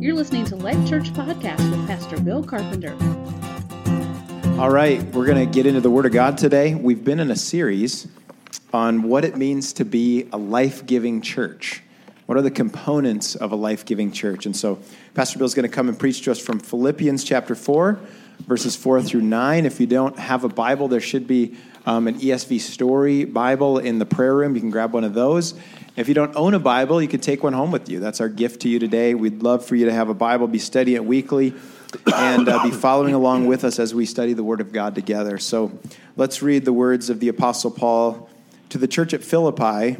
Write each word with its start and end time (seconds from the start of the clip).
You're 0.00 0.14
listening 0.14 0.44
to 0.44 0.54
Life 0.54 0.88
Church 0.88 1.12
Podcast 1.12 1.68
with 1.72 1.84
Pastor 1.88 2.20
Bill 2.20 2.44
Carpenter. 2.44 2.92
All 4.60 4.70
right, 4.70 5.02
we're 5.06 5.26
going 5.26 5.44
to 5.44 5.52
get 5.52 5.66
into 5.66 5.80
the 5.80 5.90
Word 5.90 6.06
of 6.06 6.12
God 6.12 6.38
today. 6.38 6.76
We've 6.76 7.02
been 7.02 7.18
in 7.18 7.32
a 7.32 7.36
series 7.36 8.06
on 8.72 9.02
what 9.02 9.24
it 9.24 9.36
means 9.36 9.72
to 9.72 9.84
be 9.84 10.28
a 10.32 10.38
life 10.38 10.86
giving 10.86 11.20
church. 11.20 11.82
What 12.26 12.38
are 12.38 12.42
the 12.42 12.50
components 12.52 13.34
of 13.34 13.50
a 13.50 13.56
life 13.56 13.84
giving 13.84 14.12
church? 14.12 14.46
And 14.46 14.56
so, 14.56 14.78
Pastor 15.14 15.36
Bill's 15.40 15.54
going 15.54 15.68
to 15.68 15.74
come 15.74 15.88
and 15.88 15.98
preach 15.98 16.22
to 16.22 16.30
us 16.30 16.38
from 16.38 16.60
Philippians 16.60 17.24
chapter 17.24 17.56
4, 17.56 17.98
verses 18.40 18.76
4 18.76 19.02
through 19.02 19.22
9. 19.22 19.66
If 19.66 19.80
you 19.80 19.86
don't 19.86 20.18
have 20.18 20.44
a 20.44 20.48
Bible, 20.48 20.88
there 20.88 21.00
should 21.00 21.26
be 21.26 21.56
um, 21.86 22.06
an 22.06 22.18
ESV 22.18 22.60
Story 22.60 23.24
Bible 23.24 23.78
in 23.78 23.98
the 23.98 24.06
prayer 24.06 24.34
room. 24.34 24.54
You 24.54 24.60
can 24.60 24.70
grab 24.70 24.92
one 24.92 25.04
of 25.04 25.14
those. 25.14 25.54
If 25.96 26.06
you 26.06 26.14
don't 26.14 26.36
own 26.36 26.54
a 26.54 26.58
Bible, 26.58 27.02
you 27.02 27.08
can 27.08 27.20
take 27.20 27.42
one 27.42 27.52
home 27.52 27.72
with 27.72 27.88
you. 27.88 27.98
That's 27.98 28.20
our 28.20 28.28
gift 28.28 28.62
to 28.62 28.68
you 28.68 28.78
today. 28.78 29.14
We'd 29.14 29.42
love 29.42 29.64
for 29.64 29.74
you 29.74 29.86
to 29.86 29.92
have 29.92 30.08
a 30.08 30.14
Bible, 30.14 30.46
be 30.46 30.58
studying 30.58 30.96
it 30.96 31.04
weekly 31.04 31.54
and 32.14 32.48
uh, 32.48 32.62
be 32.62 32.70
following 32.70 33.14
along 33.14 33.46
with 33.46 33.64
us 33.64 33.78
as 33.78 33.94
we 33.94 34.06
study 34.06 34.32
the 34.32 34.44
Word 34.44 34.60
of 34.60 34.72
God 34.72 34.94
together. 34.94 35.38
So 35.38 35.78
let's 36.16 36.42
read 36.42 36.64
the 36.64 36.72
words 36.72 37.10
of 37.10 37.20
the 37.20 37.28
Apostle 37.28 37.70
Paul 37.70 38.28
to 38.68 38.78
the 38.78 38.88
church 38.88 39.14
at 39.14 39.24
Philippi 39.24 39.96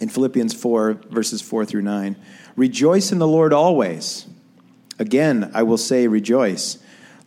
in 0.00 0.08
Philippians 0.08 0.54
4, 0.54 0.94
verses 1.10 1.42
4 1.42 1.64
through 1.64 1.82
9. 1.82 2.16
Rejoice 2.56 3.12
in 3.12 3.18
the 3.18 3.26
Lord 3.26 3.52
always. 3.52 4.26
Again, 4.98 5.50
I 5.54 5.62
will 5.62 5.78
say, 5.78 6.08
rejoice. 6.08 6.78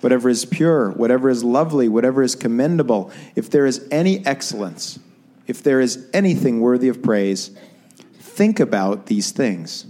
whatever 0.00 0.28
is 0.28 0.44
pure, 0.44 0.90
whatever 0.90 1.28
is 1.28 1.44
lovely, 1.44 1.88
whatever 1.88 2.22
is 2.22 2.34
commendable, 2.34 3.10
if 3.34 3.50
there 3.50 3.66
is 3.66 3.86
any 3.90 4.24
excellence, 4.26 4.98
if 5.46 5.62
there 5.62 5.80
is 5.80 6.08
anything 6.12 6.60
worthy 6.60 6.88
of 6.88 7.02
praise, 7.02 7.50
think 8.14 8.60
about 8.60 9.06
these 9.06 9.30
things. 9.30 9.86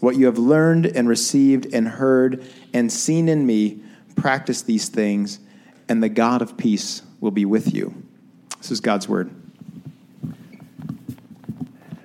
What 0.00 0.16
you 0.16 0.26
have 0.26 0.38
learned 0.38 0.86
and 0.86 1.08
received 1.08 1.72
and 1.72 1.88
heard 1.88 2.44
and 2.72 2.92
seen 2.92 3.28
in 3.28 3.46
me 3.46 3.80
practice 4.14 4.62
these 4.62 4.88
things, 4.88 5.40
and 5.88 6.02
the 6.02 6.08
God 6.08 6.42
of 6.42 6.56
peace 6.56 7.02
will 7.20 7.30
be 7.30 7.44
with 7.44 7.74
you. 7.74 8.02
This 8.58 8.70
is 8.70 8.80
God's 8.80 9.08
word. 9.08 9.30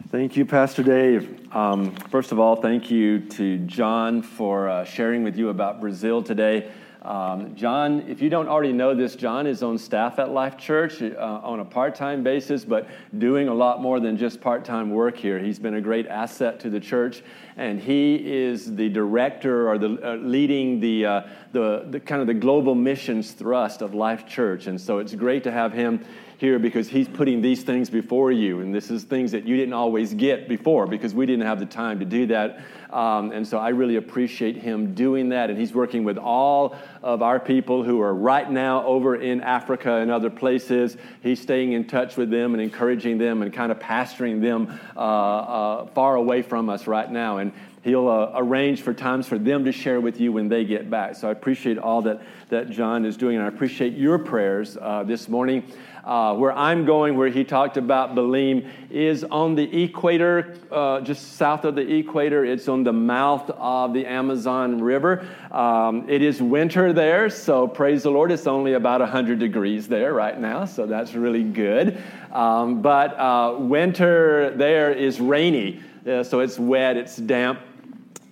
Thank 0.10 0.38
you, 0.38 0.46
Pastor 0.46 0.84
Dave. 0.84 1.54
Um, 1.56 1.96
first 2.10 2.32
of 2.32 2.40
all, 2.40 2.56
thank 2.56 2.90
you 2.90 3.20
to 3.32 3.58
John 3.60 4.22
for 4.22 4.70
uh, 4.70 4.86
sharing 4.86 5.24
with 5.24 5.38
you 5.38 5.50
about 5.50 5.82
Brazil 5.82 6.22
today. 6.22 6.72
Um, 7.04 7.54
John, 7.54 8.06
if 8.08 8.22
you 8.22 8.30
don't 8.30 8.48
already 8.48 8.72
know 8.72 8.96
this, 8.96 9.16
John 9.16 9.46
is 9.46 9.62
on 9.62 9.78
staff 9.78 10.20
at 10.20 10.32
Life 10.32 10.58
Church 10.58 11.02
uh, 11.02 11.16
on 11.44 11.60
a 11.60 11.66
part 11.66 11.96
time 11.96 12.24
basis, 12.24 12.64
but 12.64 12.88
doing 13.18 13.50
a 13.50 13.54
lot 13.54 13.82
more 13.82 14.00
than 14.00 14.16
just 14.16 14.40
part 14.40 14.64
time 14.64 14.90
work 14.90 15.18
here. 15.18 15.38
He's 15.38 15.60
been 15.60 15.74
a 15.74 15.82
great 15.82 16.08
asset 16.08 16.62
to 16.62 16.70
the 16.70 16.80
church, 16.80 17.22
and 17.58 17.78
he 17.78 18.16
is 18.16 18.74
the 18.74 18.88
director 18.88 19.70
or 19.70 19.78
the 19.78 20.14
uh, 20.14 20.16
leading 20.16 20.80
the, 20.80 21.06
uh, 21.06 21.22
the, 21.52 21.86
the 21.90 22.00
kind 22.00 22.22
of 22.22 22.28
the 22.28 22.34
global 22.34 22.74
missions 22.74 23.32
thrust 23.32 23.82
of 23.82 23.94
Life 23.94 24.26
Church. 24.26 24.68
And 24.68 24.80
so 24.80 25.00
it's 25.00 25.14
great 25.14 25.44
to 25.44 25.52
have 25.52 25.74
him 25.74 26.06
here 26.44 26.60
because 26.60 26.90
he's 26.90 27.08
putting 27.08 27.42
these 27.42 27.64
things 27.64 27.90
before 27.90 28.30
you. 28.30 28.60
And 28.60 28.76
this 28.76 28.92
is 28.92 29.06
things 29.06 29.32
that 29.32 29.48
you 29.48 29.56
didn't 29.56 29.72
always 29.72 30.14
get 30.14 30.50
before 30.50 30.86
because 30.86 31.14
we 31.14 31.26
didn't 31.26 31.46
have 31.46 31.58
the 31.58 31.66
time 31.66 32.00
to 32.00 32.06
do 32.06 32.28
that. 32.28 32.60
Um, 32.90 33.32
and 33.32 33.48
so 33.48 33.58
I 33.58 33.70
really 33.70 33.96
appreciate 33.96 34.58
him 34.58 34.94
doing 34.94 35.30
that. 35.30 35.50
And 35.50 35.58
he's 35.58 35.74
working 35.74 36.04
with 36.04 36.18
all 36.18 36.76
of 37.02 37.22
our 37.22 37.40
people 37.40 37.82
who 37.84 38.02
are 38.02 38.14
right 38.14 38.52
now 38.52 38.86
over 38.86 39.16
in 39.16 39.40
Africa 39.40 39.96
and 39.96 40.12
other 40.12 40.30
places. 40.30 40.98
He's 41.22 41.42
staying 41.42 41.72
in 41.72 41.88
touch 41.88 42.18
with 42.18 42.30
them 42.30 42.54
and 42.54 42.62
encouraging 42.62 43.20
them 43.20 43.42
and 43.42 43.54
kind 43.54 43.72
of 43.72 43.80
pastoring 43.80 44.42
them 44.42 44.78
uh, 44.98 45.00
uh, 45.00 45.86
far 45.94 46.16
away 46.16 46.42
from 46.42 46.70
us 46.70 46.88
right 46.88 47.10
now. 47.10 47.38
And 47.38 47.54
he'll 47.84 48.08
uh, 48.10 48.32
arrange 48.36 48.82
for 48.82 48.94
times 48.94 49.28
for 49.28 49.38
them 49.38 49.66
to 49.66 49.72
share 49.72 50.02
with 50.02 50.20
you 50.20 50.32
when 50.32 50.50
they 50.50 50.66
get 50.66 50.90
back. 50.90 51.16
So 51.16 51.28
I 51.28 51.32
appreciate 51.32 51.78
all 51.78 52.02
that, 52.04 52.22
that 52.50 52.70
John 52.70 53.06
is 53.06 53.18
doing, 53.18 53.36
and 53.38 53.46
I 53.46 53.48
appreciate 53.48 53.94
your 53.94 54.18
prayers 54.18 54.78
uh, 54.80 55.04
this 55.04 55.28
morning. 55.28 55.64
Uh, 56.04 56.36
where 56.36 56.52
I'm 56.52 56.84
going, 56.84 57.16
where 57.16 57.30
he 57.30 57.46
talked 57.46 57.78
about 57.78 58.14
Belém, 58.14 58.70
is 58.90 59.24
on 59.24 59.56
the 59.56 59.84
equator, 59.84 60.58
uh, 60.70 61.00
just 61.00 61.38
south 61.38 61.64
of 61.64 61.76
the 61.76 61.96
equator. 61.96 62.44
It's 62.44 62.68
on 62.68 62.84
the 62.84 62.92
mouth 62.92 63.50
of 63.52 63.94
the 63.94 64.06
Amazon 64.06 64.82
River. 64.82 65.26
Um, 65.50 66.10
it 66.10 66.22
is 66.22 66.42
winter 66.42 66.92
there, 66.92 67.30
so 67.30 67.70
praise 67.70 68.04
the 68.04 68.12
Lord, 68.12 68.34
it's 68.34 68.48
only 68.48 68.74
about 68.74 69.00
100 69.00 69.40
degrees 69.40 69.88
there 69.88 70.14
right 70.14 70.38
now, 70.38 70.66
so 70.66 70.86
that's 70.86 71.14
really 71.14 71.44
good. 71.44 72.02
Um, 72.34 72.82
but 72.82 73.18
uh, 73.18 73.56
winter 73.60 74.54
there 74.58 74.92
is 74.92 75.22
rainy, 75.22 75.82
uh, 76.06 76.24
so 76.24 76.42
it's 76.42 76.60
wet, 76.60 76.98
it's 76.98 77.16
damp. 77.16 77.60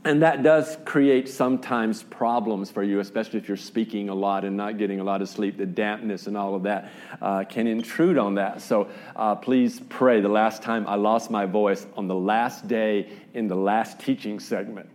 And 0.04 0.24
that 0.24 0.42
does 0.42 0.80
create 0.84 1.30
sometimes 1.30 2.02
problems 2.02 2.72
for 2.72 2.82
you, 2.82 3.00
especially 3.02 3.38
if 3.38 3.48
you're 3.48 3.56
speaking 3.56 4.10
a 4.10 4.16
lot 4.16 4.44
and 4.44 4.58
not 4.58 4.80
getting 4.80 5.00
a 5.00 5.04
lot 5.04 5.22
of 5.22 5.30
sleep. 5.30 5.58
The 5.58 5.66
dampness 5.68 6.26
and 6.26 6.36
all 6.36 6.56
of 6.56 6.64
that 6.64 6.92
uh, 7.22 7.44
can 7.44 7.68
intrude 7.68 8.18
on 8.18 8.34
that. 8.36 8.62
So 8.62 8.90
uh, 9.16 9.36
please 9.36 9.80
pray. 9.90 10.20
The 10.20 10.28
last 10.28 10.64
time 10.64 10.88
I 10.88 10.96
lost 10.96 11.30
my 11.30 11.46
voice 11.46 11.86
on 11.96 12.08
the 12.08 12.16
last 12.16 12.68
day 12.68 13.12
in 13.36 13.48
the 13.48 13.56
last 13.56 14.00
teaching 14.00 14.40
segment. 14.40 14.90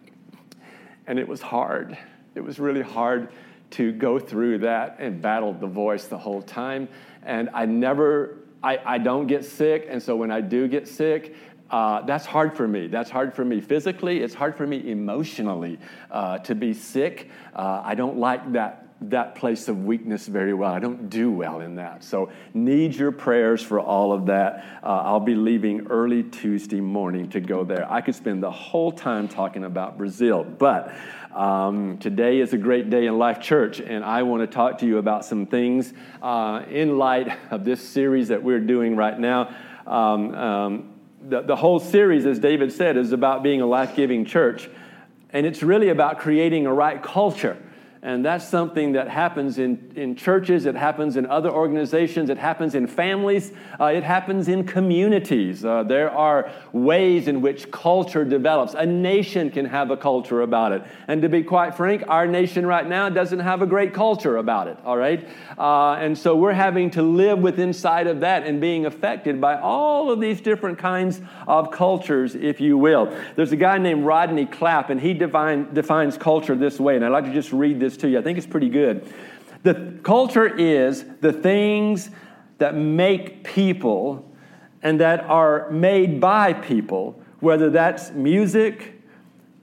And 1.06 1.20
it 1.20 1.28
was 1.28 1.40
hard. 1.40 1.96
It 2.34 2.40
was 2.40 2.58
really 2.58 2.82
hard 2.82 3.28
to 3.70 3.92
go 3.92 4.18
through 4.18 4.58
that 4.58 4.96
and 4.98 5.22
battle 5.22 5.52
the 5.52 5.68
voice 5.68 6.06
the 6.06 6.18
whole 6.18 6.42
time. 6.42 6.88
And 7.22 7.48
I 7.54 7.64
never, 7.64 8.38
I, 8.60 8.80
I 8.84 8.98
don't 8.98 9.28
get 9.28 9.44
sick. 9.44 9.86
And 9.88 10.02
so 10.02 10.16
when 10.16 10.32
I 10.32 10.40
do 10.40 10.66
get 10.66 10.88
sick, 10.88 11.36
uh, 11.70 12.02
that's 12.02 12.26
hard 12.26 12.56
for 12.56 12.66
me. 12.66 12.86
That's 12.86 13.10
hard 13.10 13.34
for 13.34 13.44
me 13.44 13.60
physically. 13.60 14.20
It's 14.20 14.34
hard 14.34 14.56
for 14.56 14.66
me 14.66 14.90
emotionally 14.90 15.78
uh, 16.10 16.38
to 16.38 16.54
be 16.54 16.72
sick. 16.72 17.30
Uh, 17.54 17.82
I 17.84 17.94
don't 17.94 18.18
like 18.18 18.52
that 18.52 18.82
that 19.02 19.34
place 19.34 19.68
of 19.68 19.84
weakness 19.84 20.26
very 20.26 20.54
well. 20.54 20.72
I 20.72 20.78
don't 20.78 21.10
do 21.10 21.30
well 21.30 21.60
in 21.60 21.76
that. 21.76 22.02
So, 22.02 22.30
need 22.54 22.94
your 22.94 23.12
prayers 23.12 23.62
for 23.62 23.78
all 23.78 24.10
of 24.10 24.26
that. 24.26 24.64
Uh, 24.82 24.86
I'll 24.86 25.20
be 25.20 25.34
leaving 25.34 25.88
early 25.88 26.22
Tuesday 26.22 26.80
morning 26.80 27.28
to 27.30 27.40
go 27.40 27.62
there. 27.62 27.90
I 27.92 28.00
could 28.00 28.14
spend 28.14 28.42
the 28.42 28.50
whole 28.50 28.90
time 28.90 29.28
talking 29.28 29.64
about 29.64 29.98
Brazil, 29.98 30.44
but 30.44 30.96
um, 31.34 31.98
today 31.98 32.40
is 32.40 32.54
a 32.54 32.58
great 32.58 32.88
day 32.88 33.06
in 33.06 33.18
Life 33.18 33.40
Church, 33.40 33.80
and 33.80 34.02
I 34.02 34.22
want 34.22 34.40
to 34.40 34.46
talk 34.46 34.78
to 34.78 34.86
you 34.86 34.96
about 34.96 35.26
some 35.26 35.44
things 35.44 35.92
uh, 36.22 36.62
in 36.70 36.96
light 36.96 37.36
of 37.50 37.64
this 37.66 37.86
series 37.86 38.28
that 38.28 38.42
we're 38.42 38.60
doing 38.60 38.96
right 38.96 39.18
now. 39.18 39.54
Um, 39.86 40.34
um, 40.34 40.95
the, 41.28 41.42
the 41.42 41.56
whole 41.56 41.80
series, 41.80 42.24
as 42.26 42.38
David 42.38 42.72
said, 42.72 42.96
is 42.96 43.12
about 43.12 43.42
being 43.42 43.60
a 43.60 43.66
life 43.66 43.96
giving 43.96 44.24
church. 44.24 44.68
And 45.30 45.44
it's 45.44 45.62
really 45.62 45.88
about 45.88 46.18
creating 46.18 46.66
a 46.66 46.72
right 46.72 47.02
culture. 47.02 47.56
And 48.06 48.24
that's 48.24 48.46
something 48.46 48.92
that 48.92 49.08
happens 49.08 49.58
in, 49.58 49.92
in 49.96 50.14
churches, 50.14 50.64
it 50.64 50.76
happens 50.76 51.16
in 51.16 51.26
other 51.26 51.50
organizations, 51.50 52.30
it 52.30 52.38
happens 52.38 52.76
in 52.76 52.86
families, 52.86 53.50
uh, 53.80 53.86
it 53.86 54.04
happens 54.04 54.46
in 54.46 54.64
communities. 54.64 55.64
Uh, 55.64 55.82
there 55.82 56.12
are 56.12 56.52
ways 56.72 57.26
in 57.26 57.40
which 57.40 57.68
culture 57.72 58.24
develops. 58.24 58.74
A 58.74 58.86
nation 58.86 59.50
can 59.50 59.64
have 59.64 59.90
a 59.90 59.96
culture 59.96 60.42
about 60.42 60.70
it. 60.70 60.84
And 61.08 61.20
to 61.22 61.28
be 61.28 61.42
quite 61.42 61.74
frank, 61.74 62.04
our 62.06 62.28
nation 62.28 62.64
right 62.64 62.88
now 62.88 63.08
doesn't 63.08 63.40
have 63.40 63.60
a 63.60 63.66
great 63.66 63.92
culture 63.92 64.36
about 64.36 64.68
it, 64.68 64.78
all 64.84 64.96
right? 64.96 65.28
Uh, 65.58 65.94
and 65.94 66.16
so 66.16 66.36
we're 66.36 66.52
having 66.52 66.92
to 66.92 67.02
live 67.02 67.40
with 67.40 67.58
inside 67.58 68.06
of 68.06 68.20
that 68.20 68.44
and 68.44 68.60
being 68.60 68.86
affected 68.86 69.40
by 69.40 69.58
all 69.58 70.12
of 70.12 70.20
these 70.20 70.40
different 70.40 70.78
kinds 70.78 71.20
of 71.48 71.72
cultures, 71.72 72.36
if 72.36 72.60
you 72.60 72.78
will. 72.78 73.12
There's 73.34 73.50
a 73.50 73.56
guy 73.56 73.78
named 73.78 74.04
Rodney 74.04 74.46
Clapp, 74.46 74.90
and 74.90 75.00
he 75.00 75.12
define, 75.12 75.74
defines 75.74 76.16
culture 76.16 76.54
this 76.54 76.78
way. 76.78 76.94
And 76.94 77.04
I'd 77.04 77.08
like 77.08 77.24
to 77.24 77.32
just 77.32 77.52
read 77.52 77.80
this 77.80 77.95
to 77.98 78.08
you. 78.08 78.18
I 78.18 78.22
think 78.22 78.38
it's 78.38 78.46
pretty 78.46 78.68
good. 78.68 79.06
The 79.62 79.98
culture 80.02 80.46
is 80.46 81.04
the 81.20 81.32
things 81.32 82.10
that 82.58 82.74
make 82.74 83.44
people 83.44 84.30
and 84.82 85.00
that 85.00 85.24
are 85.24 85.70
made 85.70 86.20
by 86.20 86.52
people, 86.52 87.20
whether 87.40 87.70
that's 87.70 88.12
music, 88.12 89.02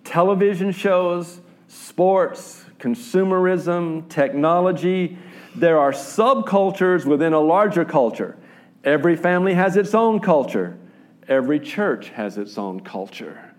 television 0.03 0.71
shows, 0.71 1.39
sports, 1.67 2.65
consumerism, 2.79 4.07
technology. 4.09 5.17
There 5.55 5.79
are 5.79 5.91
subcultures 5.91 7.05
within 7.05 7.33
a 7.33 7.39
larger 7.39 7.85
culture. 7.85 8.35
Every 8.83 9.15
family 9.15 9.53
has 9.53 9.77
its 9.77 9.95
own 9.95 10.19
culture. 10.19 10.77
Every 11.27 11.59
church 11.59 12.09
has 12.09 12.37
its 12.37 12.57
own 12.57 12.81
culture. 12.81 13.52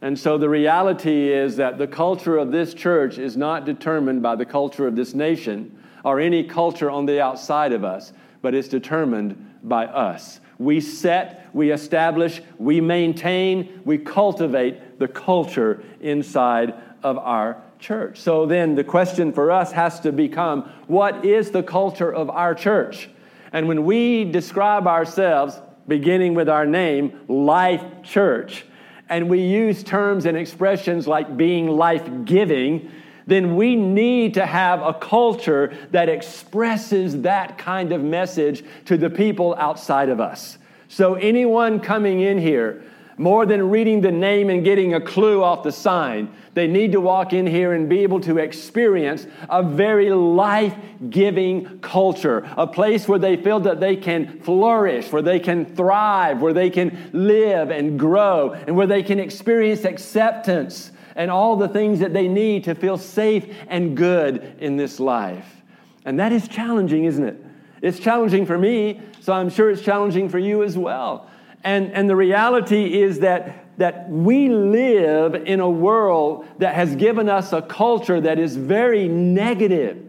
And 0.00 0.18
so 0.18 0.38
the 0.38 0.48
reality 0.48 1.32
is 1.32 1.56
that 1.56 1.78
the 1.78 1.86
culture 1.86 2.36
of 2.36 2.52
this 2.52 2.72
church 2.72 3.18
is 3.18 3.36
not 3.36 3.64
determined 3.64 4.22
by 4.22 4.36
the 4.36 4.46
culture 4.46 4.86
of 4.86 4.94
this 4.94 5.14
nation 5.14 5.76
or 6.04 6.20
any 6.20 6.44
culture 6.44 6.90
on 6.90 7.06
the 7.06 7.20
outside 7.20 7.72
of 7.72 7.84
us, 7.84 8.12
but 8.40 8.54
it's 8.54 8.68
determined 8.68 9.58
by 9.64 9.86
us. 9.86 10.40
We 10.58 10.80
set, 10.80 11.50
we 11.52 11.72
establish, 11.72 12.40
we 12.58 12.80
maintain, 12.80 13.82
we 13.84 13.98
cultivate 13.98 14.98
the 14.98 15.08
culture 15.08 15.82
inside 16.00 16.74
of 17.02 17.18
our 17.18 17.62
church. 17.78 18.20
So 18.20 18.46
then 18.46 18.74
the 18.74 18.84
question 18.84 19.32
for 19.32 19.50
us 19.50 19.72
has 19.72 20.00
to 20.00 20.12
become 20.12 20.70
what 20.86 21.24
is 21.24 21.50
the 21.50 21.62
culture 21.62 22.12
of 22.12 22.30
our 22.30 22.54
church? 22.54 23.08
And 23.52 23.66
when 23.68 23.84
we 23.84 24.24
describe 24.24 24.86
ourselves, 24.86 25.58
beginning 25.86 26.34
with 26.34 26.48
our 26.48 26.66
name, 26.66 27.18
Life 27.28 27.82
Church, 28.02 28.64
and 29.08 29.28
we 29.28 29.40
use 29.40 29.82
terms 29.82 30.26
and 30.26 30.36
expressions 30.36 31.06
like 31.06 31.36
being 31.36 31.68
life 31.68 32.08
giving, 32.24 32.90
then 33.26 33.56
we 33.56 33.76
need 33.76 34.34
to 34.34 34.46
have 34.46 34.82
a 34.82 34.94
culture 34.94 35.76
that 35.90 36.08
expresses 36.08 37.22
that 37.22 37.58
kind 37.58 37.92
of 37.92 38.02
message 38.02 38.64
to 38.86 38.96
the 38.96 39.10
people 39.10 39.54
outside 39.56 40.08
of 40.08 40.20
us. 40.20 40.58
So, 40.88 41.14
anyone 41.14 41.80
coming 41.80 42.20
in 42.20 42.38
here, 42.38 42.82
more 43.18 43.44
than 43.44 43.70
reading 43.70 44.00
the 44.00 44.12
name 44.12 44.48
and 44.48 44.64
getting 44.64 44.94
a 44.94 45.00
clue 45.00 45.42
off 45.42 45.62
the 45.62 45.72
sign, 45.72 46.32
they 46.54 46.66
need 46.66 46.92
to 46.92 47.00
walk 47.00 47.32
in 47.32 47.46
here 47.46 47.72
and 47.72 47.88
be 47.88 48.00
able 48.00 48.20
to 48.20 48.38
experience 48.38 49.26
a 49.50 49.62
very 49.62 50.10
life 50.10 50.74
giving 51.10 51.78
culture, 51.80 52.48
a 52.56 52.66
place 52.66 53.06
where 53.06 53.18
they 53.18 53.36
feel 53.36 53.60
that 53.60 53.80
they 53.80 53.96
can 53.96 54.40
flourish, 54.40 55.12
where 55.12 55.22
they 55.22 55.38
can 55.38 55.64
thrive, 55.64 56.40
where 56.40 56.52
they 56.52 56.70
can 56.70 57.10
live 57.12 57.70
and 57.70 57.98
grow, 57.98 58.52
and 58.52 58.76
where 58.76 58.86
they 58.86 59.02
can 59.02 59.18
experience 59.18 59.84
acceptance 59.84 60.92
and 61.16 61.30
all 61.30 61.56
the 61.56 61.68
things 61.68 61.98
that 61.98 62.12
they 62.12 62.28
need 62.28 62.64
to 62.64 62.74
feel 62.74 62.96
safe 62.96 63.52
and 63.66 63.96
good 63.96 64.54
in 64.60 64.76
this 64.76 65.00
life. 65.00 65.62
And 66.04 66.20
that 66.20 66.32
is 66.32 66.46
challenging, 66.46 67.04
isn't 67.04 67.24
it? 67.24 67.44
It's 67.82 67.98
challenging 67.98 68.46
for 68.46 68.56
me, 68.56 69.00
so 69.20 69.32
I'm 69.32 69.50
sure 69.50 69.70
it's 69.70 69.82
challenging 69.82 70.28
for 70.28 70.38
you 70.38 70.62
as 70.62 70.78
well. 70.78 71.28
And, 71.64 71.92
and 71.92 72.08
the 72.08 72.16
reality 72.16 73.00
is 73.00 73.20
that, 73.20 73.66
that 73.78 74.08
we 74.10 74.48
live 74.48 75.34
in 75.34 75.60
a 75.60 75.68
world 75.68 76.46
that 76.58 76.74
has 76.74 76.94
given 76.96 77.28
us 77.28 77.52
a 77.52 77.62
culture 77.62 78.20
that 78.20 78.38
is 78.38 78.56
very 78.56 79.08
negative. 79.08 80.04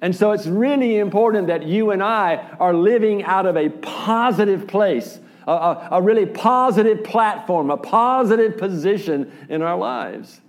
And 0.00 0.14
so 0.14 0.32
it's 0.32 0.46
really 0.46 0.98
important 0.98 1.46
that 1.46 1.62
you 1.62 1.90
and 1.90 2.02
I 2.02 2.36
are 2.60 2.74
living 2.74 3.22
out 3.24 3.46
of 3.46 3.56
a 3.56 3.70
positive 3.70 4.66
place, 4.66 5.18
a, 5.46 5.52
a, 5.52 5.88
a 5.92 6.02
really 6.02 6.26
positive 6.26 7.02
platform, 7.04 7.70
a 7.70 7.78
positive 7.78 8.58
position 8.58 9.32
in 9.48 9.62
our 9.62 9.78
lives. 9.78 10.40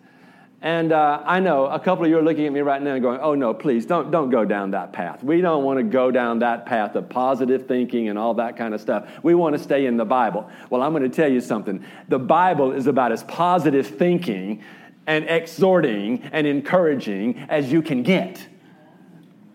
And 0.66 0.94
uh, 0.94 1.22
I 1.24 1.42
know 1.42 1.68
a 1.68 1.80
couple 1.80 2.06
of 2.06 2.10
you 2.10 2.18
are 2.18 2.24
looking 2.24 2.48
at 2.48 2.52
me 2.52 2.62
right 2.62 2.82
now 2.82 2.96
and 2.96 3.02
going, 3.04 3.20
oh 3.22 3.36
no, 3.36 3.54
please 3.54 3.86
don't, 3.86 4.10
don't 4.10 4.32
go 4.32 4.44
down 4.44 4.72
that 4.72 4.94
path. 4.94 5.24
We 5.24 5.40
don't 5.40 5.64
want 5.64 5.78
to 5.78 5.84
go 5.84 6.10
down 6.10 6.40
that 6.40 6.66
path 6.66 6.96
of 6.96 7.08
positive 7.08 7.68
thinking 7.68 8.10
and 8.10 8.18
all 8.18 8.34
that 8.34 8.58
kind 8.58 8.74
of 8.74 8.82
stuff. 8.82 9.08
We 9.22 9.36
want 9.36 9.56
to 9.56 9.62
stay 9.62 9.86
in 9.86 9.96
the 9.96 10.06
Bible. 10.06 10.50
Well, 10.72 10.82
I'm 10.82 10.92
going 10.92 11.04
to 11.04 11.16
tell 11.16 11.32
you 11.32 11.40
something. 11.40 11.86
The 12.08 12.18
Bible 12.18 12.72
is 12.72 12.88
about 12.88 13.12
as 13.12 13.22
positive 13.26 13.86
thinking 13.86 14.64
and 15.06 15.30
exhorting 15.30 16.24
and 16.32 16.48
encouraging 16.48 17.46
as 17.48 17.72
you 17.72 17.84
can 17.84 18.02
get. 18.02 18.48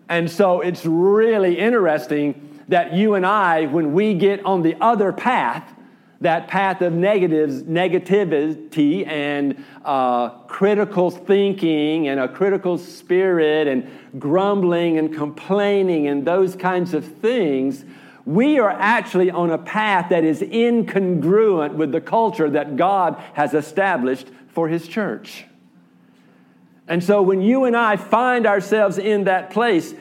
And 0.07 0.31
so 0.31 0.61
it's 0.61 0.85
really 0.85 1.59
interesting 1.59 2.63
that 2.69 2.93
you 2.93 3.15
and 3.15 3.25
I, 3.25 3.65
when 3.65 3.91
we 3.91 4.13
get 4.13 4.45
on 4.45 4.61
the 4.61 4.77
other 4.79 5.11
path, 5.11 5.73
that 6.21 6.47
path 6.47 6.81
of 6.81 6.93
negatives, 6.93 7.63
negativity 7.63 9.05
and 9.07 9.63
uh, 9.83 10.29
critical 10.45 11.09
thinking 11.09 12.07
and 12.07 12.19
a 12.19 12.27
critical 12.27 12.77
spirit 12.77 13.67
and 13.67 13.89
grumbling 14.19 14.99
and 14.99 15.13
complaining 15.13 16.07
and 16.07 16.25
those 16.25 16.55
kinds 16.55 16.93
of 16.93 17.03
things, 17.03 17.83
we 18.23 18.59
are 18.59 18.69
actually 18.69 19.31
on 19.31 19.49
a 19.49 19.57
path 19.57 20.09
that 20.09 20.23
is 20.23 20.41
incongruent 20.41 21.73
with 21.73 21.91
the 21.91 22.01
culture 22.01 22.51
that 22.51 22.75
God 22.75 23.21
has 23.33 23.55
established 23.55 24.27
for 24.49 24.69
His 24.69 24.87
church. 24.87 25.45
And 26.87 27.03
so 27.03 27.23
when 27.23 27.41
you 27.41 27.65
and 27.65 27.75
I 27.75 27.95
find 27.95 28.45
ourselves 28.45 28.99
in 28.99 29.23
that 29.23 29.49
place, 29.49 29.95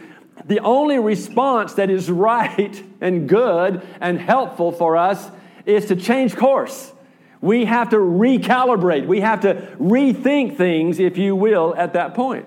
the 0.45 0.61
only 0.61 0.99
response 0.99 1.75
that 1.75 1.89
is 1.89 2.11
right 2.11 2.83
and 3.01 3.27
good 3.27 3.87
and 4.03 4.21
helpful 4.21 4.71
for 4.71 4.99
us 4.99 5.31
is 5.67 5.87
to 5.87 5.97
change 5.97 6.37
course. 6.37 6.93
We 7.41 7.65
have 7.65 7.91
to 7.91 7.97
recalibrate. 7.97 9.07
We 9.07 9.21
have 9.21 9.41
to 9.41 9.55
rethink 9.79 10.57
things, 10.57 10.99
if 10.99 11.17
you 11.17 11.35
will, 11.35 11.75
at 11.77 11.95
that 11.95 12.15
point. 12.15 12.47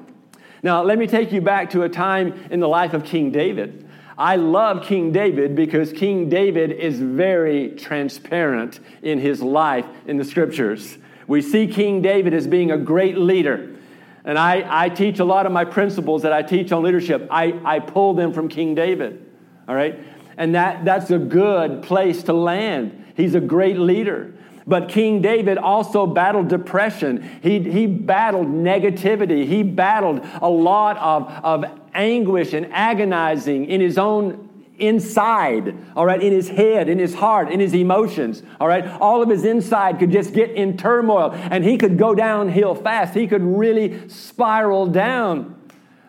Now, 0.61 0.83
let 0.83 0.97
me 0.97 1.07
take 1.07 1.31
you 1.31 1.41
back 1.41 1.71
to 1.71 1.83
a 1.83 1.89
time 1.89 2.47
in 2.51 2.59
the 2.59 2.67
life 2.67 2.93
of 2.93 3.03
King 3.03 3.31
David. 3.31 3.89
I 4.17 4.35
love 4.35 4.83
King 4.83 5.11
David 5.11 5.55
because 5.55 5.91
King 5.91 6.29
David 6.29 6.71
is 6.71 6.99
very 6.99 7.71
transparent 7.71 8.79
in 9.01 9.19
his 9.19 9.41
life 9.41 9.85
in 10.05 10.17
the 10.17 10.23
scriptures. 10.23 10.97
We 11.27 11.41
see 11.41 11.67
King 11.67 12.01
David 12.01 12.33
as 12.33 12.47
being 12.47 12.71
a 12.71 12.77
great 12.77 13.17
leader. 13.17 13.75
And 14.23 14.37
I, 14.37 14.85
I 14.85 14.89
teach 14.89 15.19
a 15.19 15.25
lot 15.25 15.45
of 15.45 15.51
my 15.51 15.65
principles 15.65 16.21
that 16.21 16.31
I 16.31 16.43
teach 16.43 16.71
on 16.71 16.83
leadership, 16.83 17.27
I, 17.29 17.59
I 17.65 17.79
pull 17.79 18.13
them 18.13 18.31
from 18.31 18.47
King 18.47 18.75
David. 18.75 19.25
All 19.67 19.75
right? 19.75 19.99
And 20.37 20.55
that, 20.55 20.85
that's 20.85 21.11
a 21.11 21.19
good 21.19 21.83
place 21.83 22.23
to 22.23 22.33
land 22.33 23.02
He's 23.15 23.35
a 23.35 23.39
great 23.39 23.77
leader. 23.77 24.33
But 24.65 24.89
King 24.89 25.21
David 25.21 25.57
also 25.57 26.07
battled 26.07 26.47
depression. 26.47 27.29
He, 27.41 27.59
he 27.59 27.85
battled 27.85 28.47
negativity. 28.47 29.45
He 29.45 29.61
battled 29.61 30.25
a 30.41 30.49
lot 30.49 30.97
of, 30.97 31.29
of 31.43 31.79
anguish 31.93 32.53
and 32.53 32.71
agonizing 32.71 33.65
in 33.65 33.81
his 33.81 33.97
own 33.97 34.49
inside, 34.79 35.77
all 35.95 36.05
right, 36.05 36.21
in 36.21 36.33
his 36.33 36.49
head, 36.49 36.89
in 36.89 36.97
his 36.97 37.13
heart, 37.13 37.51
in 37.51 37.59
his 37.59 37.73
emotions, 37.73 38.41
all 38.59 38.67
right. 38.67 38.85
All 38.85 39.21
of 39.21 39.29
his 39.29 39.45
inside 39.45 39.99
could 39.99 40.11
just 40.11 40.33
get 40.33 40.51
in 40.51 40.77
turmoil 40.77 41.31
and 41.33 41.63
he 41.63 41.77
could 41.77 41.97
go 41.97 42.15
downhill 42.15 42.75
fast. 42.75 43.13
He 43.13 43.27
could 43.27 43.43
really 43.43 44.09
spiral 44.09 44.87
down. 44.87 45.62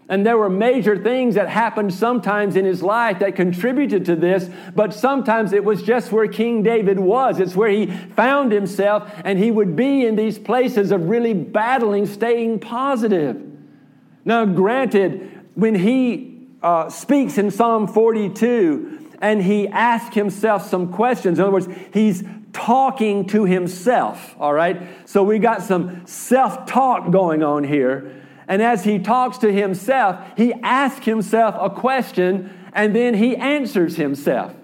And 0.08 0.26
there 0.26 0.36
were 0.36 0.50
major 0.50 1.02
things 1.02 1.36
that 1.36 1.48
happened 1.48 1.94
sometimes 1.94 2.56
in 2.56 2.66
his 2.66 2.82
life 2.82 3.20
that 3.20 3.36
contributed 3.36 4.04
to 4.04 4.16
this, 4.16 4.50
but 4.74 4.92
sometimes 4.92 5.52
it 5.54 5.64
was 5.64 5.82
just 5.82 6.12
where 6.12 6.28
King 6.28 6.62
David 6.62 7.00
was. 7.00 7.40
It's 7.40 7.56
where 7.56 7.70
he 7.70 7.86
found 7.86 8.52
himself, 8.52 9.10
and 9.24 9.38
he 9.38 9.50
would 9.50 9.74
be 9.76 10.04
in 10.04 10.16
these 10.16 10.38
places 10.38 10.92
of 10.92 11.08
really 11.08 11.32
battling, 11.32 12.04
staying 12.04 12.60
positive. 12.60 13.40
Now, 14.26 14.44
granted, 14.44 15.46
when 15.54 15.74
he 15.74 16.48
uh, 16.62 16.90
speaks 16.90 17.38
in 17.38 17.50
Psalm 17.50 17.86
42 17.86 19.10
and 19.20 19.42
he 19.42 19.68
asks 19.68 20.14
himself 20.14 20.68
some 20.68 20.92
questions, 20.92 21.38
in 21.38 21.44
other 21.44 21.52
words, 21.52 21.68
he's 21.94 22.24
talking 22.52 23.26
to 23.28 23.44
himself, 23.44 24.34
all 24.38 24.52
right? 24.52 24.82
So 25.08 25.22
we 25.22 25.38
got 25.38 25.62
some 25.62 26.06
self 26.06 26.66
talk 26.66 27.10
going 27.10 27.42
on 27.42 27.64
here. 27.64 28.23
And 28.48 28.62
as 28.62 28.84
he 28.84 28.98
talks 28.98 29.38
to 29.38 29.52
himself, 29.52 30.18
he 30.36 30.52
asks 30.52 31.06
himself 31.06 31.56
a 31.58 31.70
question 31.70 32.50
and 32.72 32.94
then 32.94 33.14
he 33.14 33.36
answers 33.36 33.96
himself. 33.96 34.54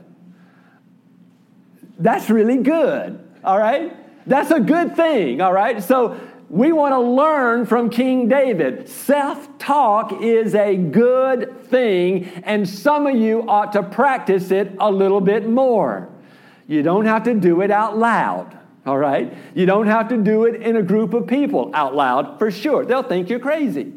That's 1.99 2.29
really 2.29 2.59
good, 2.59 3.21
all 3.45 3.59
right? 3.59 3.97
That's 4.27 4.51
a 4.51 4.61
good 4.61 4.97
thing, 4.97 5.41
all 5.41 5.53
right? 5.53 5.83
So 5.83 6.19
we 6.49 6.73
want 6.73 6.93
to 6.93 7.01
learn 7.01 7.67
from 7.67 7.91
King 7.91 8.29
David. 8.29 8.89
Self 8.89 9.59
talk 9.59 10.21
is 10.21 10.55
a 10.55 10.77
good 10.77 11.63
thing, 11.67 12.25
and 12.45 12.69
some 12.69 13.07
of 13.07 13.15
you 13.15 13.49
ought 13.49 13.73
to 13.75 13.83
practice 13.83 14.51
it 14.51 14.73
a 14.81 14.91
little 14.91 15.21
bit 15.21 15.49
more. 15.49 16.09
You 16.67 16.83
don't 16.83 17.05
have 17.05 17.23
to 17.25 17.35
do 17.35 17.61
it 17.61 17.71
out 17.71 17.99
loud 17.99 18.60
all 18.87 18.99
right? 18.99 19.37
You 19.55 19.67
don't 19.67 19.87
have 19.87 20.09
to 20.09 20.17
do 20.17 20.45
it 20.45 20.63
in 20.63 20.77
a 20.77 20.83
group 20.83 21.13
of 21.15 21.27
people 21.27 21.71
out 21.75 21.95
loud 21.95 22.39
for 22.39 22.51
sure. 22.51 22.85
They'll 22.85 23.03
think 23.03 23.29
you're 23.29 23.39
crazy. 23.39 23.93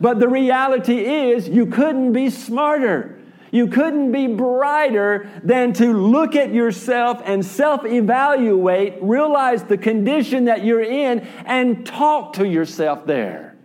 But 0.00 0.18
the 0.18 0.28
reality 0.28 0.98
is, 0.98 1.48
you 1.48 1.66
couldn't 1.66 2.12
be 2.12 2.30
smarter. 2.30 3.18
You 3.50 3.68
couldn't 3.68 4.12
be 4.12 4.26
brighter 4.26 5.30
than 5.42 5.72
to 5.74 5.92
look 5.92 6.36
at 6.36 6.52
yourself 6.52 7.22
and 7.24 7.44
self 7.44 7.86
evaluate, 7.86 8.94
realize 9.00 9.64
the 9.64 9.78
condition 9.78 10.46
that 10.46 10.64
you're 10.64 10.82
in, 10.82 11.20
and 11.46 11.86
talk 11.86 12.34
to 12.34 12.46
yourself 12.46 13.06
there. 13.06 13.56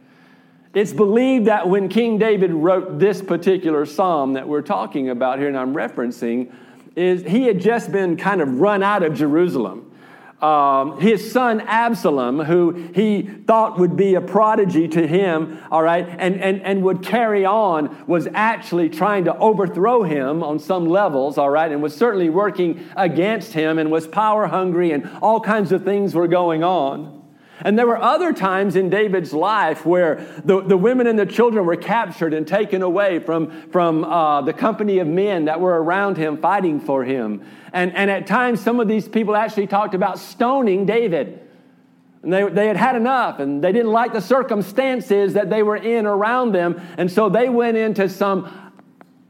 It's 0.74 0.94
believed 0.94 1.48
that 1.48 1.68
when 1.68 1.90
King 1.90 2.18
David 2.18 2.52
wrote 2.52 2.98
this 2.98 3.22
particular 3.22 3.86
psalm 3.86 4.34
that 4.34 4.48
we're 4.48 4.62
talking 4.62 5.10
about 5.10 5.40
here 5.40 5.50
and 5.50 5.58
I'm 5.58 5.74
referencing, 5.74 6.54
is 6.96 7.24
he 7.24 7.48
had 7.48 7.60
just 7.60 7.92
been 7.92 8.16
kind 8.16 8.40
of 8.40 8.62
run 8.62 8.84
out 8.84 9.04
of 9.04 9.14
Jerusalem 9.14 9.91
um, 10.42 11.00
his 11.00 11.32
son 11.32 11.62
Absalom, 11.62 12.40
who 12.40 12.90
he 12.96 13.22
thought 13.22 13.78
would 13.78 13.96
be 13.96 14.16
a 14.16 14.22
prodigy 14.22 14.88
to 14.88 15.08
him, 15.08 15.60
all 15.70 15.84
right, 15.84 16.08
and, 16.08 16.42
and, 16.42 16.62
and 16.64 16.84
would 16.84 17.04
carry 17.04 17.46
on, 17.46 18.04
was 18.08 18.28
actually 18.34 18.90
trying 18.90 19.26
to 19.26 19.38
overthrow 19.38 20.04
him 20.04 20.44
on 20.44 20.58
some 20.58 20.86
levels, 20.86 21.38
all 21.38 21.50
right, 21.50 21.72
and 21.72 21.82
was 21.84 21.96
certainly 21.96 22.30
working 22.30 22.84
against 22.96 23.54
him 23.54 23.78
and 23.78 23.92
was 23.92 24.08
power 24.08 24.48
hungry 24.48 24.92
and 24.92 25.10
all 25.22 25.40
kinds 25.40 25.72
of 25.72 25.84
things 25.84 26.16
were 26.16 26.28
going 26.28 26.64
on. 26.64 27.21
And 27.64 27.78
there 27.78 27.88
were 27.88 28.02
other 28.02 28.34
times 28.34 28.76
in 28.76 28.90
David's 28.90 29.34
life 29.34 29.86
where 29.86 30.26
the, 30.44 30.62
the 30.62 30.78
women 30.78 31.08
and 31.08 31.18
the 31.18 31.26
children 31.26 31.66
were 31.66 31.76
captured 31.76 32.34
and 32.34 32.48
taken 32.48 32.82
away 32.82 33.20
from, 33.20 33.70
from 33.70 34.04
uh, 34.04 34.42
the 34.42 34.54
company 34.54 35.00
of 35.00 35.08
men 35.08 35.46
that 35.46 35.60
were 35.60 35.82
around 35.82 36.18
him 36.18 36.38
fighting 36.38 36.80
for 36.80 37.04
him. 37.04 37.46
And, 37.74 37.96
and 37.96 38.10
at 38.10 38.28
times, 38.28 38.62
some 38.62 38.80
of 38.80 38.88
these 38.88 39.08
people 39.08 39.36
actually 39.36 39.68
talked 39.68 39.94
about 39.94 40.20
stoning 40.20 40.86
David. 40.86 41.40
And 42.24 42.32
they, 42.32 42.48
they 42.50 42.68
had 42.68 42.78
had 42.78 42.96
enough 42.96 43.40
and 43.40 43.64
they 43.64 43.72
didn't 43.72 43.92
like 43.92 44.14
the 44.14 44.22
circumstances 44.22 45.34
that 45.34 45.50
they 45.50 45.64
were 45.64 45.78
in 45.78 46.06
around 46.06 46.54
them. 46.54 46.82
And 46.98 47.12
so 47.12 47.30
they 47.30 47.50
went 47.50 47.78
into 47.78 48.10
some 48.10 48.72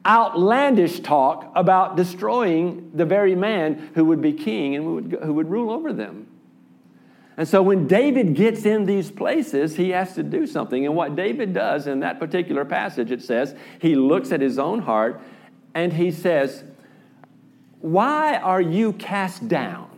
outlandish 0.06 1.00
talk 1.02 1.52
about 1.56 1.96
destroying 1.96 2.92
the 2.94 3.06
very 3.06 3.36
man 3.36 3.92
who 3.94 4.06
would 4.06 4.22
be 4.22 4.34
king 4.34 4.76
and 4.76 4.84
who 4.84 4.96
would, 4.96 5.20
who 5.24 5.34
would 5.34 5.50
rule 5.50 5.72
over 5.72 5.94
them. 5.94 6.28
And 7.42 7.48
so 7.48 7.64
when 7.64 7.88
David 7.88 8.36
gets 8.36 8.68
in 8.68 8.86
these 8.86 9.10
places, 9.10 9.76
he 9.76 9.90
has 9.90 10.14
to 10.14 10.22
do 10.22 10.46
something. 10.46 10.86
And 10.86 10.96
what 10.96 11.16
David 11.16 11.56
does 11.56 11.88
in 11.88 12.02
that 12.02 12.20
particular 12.20 12.66
passage, 12.66 13.10
it 13.10 13.24
says, 13.24 13.56
he 13.80 13.96
looks 13.96 14.32
at 14.32 14.42
his 14.42 14.60
own 14.60 14.84
heart 14.84 15.20
and 15.74 15.92
he 15.92 16.12
says, 16.12 16.64
Why 17.80 18.38
are 18.38 18.62
you 18.62 18.94
cast 18.94 19.48
down? 19.48 19.90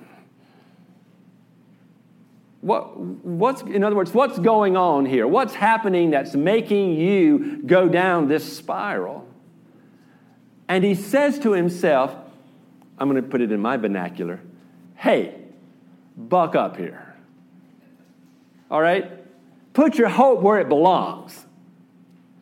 What, 2.62 2.97
what's, 2.97 3.62
in 3.63 3.83
other 3.83 3.97
words, 3.97 4.13
what's 4.13 4.39
going 4.39 4.77
on 4.77 5.05
here? 5.05 5.27
What's 5.27 5.53
happening 5.53 6.12
that's 6.12 6.35
making 6.35 6.93
you 6.93 7.62
go 7.65 7.89
down 7.89 8.29
this 8.29 8.55
spiral? 8.55 9.27
And 10.69 10.81
he 10.81 10.95
says 10.95 11.39
to 11.39 11.51
himself, 11.51 12.15
I'm 12.97 13.09
going 13.09 13.21
to 13.21 13.27
put 13.27 13.41
it 13.41 13.51
in 13.51 13.59
my 13.59 13.75
vernacular, 13.75 14.39
hey, 14.95 15.41
buck 16.15 16.55
up 16.55 16.77
here. 16.77 17.12
All 18.73 18.81
right? 18.81 19.23
Put 19.73 19.99
your 19.99 20.09
hope 20.09 20.41
where 20.41 20.59
it 20.59 20.67
belongs. 20.67 21.45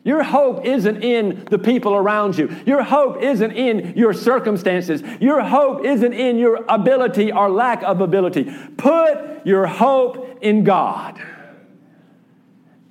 Your 0.02 0.22
hope 0.22 0.64
isn't 0.64 1.04
in 1.04 1.44
the 1.50 1.58
people 1.58 1.94
around 1.94 2.38
you. 2.38 2.56
Your 2.64 2.82
hope 2.82 3.22
isn't 3.22 3.52
in 3.52 3.96
your 3.98 4.14
circumstances. 4.14 5.02
Your 5.20 5.42
hope 5.42 5.84
isn't 5.84 6.14
in 6.14 6.38
your 6.38 6.64
ability 6.70 7.32
or 7.32 7.50
lack 7.50 7.82
of 7.82 8.00
ability. 8.00 8.50
Put 8.78 9.44
your 9.46 9.66
hope 9.66 10.38
in 10.40 10.64
God. 10.64 11.22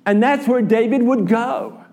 And 0.06 0.22
that's 0.22 0.46
where 0.46 0.62
David 0.62 1.02
would 1.02 1.26
go. 1.26 1.84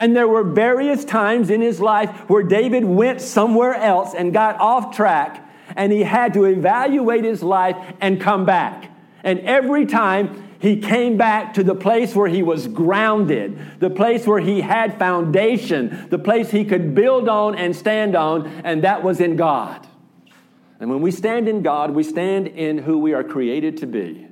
And 0.00 0.16
there 0.16 0.28
were 0.28 0.44
various 0.44 1.04
times 1.04 1.50
in 1.50 1.60
his 1.60 1.78
life 1.78 2.08
where 2.30 2.42
David 2.42 2.86
went 2.86 3.20
somewhere 3.20 3.74
else 3.74 4.14
and 4.14 4.32
got 4.32 4.58
off 4.58 4.96
track, 4.96 5.46
and 5.76 5.92
he 5.92 6.04
had 6.04 6.32
to 6.34 6.44
evaluate 6.44 7.22
his 7.22 7.42
life 7.42 7.76
and 8.00 8.18
come 8.18 8.46
back. 8.46 8.90
And 9.22 9.40
every 9.40 9.84
time 9.84 10.49
he 10.60 10.76
came 10.76 11.16
back 11.16 11.54
to 11.54 11.64
the 11.64 11.74
place 11.74 12.14
where 12.14 12.28
he 12.28 12.42
was 12.42 12.68
grounded, 12.68 13.58
the 13.80 13.88
place 13.88 14.26
where 14.26 14.40
he 14.40 14.60
had 14.60 14.98
foundation, 14.98 16.06
the 16.10 16.18
place 16.18 16.50
he 16.50 16.66
could 16.66 16.94
build 16.94 17.28
on 17.30 17.54
and 17.54 17.74
stand 17.74 18.14
on, 18.14 18.46
and 18.46 18.84
that 18.84 19.02
was 19.02 19.20
in 19.20 19.36
God. 19.36 19.86
And 20.78 20.90
when 20.90 21.00
we 21.00 21.10
stand 21.10 21.48
in 21.48 21.62
God, 21.62 21.92
we 21.92 22.02
stand 22.02 22.46
in 22.46 22.78
who 22.78 22.98
we 22.98 23.14
are 23.14 23.24
created 23.24 23.78
to 23.78 23.86
be. 23.86 24.28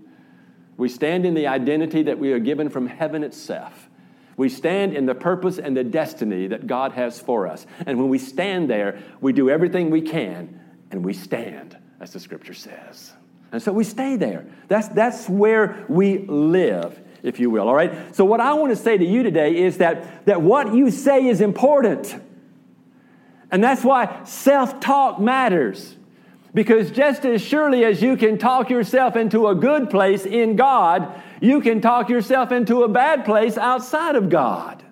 We 0.77 0.91
stand 0.91 1.25
in 1.25 1.33
the 1.33 1.47
identity 1.47 2.05
that 2.05 2.19
we 2.19 2.33
are 2.33 2.39
given 2.39 2.69
from 2.69 2.87
heaven 2.87 3.25
itself. 3.25 3.89
We 4.37 4.51
stand 4.51 4.95
in 4.95 5.07
the 5.07 5.15
purpose 5.15 5.59
and 5.59 5.77
the 5.77 5.83
destiny 5.83 6.47
that 6.49 6.67
God 6.67 6.93
has 6.93 7.21
for 7.21 7.49
us. 7.49 7.67
And 7.87 7.99
when 7.99 8.09
we 8.11 8.19
stand 8.19 8.69
there, 8.69 9.03
we 9.21 9.33
do 9.33 9.49
everything 9.51 9.91
we 9.91 10.03
can 10.03 10.61
and 10.91 11.05
we 11.05 11.15
stand, 11.15 11.77
as 12.01 12.13
the 12.13 12.21
scripture 12.21 12.55
says. 12.55 13.13
And 13.53 13.63
so 13.63 13.73
we 13.73 13.85
stay 13.85 14.17
there. 14.17 14.45
That's, 14.69 14.89
that's 14.89 15.29
where 15.29 15.85
we 15.89 16.19
live, 16.19 17.01
if 17.23 17.41
you 17.41 17.51
will, 17.51 17.69
all 17.69 17.75
right? 17.75 18.15
So, 18.15 18.25
what 18.25 18.41
I 18.41 18.53
want 18.53 18.71
to 18.71 18.77
say 18.77 18.99
to 18.99 19.05
you 19.05 19.23
today 19.23 19.57
is 19.57 19.79
that, 19.79 20.27
that 20.27 20.43
what 20.43 20.75
you 20.75 20.91
say 20.91 21.27
is 21.27 21.41
important. 21.41 22.15
And 23.51 23.65
that's 23.65 23.83
why 23.83 24.23
self 24.25 24.81
talk 24.81 25.19
matters. 25.19 25.97
Because 26.55 26.91
just 26.91 27.25
as 27.25 27.43
surely 27.43 27.85
as 27.85 28.03
you 28.03 28.17
can 28.17 28.39
talk 28.39 28.71
yourself 28.71 29.17
into 29.17 29.49
a 29.49 29.55
good 29.55 29.91
place 29.91 30.27
in 30.27 30.57
God, 30.57 31.23
you 31.41 31.61
can 31.61 31.81
talk 31.81 32.09
yourself 32.09 32.53
into 32.53 32.83
a 32.83 32.89
bad 32.89 33.25
place 33.25 33.57
outside 33.57 34.17
of 34.17 34.29
God. 34.29 34.83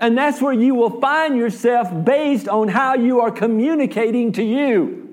And 0.00 0.18
that's 0.18 0.42
where 0.42 0.52
you 0.52 0.74
will 0.74 1.00
find 1.00 1.36
yourself 1.36 1.88
based 2.04 2.48
on 2.48 2.68
how 2.68 2.94
you 2.94 3.20
are 3.20 3.30
communicating 3.30 4.32
to 4.32 4.42
you. 4.42 5.03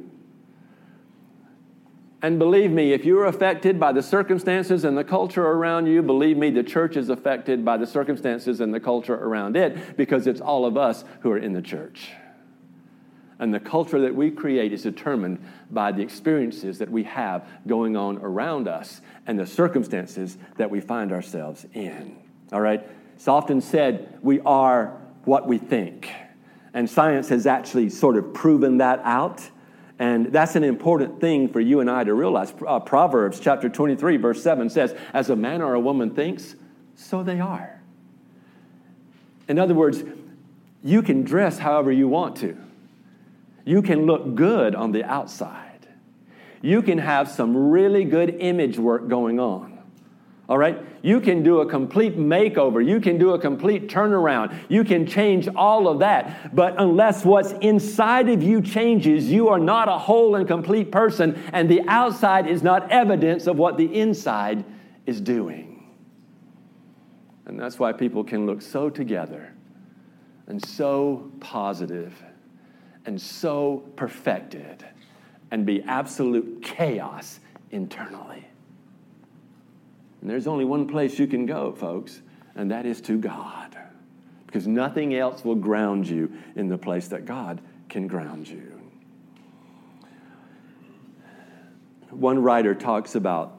And 2.24 2.38
believe 2.38 2.72
me, 2.72 2.94
if 2.94 3.04
you're 3.04 3.26
affected 3.26 3.80
by 3.80 3.92
the 3.92 4.04
circumstances 4.04 4.84
and 4.84 4.96
the 4.96 5.04
culture 5.04 5.46
around 5.46 5.88
you, 5.88 6.04
believe 6.04 6.38
me, 6.38 6.52
the 6.52 6.64
church 6.64 6.96
is 6.96 7.10
affected 7.10 7.66
by 7.66 7.78
the 7.78 7.88
circumstances 7.88 8.60
and 8.60 8.72
the 8.72 8.80
culture 8.80 9.16
around 9.16 9.58
it 9.58 9.98
because 9.98 10.28
it's 10.28 10.42
all 10.42 10.66
of 10.66 10.78
us 10.78 11.04
who 11.22 11.32
are 11.32 11.38
in 11.38 11.54
the 11.54 11.62
church. 11.62 12.12
And 13.40 13.52
the 13.52 13.60
culture 13.60 14.00
that 14.02 14.14
we 14.14 14.30
create 14.30 14.72
is 14.72 14.84
determined 14.84 15.44
by 15.72 15.92
the 15.92 16.04
experiences 16.04 16.78
that 16.78 16.92
we 16.92 17.04
have 17.06 17.48
going 17.66 17.98
on 17.98 18.20
around 18.20 18.68
us 18.68 19.02
and 19.26 19.40
the 19.40 19.48
circumstances 19.48 20.38
that 20.58 20.70
we 20.70 20.80
find 20.80 21.12
ourselves 21.12 21.66
in. 21.74 22.18
All 22.54 22.62
right? 22.62 22.88
It's 23.16 23.28
often 23.28 23.60
said 23.60 24.20
we 24.22 24.42
are 24.42 24.96
what 25.26 25.48
we 25.48 25.58
think. 25.58 26.12
And 26.76 26.88
science 26.88 27.30
has 27.30 27.48
actually 27.48 27.90
sort 27.90 28.16
of 28.16 28.32
proven 28.32 28.78
that 28.78 29.02
out. 29.04 29.50
And 30.02 30.34
that's 30.34 30.56
an 30.56 30.64
important 30.64 31.22
thing 31.22 31.48
for 31.48 31.60
you 31.60 31.80
and 31.80 31.88
I 31.88 32.04
to 32.04 32.16
realize. 32.16 32.52
Uh, 32.66 32.80
Proverbs 32.80 33.40
chapter 33.40 33.70
23, 33.70 34.18
verse 34.18 34.42
7 34.42 34.68
says, 34.68 34.96
As 35.14 35.30
a 35.30 35.36
man 35.36 35.62
or 35.62 35.76
a 35.76 35.80
woman 35.80 36.16
thinks, 36.16 36.56
so 36.96 37.22
they 37.22 37.40
are. 37.40 37.80
In 39.48 39.60
other 39.60 39.76
words, 39.76 40.04
you 40.84 41.04
can 41.04 41.22
dress 41.22 41.60
however 41.60 41.92
you 41.92 42.08
want 42.08 42.38
to, 42.38 42.58
you 43.64 43.84
can 43.84 44.08
look 44.08 44.34
good 44.34 44.74
on 44.74 44.92
the 44.92 45.04
outside, 45.04 45.86
you 46.64 46.82
can 46.82 46.98
have 46.98 47.30
some 47.30 47.56
really 47.70 48.04
good 48.04 48.38
image 48.40 48.80
work 48.80 49.08
going 49.08 49.40
on. 49.40 49.71
All 50.52 50.58
right? 50.58 50.86
You 51.02 51.22
can 51.22 51.44
do 51.44 51.62
a 51.62 51.66
complete 51.66 52.18
makeover. 52.18 52.86
You 52.86 53.00
can 53.00 53.18
do 53.18 53.32
a 53.32 53.40
complete 53.40 53.88
turnaround. 53.88 54.54
You 54.68 54.84
can 54.84 55.08
change 55.08 55.48
all 55.48 55.88
of 55.88 56.00
that. 56.00 56.54
But 56.54 56.76
unless 56.78 57.24
what's 57.24 57.54
inside 57.62 58.28
of 58.28 58.44
you 58.44 58.62
changes, 58.62 59.32
you 59.32 59.48
are 59.48 59.60
not 59.60 59.88
a 59.88 59.98
whole 59.98 60.36
and 60.36 60.46
complete 60.46 60.92
person, 60.92 61.42
and 61.54 61.70
the 61.70 61.82
outside 61.88 62.48
is 62.48 62.64
not 62.64 62.92
evidence 62.92 63.48
of 63.48 63.56
what 63.56 63.78
the 63.78 63.98
inside 63.98 64.66
is 65.06 65.22
doing. 65.22 65.90
And 67.46 67.58
that's 67.58 67.80
why 67.80 67.94
people 67.94 68.22
can 68.22 68.46
look 68.46 68.62
so 68.62 68.90
together 68.90 69.54
and 70.48 70.62
so 70.62 71.32
positive 71.40 72.22
and 73.06 73.22
so 73.22 73.90
perfected 73.96 74.86
and 75.50 75.66
be 75.66 75.82
absolute 75.84 76.62
chaos 76.62 77.40
internally. 77.72 78.46
And 80.22 80.30
there's 80.30 80.48
only 80.48 80.66
one 80.66 80.88
place 80.88 81.18
you 81.18 81.28
can 81.28 81.46
go, 81.46 81.74
folks, 81.74 82.22
and 82.56 82.72
that 82.72 82.86
is 82.86 83.02
to 83.02 83.18
God. 83.18 83.76
Because 84.46 84.68
nothing 84.68 85.16
else 85.16 85.44
will 85.44 85.56
ground 85.56 86.08
you 86.08 86.32
in 86.56 86.68
the 86.68 86.78
place 86.78 87.08
that 87.10 87.26
God 87.26 87.62
can 87.90 88.08
ground 88.08 88.48
you. 88.48 88.80
One 92.12 92.44
writer 92.44 92.76
talks 92.76 93.16
about 93.16 93.58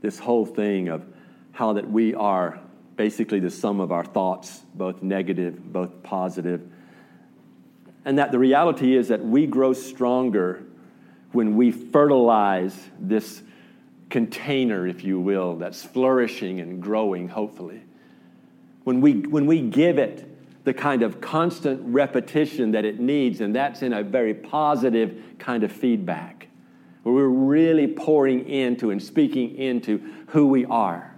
this 0.00 0.18
whole 0.18 0.46
thing 0.46 0.88
of 0.88 1.04
how 1.52 1.72
that 1.74 1.90
we 1.90 2.14
are 2.14 2.60
basically 2.96 3.40
the 3.40 3.50
sum 3.50 3.80
of 3.80 3.90
our 3.90 4.04
thoughts, 4.04 4.62
both 4.74 5.02
negative, 5.02 5.72
both 5.72 6.02
positive, 6.02 6.62
and 8.04 8.18
that 8.18 8.30
the 8.30 8.38
reality 8.38 8.96
is 8.96 9.08
that 9.08 9.24
we 9.24 9.46
grow 9.46 9.72
stronger 9.72 10.62
when 11.32 11.56
we 11.56 11.72
fertilize 11.72 12.76
this 13.00 13.42
container, 14.10 14.86
if 14.86 15.04
you 15.04 15.20
will, 15.20 15.56
that's 15.56 15.82
flourishing 15.82 16.60
and 16.60 16.82
growing, 16.82 17.28
hopefully. 17.28 17.82
When 18.84 19.00
we, 19.00 19.20
when 19.20 19.46
we 19.46 19.60
give 19.60 19.98
it 19.98 20.28
the 20.64 20.74
kind 20.74 21.02
of 21.02 21.20
constant 21.20 21.80
repetition 21.84 22.72
that 22.72 22.84
it 22.84 23.00
needs, 23.00 23.40
and 23.40 23.54
that's 23.54 23.82
in 23.82 23.92
a 23.92 24.02
very 24.02 24.34
positive 24.34 25.22
kind 25.38 25.62
of 25.62 25.72
feedback, 25.72 26.48
where 27.02 27.14
we're 27.14 27.28
really 27.28 27.86
pouring 27.86 28.48
into 28.48 28.90
and 28.90 29.02
speaking 29.02 29.56
into 29.56 29.98
who 30.28 30.46
we 30.46 30.64
are. 30.64 31.14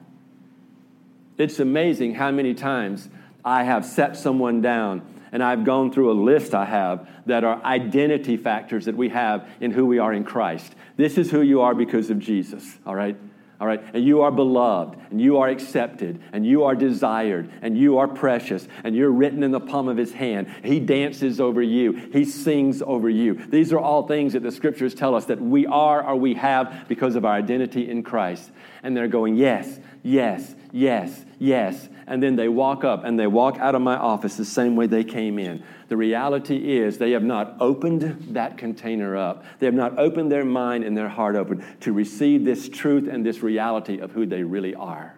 It's 1.38 1.60
amazing 1.60 2.14
how 2.14 2.30
many 2.30 2.54
times 2.54 3.08
I 3.44 3.62
have 3.62 3.84
set 3.84 4.16
someone 4.16 4.60
down 4.60 5.02
and 5.32 5.42
I've 5.42 5.64
gone 5.64 5.92
through 5.92 6.10
a 6.10 6.18
list 6.20 6.54
I 6.54 6.64
have 6.64 7.08
that 7.26 7.44
are 7.44 7.62
identity 7.64 8.36
factors 8.36 8.84
that 8.86 8.96
we 8.96 9.08
have 9.10 9.48
in 9.60 9.70
who 9.70 9.86
we 9.86 9.98
are 9.98 10.12
in 10.12 10.24
Christ. 10.24 10.74
This 10.96 11.18
is 11.18 11.30
who 11.30 11.42
you 11.42 11.60
are 11.60 11.74
because 11.74 12.10
of 12.10 12.18
Jesus, 12.18 12.78
all 12.86 12.94
right? 12.94 13.16
All 13.58 13.66
right, 13.66 13.82
and 13.94 14.04
you 14.04 14.20
are 14.20 14.30
beloved, 14.30 14.98
and 15.10 15.18
you 15.18 15.38
are 15.38 15.48
accepted, 15.48 16.20
and 16.32 16.44
you 16.44 16.64
are 16.64 16.74
desired, 16.74 17.50
and 17.62 17.76
you 17.76 17.96
are 17.96 18.06
precious, 18.06 18.68
and 18.84 18.94
you're 18.94 19.10
written 19.10 19.42
in 19.42 19.50
the 19.50 19.60
palm 19.60 19.88
of 19.88 19.96
his 19.96 20.12
hand. 20.12 20.48
He 20.62 20.78
dances 20.78 21.40
over 21.40 21.62
you, 21.62 21.92
he 22.12 22.26
sings 22.26 22.82
over 22.82 23.08
you. 23.08 23.34
These 23.34 23.72
are 23.72 23.78
all 23.78 24.06
things 24.06 24.34
that 24.34 24.42
the 24.42 24.52
scriptures 24.52 24.94
tell 24.94 25.14
us 25.14 25.24
that 25.26 25.40
we 25.40 25.64
are 25.64 26.06
or 26.06 26.16
we 26.16 26.34
have 26.34 26.84
because 26.86 27.16
of 27.16 27.24
our 27.24 27.32
identity 27.32 27.88
in 27.88 28.02
Christ. 28.02 28.50
And 28.82 28.94
they're 28.94 29.08
going, 29.08 29.36
Yes, 29.36 29.80
yes, 30.06 30.54
yes, 30.72 31.24
yes. 31.38 31.88
And 32.06 32.22
then 32.22 32.36
they 32.36 32.48
walk 32.48 32.84
up 32.84 33.04
and 33.04 33.18
they 33.18 33.26
walk 33.26 33.58
out 33.58 33.74
of 33.74 33.82
my 33.82 33.96
office 33.96 34.36
the 34.36 34.44
same 34.44 34.76
way 34.76 34.86
they 34.86 35.02
came 35.02 35.38
in. 35.38 35.64
The 35.88 35.96
reality 35.96 36.78
is 36.78 36.98
they 36.98 37.10
have 37.10 37.24
not 37.24 37.56
opened 37.60 38.34
that 38.34 38.56
container 38.56 39.16
up. 39.16 39.44
They 39.58 39.66
have 39.66 39.74
not 39.74 39.98
opened 39.98 40.30
their 40.30 40.44
mind 40.44 40.84
and 40.84 40.96
their 40.96 41.08
heart 41.08 41.34
open 41.34 41.64
to 41.80 41.92
receive 41.92 42.44
this 42.44 42.68
truth 42.68 43.08
and 43.08 43.26
this 43.26 43.42
reality 43.42 43.98
of 43.98 44.12
who 44.12 44.24
they 44.24 44.44
really 44.44 44.74
are. 44.74 45.16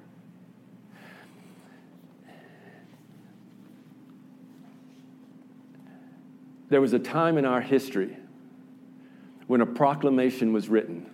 There 6.71 6.81
was 6.81 6.93
a 6.93 6.99
time 6.99 7.39
in 7.39 7.45
our 7.45 7.61
history 7.61 8.17
when 9.47 9.61
a 9.61 9.67
proclamation 9.67 10.53
was 10.53 10.69
written. 10.69 11.11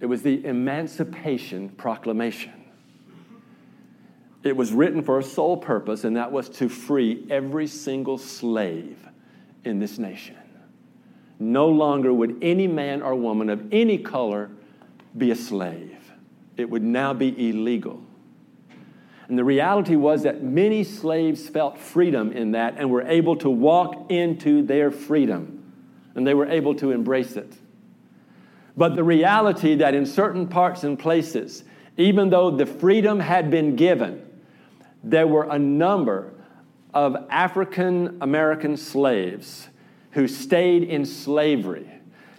It 0.00 0.06
was 0.06 0.22
the 0.22 0.44
Emancipation 0.44 1.70
Proclamation. 1.70 2.52
It 4.42 4.56
was 4.56 4.72
written 4.72 5.02
for 5.02 5.18
a 5.18 5.22
sole 5.22 5.56
purpose, 5.56 6.04
and 6.04 6.16
that 6.16 6.30
was 6.30 6.48
to 6.50 6.68
free 6.68 7.26
every 7.30 7.66
single 7.66 8.18
slave 8.18 9.08
in 9.64 9.78
this 9.80 9.98
nation. 9.98 10.36
No 11.38 11.68
longer 11.68 12.12
would 12.12 12.38
any 12.42 12.66
man 12.66 13.02
or 13.02 13.14
woman 13.14 13.50
of 13.50 13.72
any 13.72 13.98
color 13.98 14.50
be 15.16 15.30
a 15.30 15.36
slave, 15.36 16.12
it 16.56 16.68
would 16.70 16.82
now 16.82 17.12
be 17.12 17.50
illegal. 17.50 18.02
And 19.28 19.36
the 19.36 19.44
reality 19.44 19.96
was 19.96 20.22
that 20.22 20.42
many 20.42 20.84
slaves 20.84 21.48
felt 21.48 21.78
freedom 21.78 22.32
in 22.32 22.52
that 22.52 22.76
and 22.78 22.90
were 22.90 23.02
able 23.02 23.36
to 23.36 23.50
walk 23.50 24.10
into 24.10 24.62
their 24.62 24.90
freedom, 24.90 25.72
and 26.14 26.26
they 26.26 26.34
were 26.34 26.46
able 26.46 26.74
to 26.76 26.92
embrace 26.92 27.36
it. 27.36 27.52
But 28.76 28.94
the 28.94 29.04
reality 29.04 29.76
that 29.76 29.94
in 29.94 30.04
certain 30.04 30.48
parts 30.48 30.84
and 30.84 30.98
places, 30.98 31.64
even 31.96 32.30
though 32.30 32.50
the 32.50 32.66
freedom 32.66 33.20
had 33.20 33.50
been 33.50 33.74
given, 33.76 34.22
there 35.02 35.26
were 35.26 35.48
a 35.50 35.58
number 35.58 36.32
of 36.92 37.16
African 37.30 38.18
American 38.20 38.76
slaves 38.76 39.68
who 40.12 40.28
stayed 40.28 40.82
in 40.82 41.04
slavery 41.04 41.88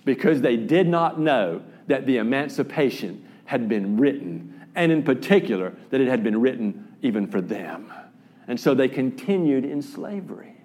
because 0.06 0.41
they 0.41 0.58
did 0.58 0.88
not 0.88 1.20
know 1.20 1.62
that 1.88 2.06
the 2.06 2.17
emancipation 2.17 3.24
had 3.46 3.70
been 3.70 3.98
written, 3.98 4.65
and 4.75 4.91
in 4.91 5.03
particular, 5.03 5.74
that 5.89 6.01
it 6.01 6.08
had 6.08 6.24
been 6.24 6.39
written 6.41 6.96
even 7.01 7.27
for 7.27 7.39
them. 7.39 7.91
And 8.48 8.60
so 8.60 8.74
they 8.74 8.88
continued 8.88 9.65
in 9.65 9.82
slavery. 9.82 10.57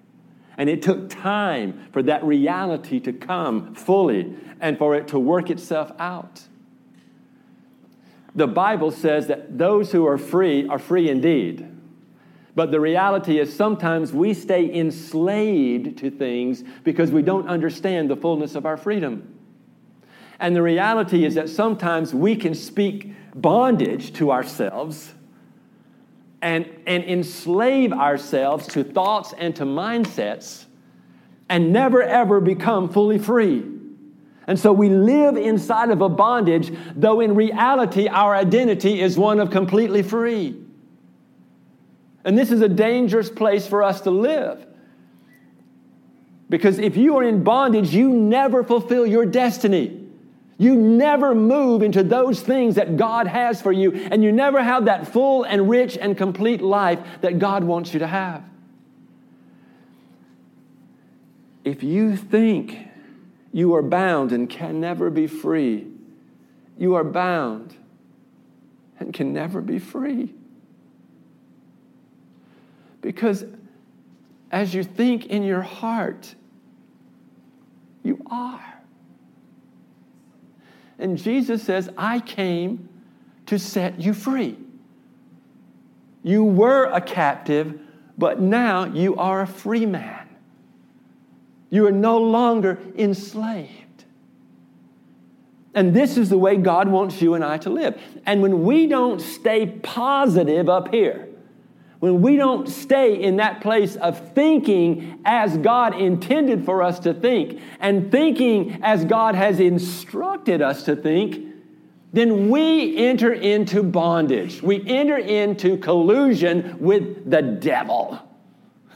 And 0.57 0.69
it 0.69 0.81
took 0.81 1.09
time 1.09 1.87
for 1.91 2.03
that 2.03 2.23
reality 2.23 2.99
to 3.01 3.13
come 3.13 3.73
fully 3.73 4.35
and 4.59 4.77
for 4.77 4.95
it 4.95 5.07
to 5.09 5.19
work 5.19 5.49
itself 5.49 5.91
out. 5.99 6.43
The 8.35 8.47
Bible 8.47 8.91
says 8.91 9.27
that 9.27 9.57
those 9.57 9.91
who 9.91 10.05
are 10.05 10.17
free 10.17 10.67
are 10.67 10.79
free 10.79 11.09
indeed. 11.09 11.69
But 12.55 12.71
the 12.71 12.79
reality 12.79 13.39
is 13.39 13.55
sometimes 13.55 14.13
we 14.13 14.33
stay 14.33 14.71
enslaved 14.73 15.97
to 15.99 16.11
things 16.11 16.63
because 16.83 17.11
we 17.11 17.23
don't 17.23 17.47
understand 17.47 18.09
the 18.09 18.15
fullness 18.15 18.53
of 18.53 18.65
our 18.65 18.77
freedom. 18.77 19.39
And 20.39 20.55
the 20.55 20.61
reality 20.61 21.25
is 21.25 21.35
that 21.35 21.49
sometimes 21.49 22.13
we 22.13 22.35
can 22.35 22.53
speak 22.53 23.13
bondage 23.33 24.13
to 24.13 24.31
ourselves 24.31 25.13
and, 26.43 26.69
and 26.85 27.05
enslave 27.05 27.93
ourselves 27.93 28.67
to 28.67 28.83
thoughts 28.83 29.33
and 29.37 29.55
to 29.55 29.63
mindsets 29.63 30.65
and 31.47 31.71
never 31.71 32.03
ever 32.03 32.41
become 32.41 32.89
fully 32.89 33.17
free. 33.17 33.63
And 34.45 34.59
so 34.59 34.73
we 34.73 34.89
live 34.89 35.37
inside 35.37 35.89
of 35.89 36.01
a 36.01 36.09
bondage, 36.09 36.71
though 36.95 37.21
in 37.21 37.33
reality 37.33 38.09
our 38.09 38.35
identity 38.35 38.99
is 38.99 39.17
one 39.17 39.39
of 39.39 39.51
completely 39.51 40.03
free. 40.03 40.59
And 42.25 42.37
this 42.37 42.51
is 42.51 42.59
a 42.59 42.69
dangerous 42.69 43.29
place 43.29 43.65
for 43.65 43.81
us 43.81 44.01
to 44.01 44.11
live. 44.11 44.65
Because 46.49 46.77
if 46.77 46.97
you 46.97 47.17
are 47.17 47.23
in 47.23 47.43
bondage, 47.43 47.95
you 47.95 48.09
never 48.09 48.65
fulfill 48.65 49.05
your 49.07 49.25
destiny. 49.25 50.02
You 50.63 50.77
never 50.77 51.35
move 51.35 51.83
into 51.83 52.03
those 52.03 52.39
things 52.39 52.75
that 52.75 52.95
God 52.95 53.27
has 53.27 53.61
for 53.61 53.73
you, 53.73 53.91
and 53.91 54.23
you 54.23 54.31
never 54.31 54.63
have 54.63 54.85
that 54.85 55.09
full 55.09 55.43
and 55.43 55.69
rich 55.69 55.97
and 55.97 56.17
complete 56.17 56.61
life 56.61 56.99
that 57.19 57.37
God 57.37 57.65
wants 57.65 57.91
you 57.91 57.99
to 57.99 58.07
have. 58.07 58.45
If 61.65 61.83
you 61.83 62.15
think 62.15 62.77
you 63.51 63.75
are 63.75 63.81
bound 63.81 64.31
and 64.31 64.49
can 64.49 64.79
never 64.79 65.09
be 65.09 65.27
free, 65.27 65.85
you 66.77 66.95
are 66.95 67.03
bound 67.03 67.75
and 69.01 69.13
can 69.13 69.33
never 69.33 69.59
be 69.59 69.79
free. 69.79 70.33
Because 73.01 73.43
as 74.49 74.73
you 74.73 74.85
think 74.85 75.25
in 75.25 75.43
your 75.43 75.61
heart, 75.61 76.35
you 78.01 78.25
are. 78.31 78.72
And 80.99 81.17
Jesus 81.17 81.63
says, 81.63 81.89
I 81.97 82.19
came 82.19 82.89
to 83.47 83.59
set 83.59 83.99
you 83.99 84.13
free. 84.13 84.57
You 86.23 86.43
were 86.43 86.85
a 86.85 87.01
captive, 87.01 87.79
but 88.17 88.39
now 88.39 88.85
you 88.85 89.15
are 89.15 89.41
a 89.41 89.47
free 89.47 89.85
man. 89.85 90.29
You 91.69 91.87
are 91.87 91.91
no 91.91 92.19
longer 92.19 92.79
enslaved. 92.95 94.05
And 95.73 95.93
this 95.93 96.17
is 96.17 96.29
the 96.29 96.37
way 96.37 96.55
God 96.55 96.87
wants 96.87 97.21
you 97.21 97.33
and 97.33 97.43
I 97.43 97.57
to 97.59 97.69
live. 97.69 97.99
And 98.25 98.41
when 98.41 98.63
we 98.63 98.87
don't 98.87 99.19
stay 99.19 99.65
positive 99.65 100.69
up 100.69 100.93
here, 100.93 101.27
when 102.03 102.21
we 102.21 102.35
don't 102.35 102.67
stay 102.67 103.23
in 103.23 103.37
that 103.37 103.61
place 103.61 103.95
of 103.95 104.33
thinking 104.33 105.21
as 105.23 105.55
God 105.59 105.97
intended 105.97 106.65
for 106.65 106.83
us 106.83 106.99
to 106.99 107.13
think 107.13 107.61
and 107.79 108.11
thinking 108.11 108.77
as 108.83 109.05
God 109.05 109.35
has 109.35 109.61
instructed 109.61 110.61
us 110.61 110.83
to 110.83 110.97
think, 110.97 111.47
then 112.11 112.49
we 112.49 112.97
enter 112.97 113.31
into 113.31 113.83
bondage. 113.83 114.61
We 114.61 114.85
enter 114.85 115.15
into 115.15 115.77
collusion 115.77 116.75
with 116.81 117.31
the 117.31 117.41
devil. 117.41 118.19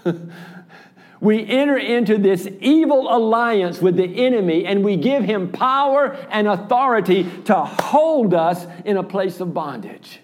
we 1.21 1.47
enter 1.47 1.77
into 1.77 2.17
this 2.17 2.45
evil 2.59 3.07
alliance 3.09 3.79
with 3.79 3.95
the 3.95 4.25
enemy 4.25 4.65
and 4.65 4.83
we 4.83 4.97
give 4.97 5.23
him 5.23 5.49
power 5.53 6.11
and 6.29 6.45
authority 6.45 7.23
to 7.45 7.55
hold 7.55 8.33
us 8.33 8.67
in 8.83 8.97
a 8.97 9.03
place 9.03 9.39
of 9.39 9.53
bondage. 9.53 10.19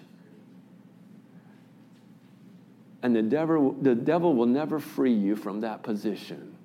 And 3.04 3.14
the 3.14 3.22
devil, 3.22 3.72
the 3.82 3.94
devil 3.94 4.34
will 4.34 4.46
never 4.46 4.80
free 4.80 5.12
you 5.12 5.36
from 5.36 5.60
that 5.60 5.82
position. 5.82 6.56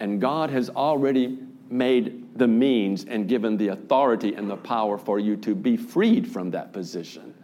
And 0.00 0.18
God 0.18 0.48
has 0.48 0.70
already 0.70 1.38
made 1.68 2.38
the 2.38 2.48
means 2.48 3.04
and 3.04 3.28
given 3.28 3.58
the 3.58 3.68
authority 3.68 4.34
and 4.34 4.48
the 4.48 4.56
power 4.56 4.96
for 4.96 5.18
you 5.18 5.36
to 5.36 5.54
be 5.54 5.76
freed 5.76 6.26
from 6.26 6.50
that 6.52 6.72
position. 6.72 7.34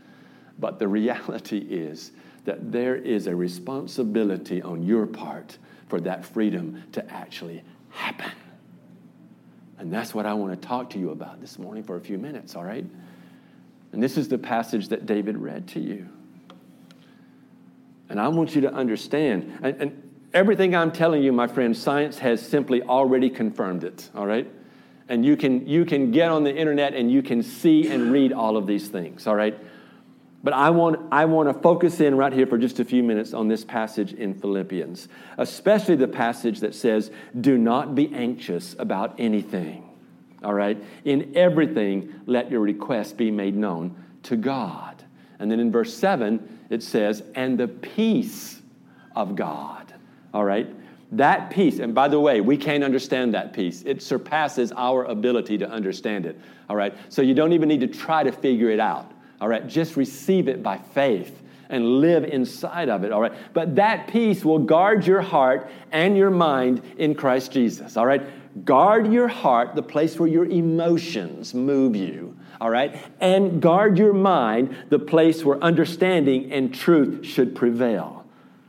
But 0.59 0.79
the 0.79 0.89
reality 0.89 1.59
is 1.59 2.13
that 2.47 2.73
there 2.73 2.97
is 2.97 3.27
a 3.27 3.37
responsibility 3.37 4.63
on 4.63 4.83
your 4.83 5.07
part 5.07 5.59
for 5.89 6.01
that 6.01 6.25
freedom 6.25 6.83
to 6.93 7.13
actually 7.13 7.63
happen. 7.91 8.33
And 9.79 9.93
that's 9.93 10.15
what 10.15 10.25
I 10.25 10.33
want 10.33 10.59
to 10.59 10.67
talk 10.67 10.89
to 10.91 10.99
you 10.99 11.11
about 11.11 11.43
this 11.43 11.59
morning 11.59 11.83
for 11.83 11.97
a 11.97 12.01
few 12.01 12.17
minutes, 12.17 12.57
all 12.57 12.65
right? 12.65 12.87
And 13.93 14.03
this 14.03 14.17
is 14.17 14.29
the 14.29 14.39
passage 14.39 14.89
that 14.89 15.05
David 15.05 15.37
read 15.37 15.69
to 15.69 15.81
you. 15.81 16.09
And 18.11 18.21
I 18.21 18.29
want 18.29 18.55
you 18.57 18.61
to 18.63 18.73
understand, 18.73 19.59
and, 19.63 19.81
and 19.81 20.11
everything 20.35 20.75
I'm 20.75 20.91
telling 20.91 21.23
you, 21.23 21.33
my 21.33 21.47
friend, 21.47 21.77
science 21.77 22.19
has 22.19 22.45
simply 22.47 22.83
already 22.83 23.31
confirmed 23.31 23.85
it, 23.85 24.11
all 24.15 24.27
right? 24.27 24.51
And 25.09 25.25
you 25.25 25.37
can, 25.37 25.67
you 25.67 25.85
can 25.85 26.11
get 26.11 26.31
on 26.31 26.45
the 26.45 26.55
internet 26.55 26.95
and 26.95 27.11
you 27.11 27.23
can 27.23 27.43
see 27.43 27.89
and 27.89 28.13
read 28.13 28.33
all 28.33 28.57
of 28.57 28.67
these 28.67 28.89
things, 28.89 29.27
all 29.27 29.37
right? 29.37 29.57
But 30.43 30.55
I 30.55 30.71
want, 30.71 31.13
I 31.13 31.27
want 31.27 31.49
to 31.49 31.55
focus 31.55 32.01
in 32.01 32.17
right 32.17 32.33
here 32.33 32.47
for 32.47 32.59
just 32.59 32.81
a 32.81 32.85
few 32.85 33.03
minutes 33.03 33.33
on 33.33 33.49
this 33.49 33.65
passage 33.65 34.13
in 34.13 34.35
Philippians, 34.35 35.09
especially 35.39 35.97
the 35.97 36.09
passage 36.09 36.61
that 36.61 36.75
says, 36.75 37.11
Do 37.39 37.59
not 37.59 37.95
be 37.95 38.13
anxious 38.15 38.75
about 38.79 39.15
anything. 39.19 39.89
All 40.43 40.55
right? 40.55 40.83
In 41.05 41.37
everything, 41.37 42.15
let 42.27 42.51
your 42.51 42.61
request 42.61 43.17
be 43.17 43.31
made 43.31 43.55
known 43.55 44.03
to 44.25 44.37
God. 44.37 45.05
And 45.39 45.51
then 45.51 45.61
in 45.61 45.71
verse 45.71 45.93
7, 45.95 46.60
it 46.71 46.83
says, 46.83 47.23
and 47.35 47.59
the 47.59 47.69
peace 47.69 48.63
of 49.15 49.37
God. 49.37 49.93
All 50.33 50.45
right? 50.45 50.69
That 51.13 51.51
peace, 51.51 51.81
and 51.81 51.93
by 51.93 52.07
the 52.07 52.21
way, 52.21 52.41
we 52.41 52.57
can't 52.57 52.85
understand 52.85 53.35
that 53.35 53.53
peace. 53.53 53.83
It 53.85 54.01
surpasses 54.01 54.73
our 54.77 55.05
ability 55.05 55.59
to 55.59 55.69
understand 55.69 56.25
it. 56.25 56.39
All 56.69 56.77
right? 56.77 56.97
So 57.09 57.21
you 57.21 57.35
don't 57.35 57.53
even 57.53 57.69
need 57.69 57.81
to 57.81 57.89
try 57.89 58.23
to 58.23 58.31
figure 58.31 58.71
it 58.71 58.79
out. 58.79 59.11
All 59.41 59.49
right? 59.49 59.67
Just 59.67 59.97
receive 59.97 60.47
it 60.47 60.63
by 60.63 60.79
faith 60.79 61.43
and 61.69 62.01
live 62.01 62.25
inside 62.25 62.89
of 62.89 63.03
it. 63.03 63.11
All 63.11 63.21
right? 63.21 63.33
But 63.53 63.75
that 63.75 64.07
peace 64.07 64.45
will 64.45 64.61
guard 64.61 65.05
your 65.05 65.21
heart 65.21 65.69
and 65.91 66.17
your 66.17 66.31
mind 66.31 66.83
in 66.99 67.17
Christ 67.17 67.51
Jesus. 67.51 67.97
All 67.97 68.07
right? 68.07 68.23
Guard 68.65 69.13
your 69.13 69.29
heart, 69.29 69.75
the 69.75 69.83
place 69.83 70.19
where 70.19 70.29
your 70.29 70.47
emotions 70.47 71.55
move 71.55 71.97
you. 71.97 72.37
All 72.61 72.71
right? 72.71 72.97
And 73.21 73.63
guard 73.63 73.99
your 73.99 74.13
mind, 74.13 74.77
the 74.91 74.99
place 74.99 75.45
where 75.45 75.63
understanding 75.63 76.53
and 76.53 76.75
truth 76.75 77.25
should 77.25 77.55
prevail. 77.55 78.25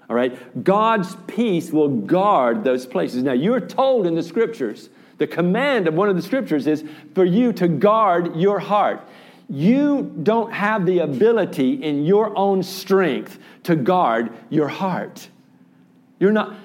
All 0.10 0.16
right? 0.16 0.64
God's 0.64 1.16
peace 1.28 1.72
will 1.72 1.90
guard 1.90 2.64
those 2.64 2.86
places. 2.86 3.24
Now, 3.24 3.34
you're 3.34 3.60
told 3.60 4.08
in 4.08 4.16
the 4.16 4.24
scriptures, 4.24 4.90
the 5.18 5.28
command 5.28 5.88
of 5.88 5.94
one 5.94 6.10
of 6.10 6.16
the 6.16 6.22
scriptures 6.22 6.68
is 6.68 6.84
for 7.14 7.26
you 7.26 7.54
to 7.54 7.68
guard 7.68 8.36
your 8.36 8.60
heart. 8.60 9.08
You 9.50 10.16
don't 10.24 10.52
have 10.52 10.86
the 10.86 11.00
ability 11.00 11.74
in 11.74 12.06
your 12.06 12.36
own 12.38 12.64
strength 12.64 13.38
to 13.64 13.76
guard 13.76 14.32
your 14.50 14.70
heart. 14.70 15.28
You're 16.20 16.32
not, 16.32 16.56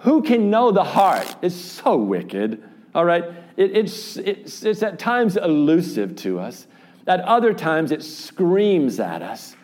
who 0.00 0.22
can 0.22 0.50
know 0.50 0.72
the 0.72 0.82
heart? 0.82 1.36
It's 1.40 1.54
so 1.54 1.96
wicked, 1.96 2.62
all 2.94 3.04
right? 3.04 3.24
It, 3.56 3.76
it's, 3.76 4.16
it's, 4.16 4.64
it's 4.64 4.82
at 4.82 4.98
times 4.98 5.36
elusive 5.36 6.16
to 6.16 6.40
us, 6.40 6.66
at 7.06 7.20
other 7.20 7.52
times 7.52 7.90
it 7.90 8.02
screams 8.02 9.00
at 9.00 9.22
us 9.22 9.56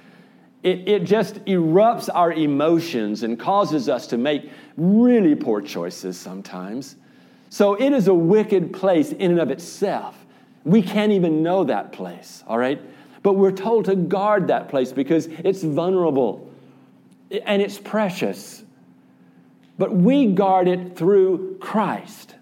it, 0.62 0.88
it 0.88 1.04
just 1.04 1.36
erupts 1.44 2.08
our 2.12 2.32
emotions 2.32 3.22
and 3.22 3.38
causes 3.38 3.88
us 3.88 4.06
to 4.08 4.18
make 4.18 4.50
really 4.76 5.34
poor 5.34 5.60
choices 5.60 6.18
sometimes. 6.18 6.96
So 7.48 7.74
it 7.74 7.92
is 7.92 8.08
a 8.08 8.14
wicked 8.14 8.72
place 8.72 9.12
in 9.12 9.30
and 9.30 9.40
of 9.40 9.50
itself. 9.50 10.26
We 10.64 10.82
can't 10.82 11.12
even 11.12 11.42
know 11.42 11.64
that 11.64 11.92
place, 11.92 12.42
all 12.46 12.58
right? 12.58 12.80
But 13.22 13.34
we're 13.34 13.52
told 13.52 13.86
to 13.86 13.96
guard 13.96 14.48
that 14.48 14.68
place 14.68 14.92
because 14.92 15.26
it's 15.26 15.62
vulnerable 15.62 16.50
and 17.30 17.62
it's 17.62 17.78
precious. 17.78 18.64
But 19.78 19.94
we 19.94 20.26
guard 20.26 20.66
it 20.66 20.96
through 20.96 21.58
Christ. 21.60 22.34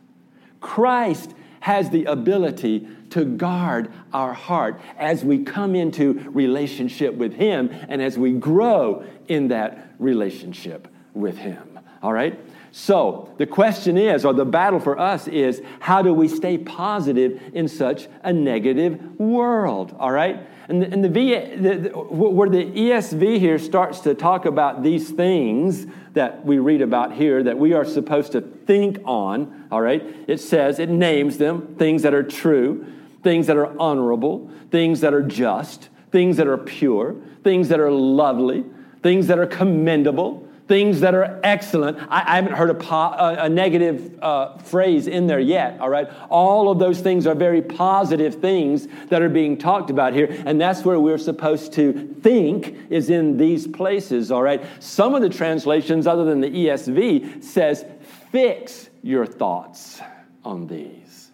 Christ 0.60 1.34
has 1.60 1.90
the 1.90 2.06
ability 2.06 2.88
to 3.10 3.24
guard 3.24 3.92
our 4.12 4.32
heart 4.32 4.80
as 4.98 5.24
we 5.24 5.44
come 5.44 5.74
into 5.74 6.14
relationship 6.30 7.14
with 7.14 7.34
Him 7.34 7.70
and 7.88 8.02
as 8.02 8.18
we 8.18 8.32
grow 8.32 9.04
in 9.28 9.48
that 9.48 9.94
relationship 9.98 10.88
with 11.14 11.38
Him. 11.38 11.78
All 12.02 12.12
right? 12.12 12.38
So, 12.72 13.32
the 13.38 13.46
question 13.46 13.96
is, 13.96 14.24
or 14.26 14.34
the 14.34 14.44
battle 14.44 14.78
for 14.78 14.98
us 14.98 15.28
is, 15.28 15.62
how 15.80 16.02
do 16.02 16.12
we 16.12 16.28
stay 16.28 16.58
positive 16.58 17.40
in 17.54 17.68
such 17.68 18.06
a 18.22 18.34
negative 18.34 19.18
world? 19.18 19.96
All 19.98 20.12
right? 20.12 20.46
And 20.68 20.82
the, 20.82 20.92
and 20.92 21.02
the, 21.02 21.08
v, 21.08 21.34
the, 21.56 21.74
the, 21.76 21.88
where 21.98 22.50
the 22.50 22.64
ESV 22.64 23.38
here 23.38 23.58
starts 23.58 24.00
to 24.00 24.14
talk 24.14 24.44
about 24.44 24.82
these 24.82 25.08
things 25.08 25.86
that 26.16 26.46
we 26.46 26.58
read 26.58 26.80
about 26.80 27.12
here 27.12 27.42
that 27.42 27.58
we 27.58 27.74
are 27.74 27.84
supposed 27.84 28.32
to 28.32 28.40
think 28.40 28.98
on, 29.04 29.68
all 29.70 29.82
right? 29.82 30.02
It 30.26 30.38
says, 30.38 30.78
it 30.78 30.88
names 30.88 31.36
them, 31.36 31.76
things 31.76 32.02
that 32.02 32.14
are 32.14 32.22
true, 32.22 32.86
things 33.22 33.46
that 33.48 33.56
are 33.58 33.78
honorable, 33.78 34.50
things 34.70 35.02
that 35.02 35.12
are 35.12 35.22
just, 35.22 35.90
things 36.10 36.38
that 36.38 36.46
are 36.46 36.56
pure, 36.56 37.16
things 37.44 37.68
that 37.68 37.80
are 37.80 37.90
lovely, 37.90 38.64
things 39.02 39.26
that 39.26 39.38
are 39.38 39.46
commendable, 39.46 40.45
things 40.68 41.00
that 41.00 41.14
are 41.14 41.40
excellent. 41.44 41.98
I, 42.10 42.22
I 42.26 42.36
haven't 42.36 42.54
heard 42.54 42.70
a, 42.70 42.74
po- 42.74 42.96
a, 42.96 43.44
a 43.44 43.48
negative 43.48 44.18
uh, 44.20 44.58
phrase 44.58 45.06
in 45.06 45.26
there 45.26 45.38
yet, 45.38 45.78
all 45.80 45.88
right? 45.88 46.08
All 46.28 46.70
of 46.70 46.78
those 46.78 47.00
things 47.00 47.26
are 47.26 47.34
very 47.34 47.62
positive 47.62 48.36
things 48.36 48.88
that 49.08 49.22
are 49.22 49.28
being 49.28 49.56
talked 49.56 49.90
about 49.90 50.12
here, 50.12 50.26
and 50.44 50.60
that's 50.60 50.84
where 50.84 50.98
we're 50.98 51.18
supposed 51.18 51.72
to 51.74 52.14
think 52.20 52.76
is 52.90 53.10
in 53.10 53.36
these 53.36 53.66
places, 53.66 54.32
all 54.32 54.42
right? 54.42 54.64
Some 54.80 55.14
of 55.14 55.22
the 55.22 55.30
translations, 55.30 56.06
other 56.06 56.24
than 56.24 56.40
the 56.40 56.50
ESV, 56.50 57.44
says, 57.44 57.84
fix 58.32 58.90
your 59.02 59.24
thoughts 59.24 60.00
on 60.44 60.66
these. 60.66 61.30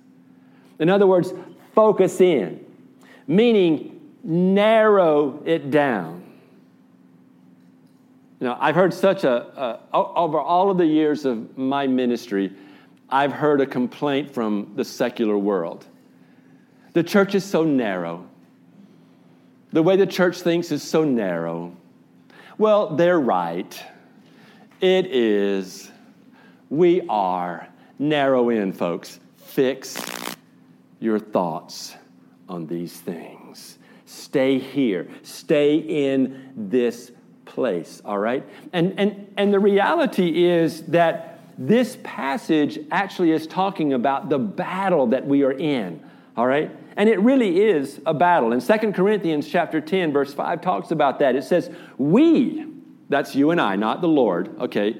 In 0.79 0.91
other 0.91 1.07
words, 1.07 1.33
focus 1.75 2.21
in, 2.21 2.65
meaning 3.27 4.01
narrow 4.23 5.43
it 5.45 5.71
down. 5.71 6.23
You 8.43 8.49
know, 8.49 8.57
I've 8.59 8.75
heard 8.75 8.93
such 8.93 9.23
a, 9.23 9.79
a, 9.93 9.97
over 9.97 10.41
all 10.41 10.69
of 10.69 10.77
the 10.77 10.85
years 10.85 11.25
of 11.25 11.57
my 11.57 11.87
ministry, 11.87 12.53
I've 13.09 13.31
heard 13.31 13.61
a 13.61 13.67
complaint 13.67 14.35
from 14.35 14.73
the 14.75 14.85
secular 14.85 15.39
world. 15.39 15.87
The 16.93 17.05
church 17.05 17.37
is 17.37 17.45
so 17.45 17.63
narrow. 17.63 18.27
The 19.73 19.81
way 19.81 19.95
the 19.95 20.09
church 20.09 20.41
thinks 20.41 20.73
is 20.73 20.83
so 20.83 21.05
narrow. 21.05 21.77
Well, 22.59 22.97
they're 22.97 23.21
right. 23.21 23.81
It 24.81 25.07
is. 25.07 25.93
We 26.69 27.03
are. 27.09 27.69
Narrow 28.01 28.51
in, 28.51 28.73
folks. 28.73 29.21
Fix 29.37 30.05
your 30.99 31.21
thoughts 31.21 31.95
on 32.49 32.67
these 32.67 32.99
things. 32.99 33.79
Stay 34.05 34.59
here. 34.59 35.07
Stay 35.23 35.77
in 35.77 36.53
this 36.57 37.13
place, 37.53 38.01
all 38.05 38.19
right? 38.19 38.45
And, 38.73 38.99
and, 38.99 39.33
and 39.37 39.53
the 39.53 39.61
reality 39.61 40.45
is 40.47 40.83
that 40.85 41.41
this 41.59 41.99
passage 42.03 42.79
actually 42.91 43.31
is 43.31 43.47
talking 43.47 43.93
about 43.93 44.31
the 44.31 44.39
battle 44.39 45.09
that 45.09 45.27
we 45.27 45.45
are 45.45 45.53
in, 45.53 46.03
all 46.37 46.47
right? 46.47 46.71
And 46.97 47.09
it 47.09 47.21
really 47.21 47.61
is 47.61 48.01
a 48.07 48.15
battle. 48.15 48.53
And 48.53 48.63
Second 48.63 48.95
Corinthians 48.95 49.47
chapter 49.47 49.81
10, 49.81 50.13
verse 50.13 50.33
5 50.33 50.63
talks 50.63 50.91
about 50.91 51.19
that. 51.19 51.37
It 51.37 51.45
says, 51.45 51.71
We, 51.99 52.67
that's 53.11 53.35
you 53.35 53.51
and 53.51 53.61
I, 53.61 53.77
not 53.77 54.01
the 54.01 54.09
Lord, 54.09 54.59
okay? 54.59 54.97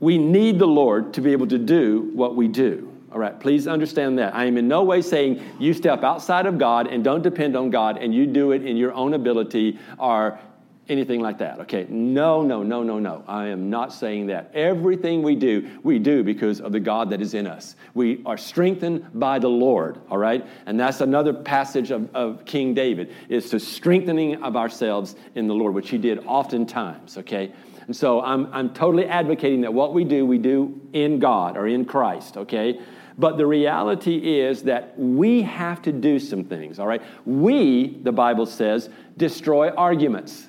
We 0.00 0.16
need 0.18 0.58
the 0.58 0.66
Lord 0.66 1.12
to 1.14 1.20
be 1.20 1.32
able 1.32 1.46
to 1.48 1.58
do 1.58 2.10
what 2.14 2.36
we 2.36 2.48
do. 2.48 2.90
All 3.12 3.18
right, 3.18 3.38
please 3.38 3.66
understand 3.66 4.18
that. 4.18 4.34
I 4.34 4.44
am 4.44 4.58
in 4.58 4.66
no 4.66 4.82
way 4.82 5.00
saying 5.00 5.42
you 5.58 5.72
step 5.72 6.02
outside 6.02 6.46
of 6.46 6.58
God 6.58 6.86
and 6.86 7.04
don't 7.04 7.22
depend 7.22 7.56
on 7.56 7.70
God 7.70 7.96
and 7.98 8.14
you 8.14 8.26
do 8.26 8.52
it 8.52 8.64
in 8.64 8.76
your 8.76 8.92
own 8.92 9.14
ability 9.14 9.78
or 9.98 10.38
anything 10.88 11.20
like 11.20 11.38
that. 11.38 11.60
Okay, 11.60 11.86
no, 11.88 12.42
no, 12.42 12.62
no, 12.62 12.82
no, 12.82 12.98
no. 12.98 13.24
I 13.26 13.46
am 13.46 13.70
not 13.70 13.92
saying 13.92 14.26
that. 14.26 14.50
Everything 14.54 15.22
we 15.22 15.34
do, 15.34 15.78
we 15.82 15.98
do 15.98 16.22
because 16.22 16.60
of 16.60 16.72
the 16.72 16.80
God 16.80 17.10
that 17.10 17.20
is 17.20 17.34
in 17.34 17.46
us. 17.46 17.76
We 17.94 18.22
are 18.24 18.36
strengthened 18.36 19.06
by 19.14 19.38
the 19.38 19.48
Lord, 19.48 20.00
all 20.10 20.18
right? 20.18 20.46
And 20.66 20.78
that's 20.78 21.00
another 21.00 21.32
passage 21.32 21.90
of, 21.90 22.14
of 22.14 22.44
King 22.44 22.74
David, 22.74 23.12
is 23.28 23.50
to 23.50 23.60
strengthening 23.60 24.42
of 24.42 24.56
ourselves 24.56 25.16
in 25.34 25.48
the 25.48 25.54
Lord, 25.54 25.74
which 25.74 25.90
he 25.90 25.98
did 25.98 26.24
oftentimes, 26.26 27.18
okay? 27.18 27.52
And 27.86 27.94
so 27.94 28.20
I'm, 28.20 28.52
I'm 28.52 28.72
totally 28.74 29.06
advocating 29.06 29.60
that 29.62 29.72
what 29.72 29.94
we 29.94 30.04
do, 30.04 30.26
we 30.26 30.38
do 30.38 30.80
in 30.92 31.18
God 31.18 31.56
or 31.56 31.66
in 31.66 31.84
Christ, 31.84 32.36
okay? 32.36 32.80
But 33.18 33.38
the 33.38 33.46
reality 33.46 34.40
is 34.40 34.64
that 34.64 34.98
we 34.98 35.42
have 35.42 35.80
to 35.82 35.92
do 35.92 36.18
some 36.18 36.44
things, 36.44 36.78
all 36.78 36.86
right? 36.86 37.02
We, 37.24 37.98
the 38.02 38.12
Bible 38.12 38.46
says, 38.46 38.90
destroy 39.16 39.70
arguments. 39.70 40.48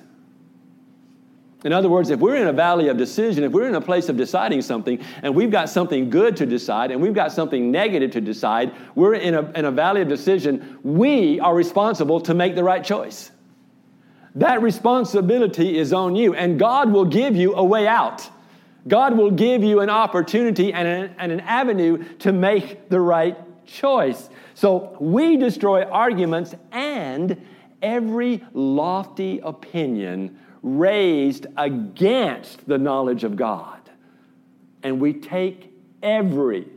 In 1.64 1.72
other 1.72 1.88
words, 1.88 2.10
if 2.10 2.20
we're 2.20 2.36
in 2.36 2.46
a 2.46 2.52
valley 2.52 2.88
of 2.88 2.96
decision, 2.96 3.42
if 3.42 3.50
we're 3.50 3.66
in 3.66 3.74
a 3.74 3.80
place 3.80 4.08
of 4.08 4.16
deciding 4.16 4.62
something, 4.62 5.00
and 5.22 5.34
we've 5.34 5.50
got 5.50 5.68
something 5.68 6.08
good 6.08 6.36
to 6.36 6.46
decide, 6.46 6.92
and 6.92 7.02
we've 7.02 7.14
got 7.14 7.32
something 7.32 7.72
negative 7.72 8.12
to 8.12 8.20
decide, 8.20 8.72
we're 8.94 9.14
in 9.14 9.34
a, 9.34 9.50
in 9.52 9.64
a 9.64 9.70
valley 9.72 10.00
of 10.02 10.08
decision, 10.08 10.78
we 10.84 11.40
are 11.40 11.54
responsible 11.54 12.20
to 12.20 12.32
make 12.32 12.54
the 12.54 12.62
right 12.62 12.84
choice. 12.84 13.32
That 14.36 14.62
responsibility 14.62 15.76
is 15.76 15.92
on 15.92 16.14
you, 16.14 16.34
and 16.34 16.60
God 16.60 16.92
will 16.92 17.06
give 17.06 17.34
you 17.34 17.56
a 17.56 17.64
way 17.64 17.88
out. 17.88 18.28
God 18.86 19.16
will 19.16 19.32
give 19.32 19.64
you 19.64 19.80
an 19.80 19.90
opportunity 19.90 20.72
and 20.72 20.86
an, 20.86 21.14
and 21.18 21.32
an 21.32 21.40
avenue 21.40 22.04
to 22.20 22.32
make 22.32 22.88
the 22.88 23.00
right 23.00 23.36
choice. 23.66 24.30
So 24.54 24.96
we 25.00 25.36
destroy 25.36 25.82
arguments 25.82 26.54
and 26.70 27.44
every 27.82 28.44
lofty 28.54 29.40
opinion 29.40 30.38
raised 30.62 31.46
against 31.56 32.66
the 32.66 32.78
knowledge 32.78 33.24
of 33.24 33.36
God. 33.36 33.78
And 34.82 35.00
we 35.00 35.12
take 35.12 35.72
every, 36.02 36.68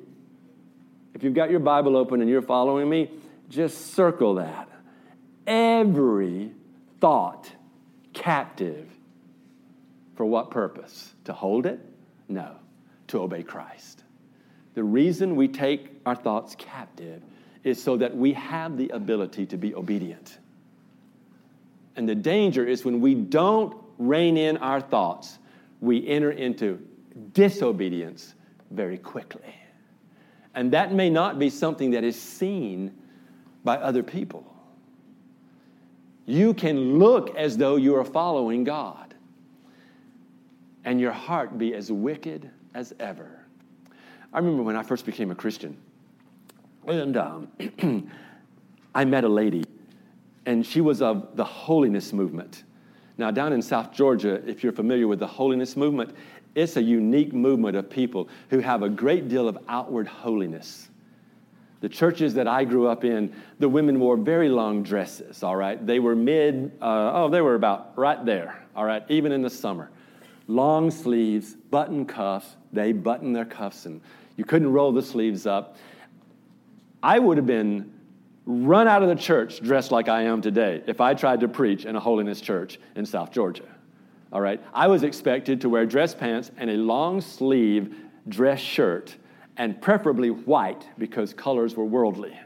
if 1.13 1.24
you've 1.24 1.34
got 1.34 1.52
your 1.52 1.60
Bible 1.60 1.96
open 1.96 2.22
and 2.22 2.30
you're 2.30 2.41
following 2.41 2.89
me, 2.89 3.12
just 3.50 3.94
circle 3.94 4.36
that. 4.36 4.70
Every 5.46 6.52
thought 7.00 7.50
captive. 8.13 8.88
For 10.15 10.26
what 10.26 10.52
purpose? 10.52 11.13
To 11.26 11.34
hold 11.34 11.65
it? 11.65 11.80
No, 12.28 12.56
to 13.08 13.22
obey 13.22 13.44
Christ. 13.44 14.04
The 14.74 14.84
reason 14.84 15.36
we 15.36 15.48
take 15.48 16.00
our 16.06 16.15
thoughts 16.15 16.56
captive 16.58 17.22
is 17.63 17.82
so 17.82 17.98
that 17.98 18.15
we 18.15 18.34
have 18.34 18.78
the 18.78 18.89
ability 18.89 19.46
to 19.48 19.58
be 19.58 19.76
obedient. 19.76 20.38
And 21.95 22.08
the 22.08 22.15
danger 22.15 22.65
is 22.65 22.86
when 22.86 23.01
we 23.01 23.15
don't 23.15 23.75
rein 23.97 24.38
in 24.38 24.58
our 24.58 24.82
thoughts, 24.82 25.39
we 25.80 26.08
enter 26.08 26.32
into 26.32 26.80
disobedience 27.34 28.36
very 28.71 28.97
quickly. 28.97 29.56
And 30.54 30.71
that 30.73 30.93
may 30.93 31.10
not 31.10 31.39
be 31.39 31.49
something 31.49 31.91
that 31.91 32.04
is 32.04 32.19
seen 32.19 32.93
by 33.63 33.77
other 33.77 34.04
people. 34.04 34.45
You 36.25 36.54
can 36.54 36.99
look 36.99 37.36
as 37.36 37.58
though 37.58 37.75
you 37.75 37.95
are 37.95 38.06
following 38.06 38.63
God, 38.63 39.13
and 40.84 40.99
your 40.99 41.12
heart 41.12 41.58
be 41.58 41.73
as 41.73 41.91
wicked 41.91 42.49
as 42.73 42.93
ever. 42.99 43.45
I 44.34 44.39
remember 44.39 44.63
when 44.63 44.75
I 44.75 44.84
first 44.84 45.06
became 45.06 45.32
a 45.32 45.36
Christian, 45.36 45.77
and 46.88 47.17
um, 47.17 48.10
I 48.95 49.06
met 49.06 49.23
a 49.23 49.30
lady, 49.30 49.63
and 50.45 50.65
she 50.65 50.82
was 50.82 51.01
of 51.01 51.36
the 51.36 51.43
holiness 51.43 52.13
movement. 52.13 52.63
Now, 53.17 53.32
down 53.32 53.54
in 53.54 53.62
South 53.62 53.93
Georgia, 53.93 54.41
if 54.47 54.63
you're 54.63 54.73
familiar 54.73 55.08
with 55.08 55.19
the 55.19 55.27
holiness 55.27 55.75
movement, 55.77 56.15
it's 56.56 56.75
a 56.77 56.82
unique 56.82 57.34
movement 57.34 57.77
of 57.77 57.89
people 57.89 58.30
who 58.49 58.60
have 58.60 58.84
a 58.84 58.89
great 58.89 59.30
deal 59.30 59.47
of 59.47 59.58
outward 59.67 60.08
holiness. 60.08 60.89
The 61.82 61.89
churches 61.89 62.34
that 62.36 62.47
I 62.47 62.63
grew 62.63 62.88
up 62.88 63.04
in, 63.04 63.34
the 63.60 63.69
women 63.69 63.99
wore 63.99 64.17
very 64.17 64.49
long 64.49 64.84
dresses, 64.84 65.43
all 65.43 65.56
right? 65.56 65.84
They 65.86 65.99
were 65.99 66.15
mid, 66.15 66.71
uh, 66.82 67.12
oh, 67.13 67.30
they 67.30 67.41
were 67.41 67.56
about 67.56 67.97
right 67.97 68.23
there, 68.23 68.63
all 68.75 68.86
right, 68.86 69.04
even 69.10 69.32
in 69.32 69.41
the 69.41 69.49
summer. 69.49 69.89
Long 70.47 70.91
sleeves, 70.91 71.56
button 71.56 72.06
cuffs, 72.06 72.56
they 72.73 72.91
button 72.91 73.34
their 73.34 73.45
cuffs 73.45 73.86
and 73.86 74.01
you 74.38 74.45
couldn't 74.45 74.71
roll 74.71 74.91
the 74.91 75.01
sleeves 75.01 75.45
up. 75.45 75.77
I 77.04 77.19
would 77.19 77.38
have 77.38 77.45
been 77.45 77.91
run 78.45 78.88
out 78.88 79.04
of 79.04 79.10
the 79.10 79.15
church 79.15 79.62
dressed 79.62 79.91
like 79.91 80.10
I 80.10 80.23
am 80.23 80.41
today 80.41 80.84
if 80.88 80.99
I 80.99 81.13
tried 81.13 81.41
to 81.41 81.47
preach 81.47 81.86
in 81.86 81.95
a 81.95 81.99
holiness 81.99 82.41
church 82.41 82.80
in 82.95 83.06
South 83.06 83.32
Georgia. 83.32 83.67
All 84.32 84.41
right? 84.41 84.62
I 84.73 84.88
was 84.88 85.04
expected 85.04 85.62
to 85.62 85.69
wear 85.69 85.86
dress 85.86 86.15
pants 86.15 86.51
and 86.58 86.69
a 86.69 86.77
long 86.77 87.21
sleeve 87.21 87.95
dress 88.27 88.60
shirt, 88.60 89.15
and 89.58 89.82
preferably 89.82 90.30
white 90.30 90.88
because 90.97 91.34
colors 91.34 91.75
were 91.75 91.86
worldly. 91.86 92.38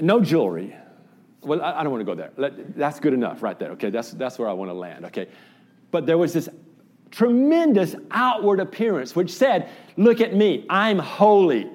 No 0.00 0.20
jewelry. 0.20 0.76
Well, 1.42 1.62
I, 1.62 1.82
don't 1.82 1.92
want 1.92 2.00
to 2.00 2.04
go 2.04 2.14
there. 2.14 2.50
that's 2.76 3.00
good 3.00 3.14
enough 3.14 3.42
right 3.42 3.58
there, 3.58 3.70
okay? 3.72 3.90
That's, 3.90 4.12
that's 4.12 4.38
where 4.38 4.48
I 4.48 4.52
want 4.52 4.68
to 4.68 4.74
land, 4.74 5.04
okay? 5.06 5.28
But 5.90 6.06
there 6.06 6.18
was 6.18 6.32
this 6.32 6.48
tremendous 7.10 7.94
outward 8.10 8.60
appearance 8.60 9.16
which 9.16 9.32
said, 9.32 9.68
Look 9.96 10.20
at 10.20 10.34
me, 10.34 10.66
I'm 10.68 10.98
holy. 10.98 11.70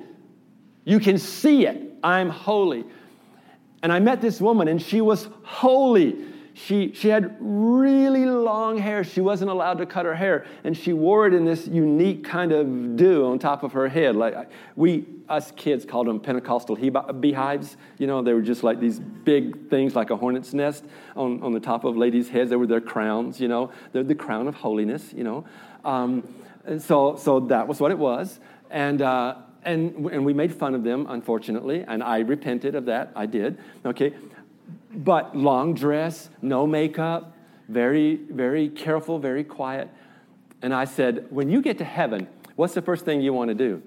You 0.87 1.01
can 1.01 1.17
see 1.17 1.65
it, 1.65 1.97
I'm 2.01 2.29
holy. 2.29 2.85
And 3.83 3.91
I 3.91 3.99
met 3.99 4.21
this 4.21 4.39
woman, 4.39 4.69
and 4.69 4.81
she 4.81 5.01
was 5.01 5.27
holy. 5.43 6.15
She, 6.53 6.93
she 6.93 7.09
had 7.09 7.35
really 7.41 8.25
long 8.25 8.77
hair. 8.77 9.03
She 9.03 9.19
wasn't 9.19 9.51
allowed 9.51 9.79
to 9.79 9.85
cut 9.85 10.05
her 10.05 10.15
hair. 10.15 10.45
And 10.63 10.77
she 10.77 10.93
wore 10.93 11.27
it 11.27 11.33
in 11.33 11.43
this 11.43 11.67
unique 11.67 12.23
kind 12.23 12.53
of 12.53 12.95
do 12.95 13.25
on 13.25 13.37
top 13.37 13.63
of 13.63 13.73
her 13.73 13.89
head. 13.89 14.15
Like 14.15 14.49
we, 14.77 15.05
us 15.27 15.51
kids 15.57 15.83
called 15.83 16.07
them 16.07 16.21
Pentecostal 16.21 16.77
beehives. 16.77 17.75
You 17.97 18.07
know, 18.07 18.21
they 18.21 18.31
were 18.31 18.41
just 18.41 18.63
like 18.63 18.79
these 18.79 18.97
big 18.97 19.69
things 19.69 19.93
like 19.93 20.09
a 20.09 20.15
hornet's 20.15 20.53
nest 20.53 20.85
on, 21.17 21.43
on 21.43 21.51
the 21.51 21.59
top 21.59 21.83
of 21.83 21.97
ladies' 21.97 22.29
heads. 22.29 22.49
They 22.49 22.55
were 22.55 22.65
their 22.65 22.79
crowns, 22.79 23.41
you 23.41 23.49
know. 23.49 23.71
They're 23.91 24.03
the 24.05 24.15
crown 24.15 24.47
of 24.47 24.55
holiness, 24.55 25.11
you 25.13 25.25
know. 25.25 25.43
Um, 25.83 26.23
so, 26.79 27.17
so 27.17 27.41
that 27.41 27.67
was 27.67 27.81
what 27.81 27.91
it 27.91 27.99
was. 27.99 28.39
And, 28.71 29.01
uh, 29.01 29.35
and, 29.63 30.05
and 30.11 30.25
we 30.25 30.33
made 30.33 30.53
fun 30.53 30.75
of 30.75 30.83
them, 30.83 31.05
unfortunately, 31.09 31.83
and 31.87 32.03
I 32.03 32.19
repented 32.19 32.75
of 32.75 32.85
that. 32.85 33.11
I 33.15 33.25
did. 33.25 33.57
Okay. 33.85 34.13
But 34.93 35.35
long 35.35 35.73
dress, 35.73 36.29
no 36.41 36.65
makeup, 36.65 37.35
very, 37.67 38.15
very 38.15 38.69
careful, 38.69 39.19
very 39.19 39.43
quiet. 39.43 39.89
And 40.61 40.73
I 40.73 40.85
said, 40.85 41.27
When 41.29 41.49
you 41.49 41.61
get 41.61 41.77
to 41.79 41.83
heaven, 41.83 42.27
what's 42.55 42.73
the 42.73 42.81
first 42.81 43.05
thing 43.05 43.21
you 43.21 43.33
want 43.33 43.49
to 43.49 43.55
do? 43.55 43.81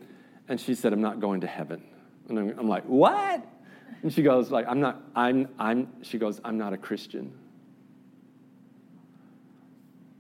And 0.49 0.61
she 0.61 0.75
said, 0.75 0.93
I'm 0.93 1.01
not 1.01 1.21
going 1.21 1.41
to 1.43 1.47
heaven. 1.47 1.83
And 2.29 2.39
I'm, 2.39 2.69
like, 2.69 2.85
What? 2.85 3.45
And 4.03 4.13
she 4.13 4.23
goes, 4.23 4.51
like, 4.51 4.67
I'm 4.69 4.81
not, 4.81 5.03
I'm, 5.15 5.49
I'm, 5.59 5.89
she 6.03 6.19
goes, 6.19 6.41
I'm 6.45 6.57
not 6.57 6.73
a 6.73 6.79
Christian. 6.79 7.33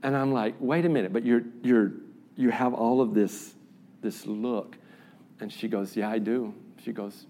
And 0.02 0.16
I'm 0.16 0.32
like, 0.32 0.54
wait 0.60 0.84
a 0.84 0.88
minute, 0.88 1.12
but 1.12 1.24
you're, 1.24 1.42
you're, 1.62 1.92
you 2.36 2.50
have 2.50 2.74
all 2.74 3.00
of 3.00 3.14
this, 3.14 3.54
this 4.02 4.26
look. 4.26 4.76
And 5.40 5.52
she 5.52 5.68
goes, 5.68 5.96
yeah, 5.96 6.10
I 6.10 6.18
do. 6.18 6.54
She 6.84 6.92
goes, 6.92 7.26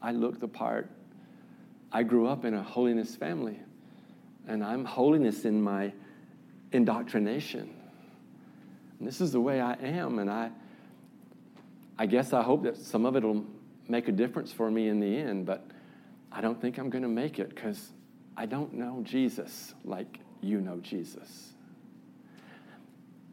I 0.00 0.12
look 0.12 0.40
the 0.40 0.48
part. 0.48 0.90
I 1.92 2.02
grew 2.02 2.26
up 2.26 2.44
in 2.44 2.54
a 2.54 2.62
holiness 2.62 3.14
family, 3.14 3.58
and 4.48 4.64
I'm 4.64 4.84
holiness 4.84 5.44
in 5.44 5.60
my 5.60 5.92
indoctrination. 6.72 7.74
And 8.98 9.06
this 9.06 9.20
is 9.20 9.32
the 9.32 9.40
way 9.40 9.60
I 9.60 9.74
am, 9.74 10.18
and 10.18 10.30
I, 10.30 10.50
I 11.98 12.06
guess 12.06 12.32
I 12.32 12.42
hope 12.42 12.62
that 12.62 12.76
some 12.76 13.04
of 13.04 13.16
it 13.16 13.22
will 13.22 13.44
make 13.88 14.08
a 14.08 14.12
difference 14.12 14.52
for 14.52 14.70
me 14.70 14.88
in 14.88 15.00
the 15.00 15.16
end, 15.16 15.44
but 15.44 15.66
I 16.30 16.40
don't 16.40 16.60
think 16.60 16.78
I'm 16.78 16.88
going 16.88 17.02
to 17.02 17.08
make 17.08 17.38
it 17.38 17.50
because 17.50 17.90
I 18.36 18.46
don't 18.46 18.72
know 18.72 19.00
Jesus 19.04 19.74
like 19.84 20.18
you 20.40 20.60
know 20.60 20.78
Jesus. 20.78 21.52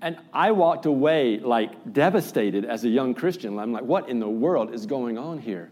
And 0.01 0.17
I 0.33 0.51
walked 0.51 0.85
away 0.85 1.39
like 1.39 1.93
devastated 1.93 2.65
as 2.65 2.85
a 2.85 2.89
young 2.89 3.13
Christian. 3.13 3.59
I'm 3.59 3.73
like, 3.73 3.83
what 3.83 4.07
in 4.07 4.19
the 4.19 4.29
world 4.29 4.73
is 4.73 4.85
going 4.85 5.17
on 5.17 5.39
here? 5.39 5.69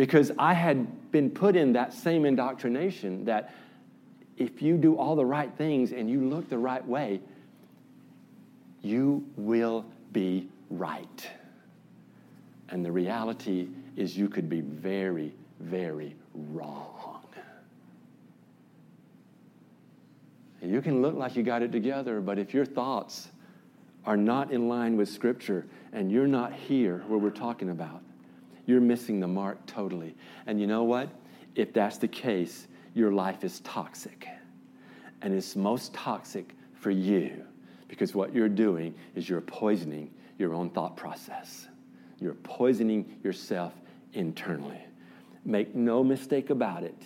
because 0.00 0.32
I 0.38 0.54
had 0.54 1.12
been 1.12 1.28
put 1.28 1.56
in 1.56 1.74
that 1.74 1.92
same 1.92 2.24
indoctrination 2.24 3.26
that 3.26 3.52
if 4.38 4.62
you 4.62 4.78
do 4.78 4.96
all 4.96 5.14
the 5.14 5.26
right 5.26 5.52
things 5.58 5.92
and 5.92 6.08
you 6.08 6.22
look 6.22 6.48
the 6.48 6.56
right 6.56 6.82
way, 6.86 7.20
you 8.80 9.22
will 9.36 9.84
be 10.12 10.48
right. 10.70 11.30
And 12.70 12.82
the 12.82 12.90
reality 12.90 13.68
is, 13.94 14.16
you 14.16 14.30
could 14.30 14.48
be 14.48 14.62
very, 14.62 15.34
very 15.58 16.16
wrong. 16.34 17.20
You 20.62 20.80
can 20.80 21.02
look 21.02 21.14
like 21.14 21.36
you 21.36 21.42
got 21.42 21.60
it 21.60 21.72
together, 21.72 22.22
but 22.22 22.38
if 22.38 22.54
your 22.54 22.64
thoughts 22.64 23.28
are 24.10 24.16
not 24.16 24.50
in 24.50 24.68
line 24.68 24.96
with 24.96 25.08
Scripture 25.08 25.64
and 25.92 26.10
you're 26.10 26.26
not 26.26 26.52
here 26.52 27.04
where 27.06 27.16
we're 27.16 27.30
talking 27.30 27.70
about, 27.70 28.02
you're 28.66 28.80
missing 28.80 29.20
the 29.20 29.28
mark 29.28 29.64
totally. 29.66 30.16
And 30.48 30.60
you 30.60 30.66
know 30.66 30.82
what? 30.82 31.08
If 31.54 31.72
that's 31.72 31.96
the 31.96 32.08
case, 32.08 32.66
your 32.92 33.12
life 33.12 33.44
is 33.44 33.60
toxic. 33.60 34.26
And 35.22 35.32
it's 35.32 35.54
most 35.54 35.94
toxic 35.94 36.56
for 36.74 36.90
you 36.90 37.44
because 37.86 38.12
what 38.12 38.34
you're 38.34 38.48
doing 38.48 38.96
is 39.14 39.28
you're 39.28 39.40
poisoning 39.40 40.10
your 40.38 40.54
own 40.54 40.70
thought 40.70 40.96
process. 40.96 41.68
You're 42.18 42.34
poisoning 42.34 43.16
yourself 43.22 43.74
internally. 44.14 44.80
Make 45.44 45.76
no 45.76 46.02
mistake 46.02 46.50
about 46.50 46.82
it. 46.82 47.00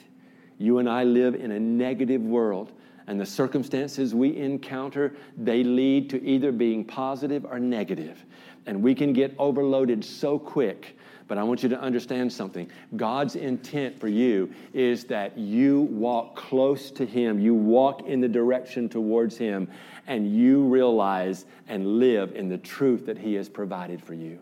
You 0.57 0.79
and 0.79 0.89
I 0.89 1.05
live 1.05 1.35
in 1.35 1.51
a 1.51 1.61
negative 1.61 2.23
world, 2.23 2.73
and 3.07 3.21
the 3.21 3.27
circumstances 3.27 4.15
we 4.15 4.37
encounter, 4.37 5.15
they 5.37 5.63
lead 5.63 6.09
to 6.11 6.23
either 6.25 6.53
being 6.53 6.85
positive 6.85 7.45
or 7.45 7.59
negative. 7.59 8.25
And 8.67 8.83
we 8.83 8.95
can 8.95 9.13
get 9.13 9.35
overloaded 9.39 10.05
so 10.05 10.39
quick 10.39 10.97
but 11.27 11.39
I 11.39 11.43
want 11.43 11.63
you 11.63 11.69
to 11.71 11.81
understand 11.81 12.33
something. 12.33 12.71
God's 12.97 13.37
intent 13.37 13.99
for 13.99 14.09
you 14.09 14.53
is 14.73 15.05
that 15.05 15.37
you 15.39 15.83
walk 15.83 16.37
close 16.37 16.91
to 16.93 17.07
Him, 17.07 17.41
you 17.41 17.55
walk 17.55 18.07
in 18.07 18.21
the 18.21 18.29
direction 18.29 18.89
towards 18.89 19.37
Him, 19.37 19.69
and 20.07 20.35
you 20.35 20.65
realize 20.65 21.47
and 21.67 21.99
live 21.99 22.35
in 22.35 22.49
the 22.49 22.59
truth 22.59 23.07
that 23.07 23.17
He 23.17 23.35
has 23.35 23.49
provided 23.49 24.03
for 24.03 24.15
you. 24.15 24.39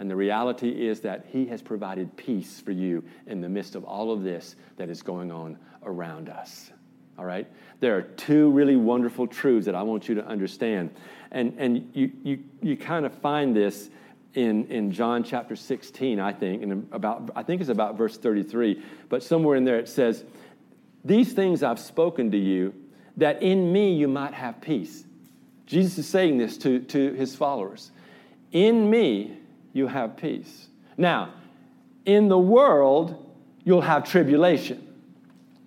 And 0.00 0.10
the 0.10 0.16
reality 0.16 0.88
is 0.88 1.00
that 1.00 1.26
He 1.30 1.46
has 1.46 1.62
provided 1.62 2.16
peace 2.16 2.60
for 2.60 2.72
you 2.72 3.04
in 3.26 3.40
the 3.40 3.48
midst 3.48 3.74
of 3.74 3.84
all 3.84 4.12
of 4.12 4.22
this 4.22 4.56
that 4.76 4.88
is 4.88 5.02
going 5.02 5.30
on 5.30 5.58
around 5.84 6.28
us. 6.28 6.70
All 7.18 7.24
right? 7.24 7.46
There 7.80 7.96
are 7.96 8.02
two 8.02 8.50
really 8.50 8.76
wonderful 8.76 9.26
truths 9.26 9.66
that 9.66 9.74
I 9.74 9.82
want 9.82 10.08
you 10.08 10.14
to 10.16 10.26
understand. 10.26 10.90
And, 11.30 11.54
and 11.58 11.90
you, 11.94 12.10
you, 12.22 12.44
you 12.62 12.76
kind 12.76 13.04
of 13.04 13.12
find 13.14 13.54
this 13.54 13.90
in, 14.34 14.66
in 14.66 14.92
John 14.92 15.24
chapter 15.24 15.56
16, 15.56 16.20
I 16.20 16.32
think, 16.32 16.62
and 16.62 16.86
about, 16.92 17.30
I 17.34 17.42
think 17.42 17.60
it's 17.60 17.70
about 17.70 17.96
verse 17.96 18.16
33, 18.16 18.82
but 19.08 19.22
somewhere 19.22 19.56
in 19.56 19.64
there 19.64 19.78
it 19.78 19.88
says, 19.88 20.24
These 21.04 21.32
things 21.32 21.62
I've 21.62 21.80
spoken 21.80 22.30
to 22.30 22.38
you, 22.38 22.72
that 23.16 23.42
in 23.42 23.72
me 23.72 23.94
you 23.94 24.06
might 24.06 24.34
have 24.34 24.60
peace. 24.60 25.04
Jesus 25.66 25.98
is 25.98 26.08
saying 26.08 26.38
this 26.38 26.56
to, 26.58 26.80
to 26.80 27.12
his 27.14 27.34
followers. 27.34 27.90
In 28.52 28.88
me 28.88 29.38
you 29.72 29.86
have 29.88 30.16
peace. 30.16 30.68
Now, 30.96 31.34
in 32.04 32.28
the 32.28 32.38
world, 32.38 33.26
you'll 33.64 33.82
have 33.82 34.08
tribulation. 34.08 34.87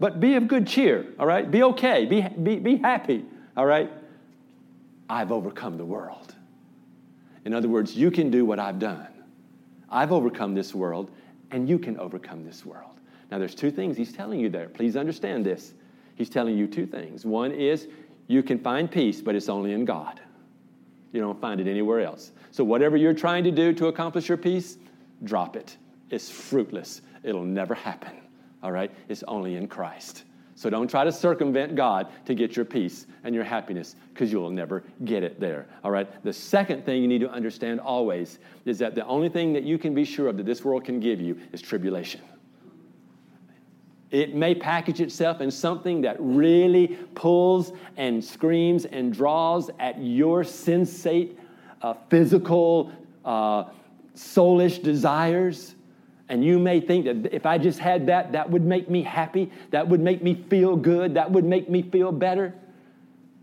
But 0.01 0.19
be 0.19 0.33
of 0.33 0.47
good 0.47 0.65
cheer, 0.65 1.05
all 1.19 1.27
right? 1.27 1.49
Be 1.49 1.61
okay. 1.61 2.07
Be, 2.07 2.21
be, 2.21 2.57
be 2.57 2.77
happy, 2.77 3.23
all 3.55 3.67
right? 3.67 3.87
I've 5.07 5.31
overcome 5.31 5.77
the 5.77 5.85
world. 5.85 6.33
In 7.45 7.53
other 7.53 7.67
words, 7.67 7.95
you 7.95 8.09
can 8.09 8.31
do 8.31 8.43
what 8.43 8.57
I've 8.57 8.79
done. 8.79 9.05
I've 9.91 10.11
overcome 10.11 10.55
this 10.55 10.73
world, 10.73 11.11
and 11.51 11.69
you 11.69 11.77
can 11.77 11.99
overcome 11.99 12.43
this 12.43 12.65
world. 12.65 12.99
Now, 13.29 13.37
there's 13.37 13.53
two 13.53 13.69
things 13.69 13.95
he's 13.95 14.11
telling 14.11 14.39
you 14.39 14.49
there. 14.49 14.69
Please 14.69 14.97
understand 14.97 15.45
this. 15.45 15.75
He's 16.15 16.29
telling 16.31 16.57
you 16.57 16.65
two 16.65 16.87
things. 16.87 17.23
One 17.23 17.51
is 17.51 17.87
you 18.25 18.41
can 18.41 18.57
find 18.57 18.89
peace, 18.89 19.21
but 19.21 19.35
it's 19.35 19.49
only 19.49 19.71
in 19.73 19.85
God. 19.85 20.19
You 21.13 21.21
don't 21.21 21.39
find 21.39 21.61
it 21.61 21.67
anywhere 21.67 21.99
else. 21.99 22.31
So, 22.49 22.63
whatever 22.63 22.97
you're 22.97 23.13
trying 23.13 23.43
to 23.43 23.51
do 23.51 23.71
to 23.73 23.85
accomplish 23.85 24.29
your 24.29 24.39
peace, 24.39 24.77
drop 25.25 25.55
it. 25.55 25.77
It's 26.09 26.27
fruitless. 26.27 27.03
It'll 27.21 27.43
never 27.43 27.75
happen. 27.75 28.13
All 28.63 28.71
right? 28.71 28.91
It's 29.09 29.23
only 29.27 29.55
in 29.55 29.67
Christ. 29.67 30.23
So 30.55 30.69
don't 30.69 30.87
try 30.87 31.03
to 31.03 31.11
circumvent 31.11 31.75
God 31.75 32.07
to 32.25 32.35
get 32.35 32.55
your 32.55 32.65
peace 32.65 33.07
and 33.23 33.33
your 33.33 33.43
happiness 33.43 33.95
because 34.13 34.31
you'll 34.31 34.51
never 34.51 34.83
get 35.05 35.23
it 35.23 35.39
there. 35.39 35.67
All 35.83 35.89
right? 35.89 36.07
The 36.23 36.33
second 36.33 36.85
thing 36.85 37.01
you 37.01 37.07
need 37.07 37.21
to 37.21 37.31
understand 37.31 37.79
always 37.79 38.37
is 38.65 38.77
that 38.79 38.93
the 38.93 39.05
only 39.07 39.29
thing 39.29 39.53
that 39.53 39.63
you 39.63 39.77
can 39.77 39.95
be 39.95 40.05
sure 40.05 40.27
of 40.27 40.37
that 40.37 40.45
this 40.45 40.63
world 40.63 40.83
can 40.83 40.99
give 40.99 41.19
you 41.19 41.39
is 41.51 41.61
tribulation. 41.61 42.21
It 44.11 44.35
may 44.35 44.53
package 44.53 44.99
itself 44.99 45.39
in 45.39 45.49
something 45.49 46.01
that 46.01 46.17
really 46.19 46.89
pulls 47.15 47.71
and 47.95 48.23
screams 48.23 48.83
and 48.85 49.13
draws 49.13 49.71
at 49.79 49.99
your 49.99 50.43
sensate, 50.43 51.37
uh, 51.81 51.93
physical, 52.09 52.91
uh, 53.23 53.63
soulish 54.15 54.83
desires. 54.83 55.75
And 56.31 56.45
you 56.45 56.59
may 56.59 56.79
think 56.79 57.03
that 57.03 57.35
if 57.35 57.45
I 57.45 57.57
just 57.57 57.77
had 57.77 58.07
that, 58.07 58.31
that 58.31 58.49
would 58.49 58.63
make 58.63 58.89
me 58.89 59.03
happy, 59.03 59.51
that 59.71 59.85
would 59.85 59.99
make 59.99 60.23
me 60.23 60.33
feel 60.33 60.77
good, 60.77 61.13
that 61.15 61.29
would 61.29 61.43
make 61.43 61.69
me 61.69 61.81
feel 61.81 62.13
better. 62.13 62.53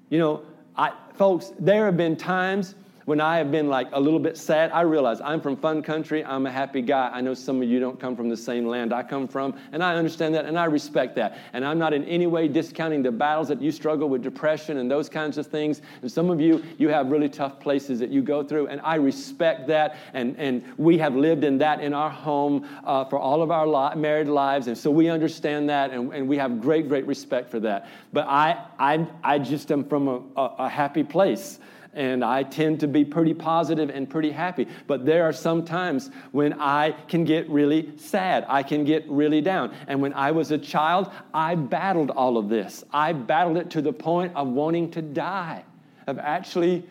You 0.09 0.19
know, 0.19 0.43
I, 0.75 0.95
folks, 1.13 1.53
there 1.59 1.85
have 1.85 1.99
been 1.99 2.17
times 2.17 2.75
when 3.09 3.23
I 3.23 3.39
have 3.39 3.51
been 3.51 3.71
like 3.71 3.89
a 3.93 3.99
little 3.99 4.19
bit 4.19 4.37
sad, 4.37 4.71
I 4.71 4.83
realize 4.83 5.23
I'm 5.23 5.41
from 5.41 5.57
fun 5.57 5.83
country. 5.83 6.23
I'm 6.23 6.45
a 6.45 6.51
happy 6.51 6.83
guy. 6.83 7.09
I 7.11 7.23
know 7.23 7.33
some 7.33 7.63
of 7.63 7.67
you 7.67 7.81
don't 7.81 7.99
come 7.99 8.15
from 8.15 8.29
the 8.29 8.37
same 8.37 8.67
land 8.67 8.93
I 8.93 9.03
come 9.03 9.27
from, 9.27 9.59
and 9.73 9.83
I 9.83 9.95
understand 9.95 10.35
that 10.35 10.45
and 10.45 10.59
I 10.59 10.67
respect 10.67 11.17
that. 11.17 11.39
And 11.55 11.65
I'm 11.65 11.79
not 11.79 11.95
in 11.95 12.05
any 12.05 12.27
way 12.27 12.49
discounting 12.49 13.03
the 13.03 13.11
battles 13.11 13.49
that 13.49 13.63
you 13.63 13.73
struggle 13.73 14.11
with 14.11 14.23
depression 14.23 14.77
and 14.77 14.91
those 14.91 15.09
kinds 15.09 15.39
of 15.39 15.47
things. 15.47 15.81
And 16.03 16.13
some 16.13 16.29
of 16.29 16.39
you, 16.39 16.63
you 16.77 16.91
have 16.91 17.11
really 17.11 17.31
tough 17.31 17.59
places 17.61 17.99
that 18.01 18.11
you 18.11 18.21
go 18.21 18.43
through, 18.43 18.67
and 18.67 18.79
I 18.83 18.97
respect 18.97 19.69
that. 19.69 19.97
And, 20.13 20.37
and 20.37 20.63
we 20.77 20.99
have 20.99 21.17
lived 21.17 21.45
in 21.45 21.57
that 21.59 21.81
in 21.81 21.95
our 21.95 22.11
home 22.11 22.69
uh, 22.85 23.07
for 23.07 23.19
all 23.19 23.41
of 23.41 23.51
our 23.51 23.67
li- 23.67 23.99
married 23.99 24.29
lives, 24.29 24.67
and 24.67 24.77
so 24.77 24.91
we 24.91 25.09
understand 25.09 25.71
that, 25.71 25.93
and, 25.93 26.13
and 26.13 26.29
we 26.29 26.37
have 26.37 26.61
great, 26.61 26.89
great 26.91 27.07
respect 27.07 27.51
for 27.51 27.61
that. 27.61 27.89
But 28.13 28.27
I, 28.29 28.67
I, 28.79 29.07
I 29.25 29.39
just 29.39 29.73
am 29.73 29.85
from 29.85 30.09
a, 30.09 30.23
a, 30.37 30.55
a 30.59 30.69
happy 30.69 31.05
place 31.05 31.59
and 31.95 32.25
I 32.25 32.43
tend 32.43 32.81
to 32.81 32.89
be 32.89 33.05
pretty 33.05 33.35
positive 33.35 33.91
and 33.91 34.09
pretty 34.09 34.31
happy. 34.31 34.69
But 34.87 35.05
there 35.05 35.25
are 35.25 35.33
some 35.33 35.65
times 35.65 36.11
when 36.33 36.61
I 36.61 36.93
can 37.09 37.25
get 37.25 37.49
really 37.49 37.97
sad. 37.97 38.45
I 38.49 38.63
can 38.63 38.85
get 38.85 39.09
really 39.09 39.41
down. 39.41 39.75
And 39.87 40.01
when 40.01 40.13
I 40.13 40.31
was 40.31 40.51
a 40.51 40.59
child, 40.59 41.11
I 41.33 41.55
battled 41.55 42.11
all 42.11 42.37
of 42.37 42.49
this. 42.49 42.85
I 42.93 43.13
battled 43.13 43.57
it 43.57 43.71
to 43.71 43.83
the 43.83 43.93
point 43.93 44.35
of 44.37 44.49
wanting 44.49 44.91
to 44.93 45.03
die, 45.03 45.65
of 46.07 46.19
actually 46.19 46.85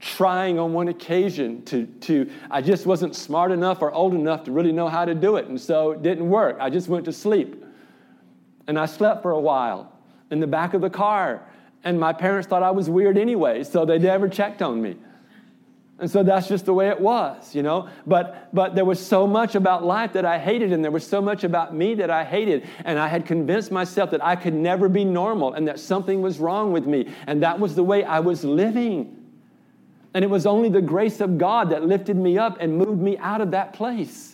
trying 0.00 0.58
on 0.58 0.72
one 0.72 0.88
occasion 0.88 1.62
to, 1.66 1.86
to 1.86 2.30
I 2.50 2.62
just 2.62 2.86
wasn't 2.86 3.14
smart 3.14 3.52
enough 3.52 3.82
or 3.82 3.92
old 3.92 4.14
enough 4.14 4.44
to 4.44 4.52
really 4.52 4.72
know 4.72 4.88
how 4.88 5.04
to 5.04 5.14
do 5.14 5.36
it. 5.36 5.46
And 5.46 5.60
so 5.60 5.92
it 5.92 6.02
didn't 6.02 6.28
work. 6.28 6.56
I 6.58 6.70
just 6.70 6.88
went 6.88 7.04
to 7.04 7.12
sleep. 7.12 7.64
And 8.66 8.78
I 8.78 8.86
slept 8.86 9.22
for 9.22 9.32
a 9.32 9.40
while 9.40 9.92
in 10.30 10.40
the 10.40 10.46
back 10.46 10.74
of 10.74 10.80
the 10.80 10.90
car 10.90 11.42
and 11.84 11.98
my 11.98 12.12
parents 12.12 12.48
thought 12.48 12.62
I 12.62 12.70
was 12.70 12.90
weird 12.90 13.16
anyway, 13.16 13.64
so 13.64 13.84
they 13.84 13.98
never 13.98 14.28
checked 14.28 14.62
on 14.62 14.80
me. 14.82 14.96
And 16.00 16.10
so 16.10 16.22
that's 16.22 16.48
just 16.48 16.64
the 16.64 16.72
way 16.72 16.88
it 16.88 16.98
was, 16.98 17.54
you 17.54 17.62
know. 17.62 17.90
But 18.06 18.48
but 18.54 18.74
there 18.74 18.86
was 18.86 19.04
so 19.04 19.26
much 19.26 19.54
about 19.54 19.84
life 19.84 20.14
that 20.14 20.24
I 20.24 20.38
hated, 20.38 20.72
and 20.72 20.82
there 20.82 20.90
was 20.90 21.06
so 21.06 21.20
much 21.20 21.44
about 21.44 21.74
me 21.74 21.94
that 21.96 22.08
I 22.08 22.24
hated. 22.24 22.66
And 22.86 22.98
I 22.98 23.06
had 23.06 23.26
convinced 23.26 23.70
myself 23.70 24.10
that 24.12 24.24
I 24.24 24.34
could 24.34 24.54
never 24.54 24.88
be 24.88 25.04
normal 25.04 25.52
and 25.52 25.68
that 25.68 25.78
something 25.78 26.22
was 26.22 26.38
wrong 26.38 26.72
with 26.72 26.86
me. 26.86 27.12
And 27.26 27.42
that 27.42 27.60
was 27.60 27.74
the 27.74 27.84
way 27.84 28.02
I 28.02 28.20
was 28.20 28.44
living. 28.44 29.14
And 30.14 30.24
it 30.24 30.28
was 30.28 30.46
only 30.46 30.70
the 30.70 30.80
grace 30.80 31.20
of 31.20 31.36
God 31.36 31.70
that 31.70 31.84
lifted 31.84 32.16
me 32.16 32.38
up 32.38 32.56
and 32.60 32.76
moved 32.76 33.00
me 33.00 33.18
out 33.18 33.42
of 33.42 33.50
that 33.50 33.74
place. 33.74 34.29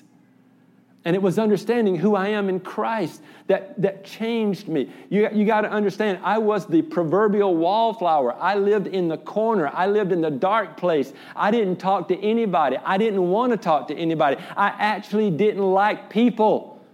And 1.06 1.14
it 1.14 1.22
was 1.22 1.38
understanding 1.38 1.94
who 1.94 2.16
I 2.16 2.30
am 2.30 2.48
in 2.48 2.58
Christ 2.58 3.22
that, 3.46 3.80
that 3.80 4.02
changed 4.02 4.66
me. 4.66 4.90
You, 5.08 5.28
you 5.32 5.46
got 5.46 5.60
to 5.60 5.70
understand, 5.70 6.18
I 6.24 6.38
was 6.38 6.66
the 6.66 6.82
proverbial 6.82 7.54
wallflower. 7.54 8.34
I 8.34 8.56
lived 8.56 8.88
in 8.88 9.06
the 9.06 9.16
corner. 9.16 9.70
I 9.72 9.86
lived 9.86 10.10
in 10.10 10.20
the 10.20 10.32
dark 10.32 10.76
place. 10.76 11.12
I 11.36 11.52
didn't 11.52 11.76
talk 11.76 12.08
to 12.08 12.20
anybody. 12.20 12.76
I 12.84 12.98
didn't 12.98 13.30
want 13.30 13.52
to 13.52 13.56
talk 13.56 13.86
to 13.86 13.94
anybody. 13.94 14.36
I 14.56 14.70
actually 14.70 15.30
didn't 15.30 15.62
like 15.62 16.10
people. 16.10 16.84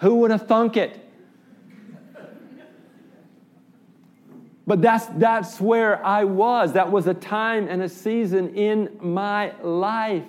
Who 0.00 0.16
would 0.16 0.30
have 0.30 0.46
thunk 0.46 0.76
it? 0.76 1.00
But 4.66 4.82
that's, 4.82 5.06
that's 5.16 5.58
where 5.62 6.04
I 6.04 6.24
was. 6.24 6.74
That 6.74 6.92
was 6.92 7.06
a 7.06 7.14
time 7.14 7.68
and 7.68 7.80
a 7.80 7.88
season 7.88 8.54
in 8.54 8.98
my 9.00 9.54
life. 9.62 10.24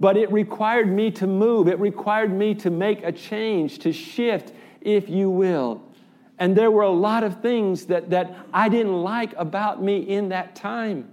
But 0.00 0.16
it 0.16 0.32
required 0.32 0.90
me 0.90 1.10
to 1.12 1.26
move, 1.26 1.68
it 1.68 1.78
required 1.78 2.32
me 2.32 2.54
to 2.56 2.70
make 2.70 3.04
a 3.04 3.12
change, 3.12 3.78
to 3.80 3.92
shift, 3.92 4.52
if 4.80 5.10
you 5.10 5.28
will. 5.28 5.82
And 6.38 6.56
there 6.56 6.70
were 6.70 6.82
a 6.82 6.90
lot 6.90 7.22
of 7.22 7.42
things 7.42 7.84
that, 7.86 8.08
that 8.10 8.34
I 8.52 8.70
didn't 8.70 9.02
like 9.02 9.34
about 9.36 9.82
me 9.82 9.98
in 9.98 10.30
that 10.30 10.56
time. 10.56 11.10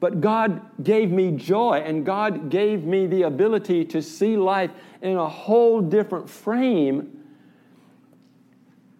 But 0.00 0.20
God 0.20 0.60
gave 0.82 1.12
me 1.12 1.30
joy 1.30 1.84
and 1.86 2.04
God 2.04 2.50
gave 2.50 2.82
me 2.82 3.06
the 3.06 3.22
ability 3.22 3.84
to 3.84 4.02
see 4.02 4.36
life 4.36 4.72
in 5.00 5.16
a 5.16 5.28
whole 5.28 5.80
different 5.80 6.28
frame. 6.28 7.22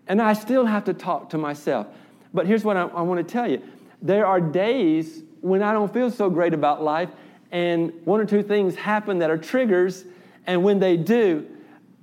And 0.07 0.23
I 0.23 0.35
still 0.35 0.65
have 0.65 0.85
to 0.85 0.95
talk 0.95 1.31
to 1.31 1.39
myself. 1.39 1.89
But 2.33 2.47
here's 2.47 2.63
what 2.63 2.77
I, 2.77 2.83
I 2.83 3.03
want 3.03 3.19
to 3.27 3.33
tell 3.33 3.51
you 3.51 3.61
there 4.01 4.25
are 4.25 4.41
days 4.41 5.25
when 5.43 5.63
I 5.63 5.73
don't 5.73 5.93
feel 5.93 6.11
so 6.11 6.31
great 6.31 6.55
about 6.55 6.83
life, 6.83 7.11
and 7.51 7.93
one 8.05 8.19
or 8.19 8.25
two 8.25 8.43
things 8.43 8.75
happen 8.75 9.19
that 9.19 9.31
are 9.31 9.37
triggers, 9.37 10.05
and 10.47 10.65
when 10.65 10.79
they 10.79 10.97
do, 10.97 11.47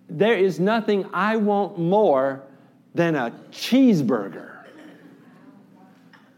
there 0.10 0.36
is 0.36 0.60
nothing 0.60 1.06
I 1.12 1.38
want 1.38 1.80
more 1.80 2.43
than 2.93 3.15
a 3.15 3.32
cheeseburger. 3.52 4.58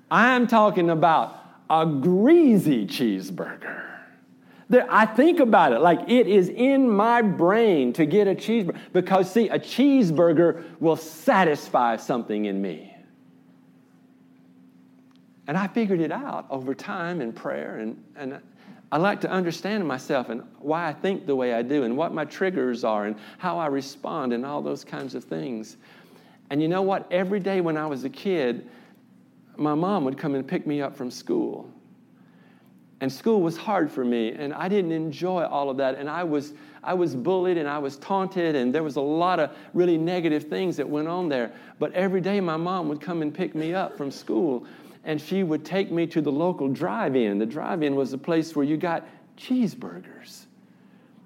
I'm 0.10 0.48
talking 0.48 0.90
about 0.90 1.38
a 1.70 1.86
greasy 1.86 2.86
cheeseburger. 2.86 3.80
I 4.90 5.06
think 5.06 5.40
about 5.42 5.74
it 5.74 5.80
like 5.80 6.10
it 6.10 6.28
is 6.28 6.48
in 6.48 6.90
my 6.90 7.22
brain 7.22 7.92
to 7.94 8.06
get 8.06 8.28
a 8.28 8.36
cheeseburger 8.36 8.78
because, 8.94 9.32
see, 9.32 9.50
a 9.50 9.60
cheeseburger 9.60 10.80
will 10.80 10.96
satisfy 10.96 11.98
something 11.98 12.46
in 12.46 12.62
me. 12.62 12.91
And 15.48 15.58
I 15.58 15.68
figured 15.68 16.00
it 16.00 16.12
out 16.12 16.46
over 16.50 16.74
time 16.74 17.22
in 17.22 17.34
prayer. 17.34 17.78
And, 17.80 18.04
and 18.16 18.40
I 18.92 18.98
like 18.98 19.22
to 19.22 19.30
understand 19.30 19.88
myself 19.88 20.30
and 20.30 20.44
why 20.60 20.88
I 20.88 20.94
think 20.94 21.26
the 21.26 21.36
way 21.36 21.54
I 21.54 21.62
do 21.62 21.84
and 21.84 21.96
what 21.96 22.14
my 22.14 22.26
triggers 22.26 22.84
are 22.84 23.06
and 23.06 23.16
how 23.38 23.58
I 23.58 23.68
respond 23.68 24.34
and 24.34 24.46
all 24.46 24.62
those 24.62 24.84
kinds 24.84 25.16
of 25.16 25.24
things. 25.24 25.78
And 26.50 26.62
you 26.62 26.68
know 26.68 26.82
what? 26.82 27.10
Every 27.12 27.40
day 27.40 27.62
when 27.62 27.78
I 27.78 27.88
was 27.88 28.04
a 28.04 28.10
kid, 28.10 28.70
my 29.56 29.74
mom 29.74 30.04
would 30.06 30.18
come 30.18 30.36
and 30.36 30.46
pick 30.46 30.68
me 30.68 30.82
up 30.82 30.96
from 30.96 31.10
school. 31.10 31.72
And 33.00 33.12
school 33.12 33.42
was 33.42 33.58
hard 33.58 33.90
for 33.90 34.06
me, 34.06 34.34
and 34.34 34.54
I 34.54 34.68
didn't 34.68 34.92
enjoy 34.92 35.44
all 35.44 35.72
of 35.72 35.78
that. 35.78 35.96
And 35.96 36.08
I 36.08 36.24
was, 36.24 36.54
I 36.84 36.94
was 36.94 37.16
bullied 37.16 37.58
and 37.58 37.68
I 37.68 37.80
was 37.80 37.98
taunted, 37.98 38.56
and 38.56 38.76
there 38.76 38.84
was 38.84 38.98
a 38.98 39.02
lot 39.02 39.40
of 39.40 39.56
really 39.74 39.98
negative 39.98 40.44
things 40.44 40.78
that 40.78 40.88
went 40.88 41.08
on 41.08 41.28
there. 41.28 41.52
But 41.80 41.94
every 41.94 42.22
day 42.22 42.40
my 42.42 42.58
mom 42.58 42.90
would 42.90 43.02
come 43.02 43.24
and 43.24 43.34
pick 43.34 43.56
me 43.56 43.74
up 43.74 43.98
from 43.98 44.12
school 44.12 44.68
and 45.04 45.20
she 45.20 45.44
would 45.44 45.66
take 45.66 45.92
me 45.92 46.06
to 46.08 46.22
the 46.22 46.32
local 46.32 46.68
drive-in. 46.70 47.40
The 47.40 47.46
drive-in 47.46 47.96
was 47.96 48.14
a 48.14 48.18
place 48.18 48.56
where 48.56 48.66
you 48.66 48.78
got 48.78 49.08
cheeseburgers. 49.38 50.46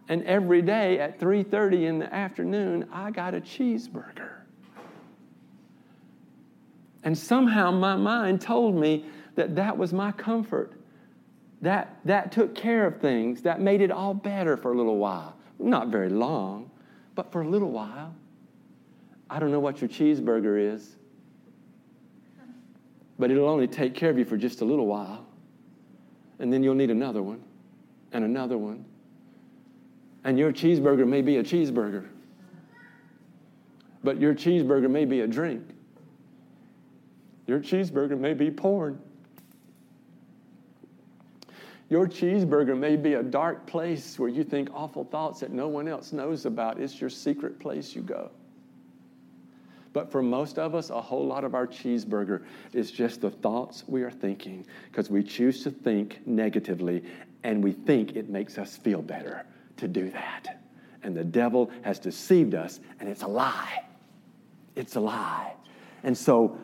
And 0.07 0.23
every 0.23 0.61
day 0.61 0.99
at 0.99 1.19
3:30 1.19 1.85
in 1.85 1.99
the 1.99 2.13
afternoon, 2.13 2.87
I 2.91 3.11
got 3.11 3.33
a 3.33 3.41
cheeseburger. 3.41 4.31
And 7.03 7.17
somehow 7.17 7.71
my 7.71 7.95
mind 7.95 8.41
told 8.41 8.75
me 8.75 9.05
that 9.35 9.55
that 9.55 9.77
was 9.77 9.93
my 9.93 10.11
comfort. 10.11 10.73
That, 11.61 11.97
that 12.05 12.31
took 12.31 12.55
care 12.55 12.85
of 12.85 12.99
things. 12.99 13.41
That 13.43 13.61
made 13.61 13.81
it 13.81 13.91
all 13.91 14.13
better 14.13 14.57
for 14.57 14.73
a 14.73 14.77
little 14.77 14.97
while. 14.97 15.35
Not 15.59 15.89
very 15.89 16.09
long, 16.09 16.69
but 17.13 17.31
for 17.31 17.41
a 17.41 17.47
little 17.47 17.71
while. 17.71 18.13
I 19.29 19.39
don't 19.39 19.51
know 19.51 19.59
what 19.59 19.81
your 19.81 19.89
cheeseburger 19.89 20.73
is. 20.73 20.94
But 23.17 23.31
it'll 23.31 23.47
only 23.47 23.67
take 23.67 23.93
care 23.93 24.09
of 24.09 24.17
you 24.17 24.25
for 24.25 24.37
just 24.37 24.61
a 24.61 24.65
little 24.65 24.87
while. 24.87 25.25
And 26.39 26.51
then 26.51 26.63
you'll 26.63 26.75
need 26.75 26.91
another 26.91 27.23
one 27.23 27.41
and 28.11 28.23
another 28.23 28.57
one. 28.57 28.85
And 30.23 30.37
your 30.39 30.51
cheeseburger 30.51 31.07
may 31.07 31.21
be 31.21 31.37
a 31.37 31.43
cheeseburger, 31.43 32.07
but 34.03 34.19
your 34.19 34.33
cheeseburger 34.33 34.89
may 34.89 35.05
be 35.05 35.21
a 35.21 35.27
drink. 35.27 35.63
Your 37.45 37.59
cheeseburger 37.59 38.17
may 38.19 38.33
be 38.33 38.49
porn. 38.49 38.99
Your 41.89 42.07
cheeseburger 42.07 42.75
may 42.75 42.95
be 42.95 43.13
a 43.13 43.23
dark 43.23 43.67
place 43.67 44.17
where 44.17 44.29
you 44.29 44.43
think 44.43 44.69
awful 44.73 45.03
thoughts 45.03 45.41
that 45.41 45.51
no 45.51 45.67
one 45.67 45.87
else 45.87 46.11
knows 46.11 46.47
about. 46.47 46.79
It's 46.79 46.99
your 46.99 47.11
secret 47.11 47.59
place 47.59 47.95
you 47.95 48.01
go. 48.01 48.31
But 49.95 50.11
for 50.11 50.21
most 50.21 50.59
of 50.59 50.75
us, 50.75 50.89
a 50.89 50.99
whole 50.99 51.25
lot 51.25 51.45
of 51.45 51.55
our 51.55 51.65
cheeseburger 51.65 52.43
is 52.73 52.91
just 52.91 53.21
the 53.21 53.31
thoughts 53.31 53.85
we 53.87 54.03
are 54.03 54.11
thinking 54.11 54.67
because 54.91 55.09
we 55.09 55.23
choose 55.23 55.63
to 55.63 55.71
think 55.71 56.19
negatively 56.27 57.01
and 57.43 57.63
we 57.63 57.71
think 57.71 58.17
it 58.17 58.27
makes 58.27 58.57
us 58.57 58.75
feel 58.75 59.01
better 59.01 59.45
to 59.77 59.87
do 59.87 60.09
that. 60.09 60.61
And 61.01 61.15
the 61.15 61.23
devil 61.23 61.71
has 61.83 61.97
deceived 61.97 62.55
us, 62.55 62.81
and 62.99 63.07
it's 63.07 63.21
a 63.21 63.27
lie. 63.27 63.85
It's 64.75 64.97
a 64.97 64.99
lie. 64.99 65.53
And 66.03 66.17
so 66.17 66.57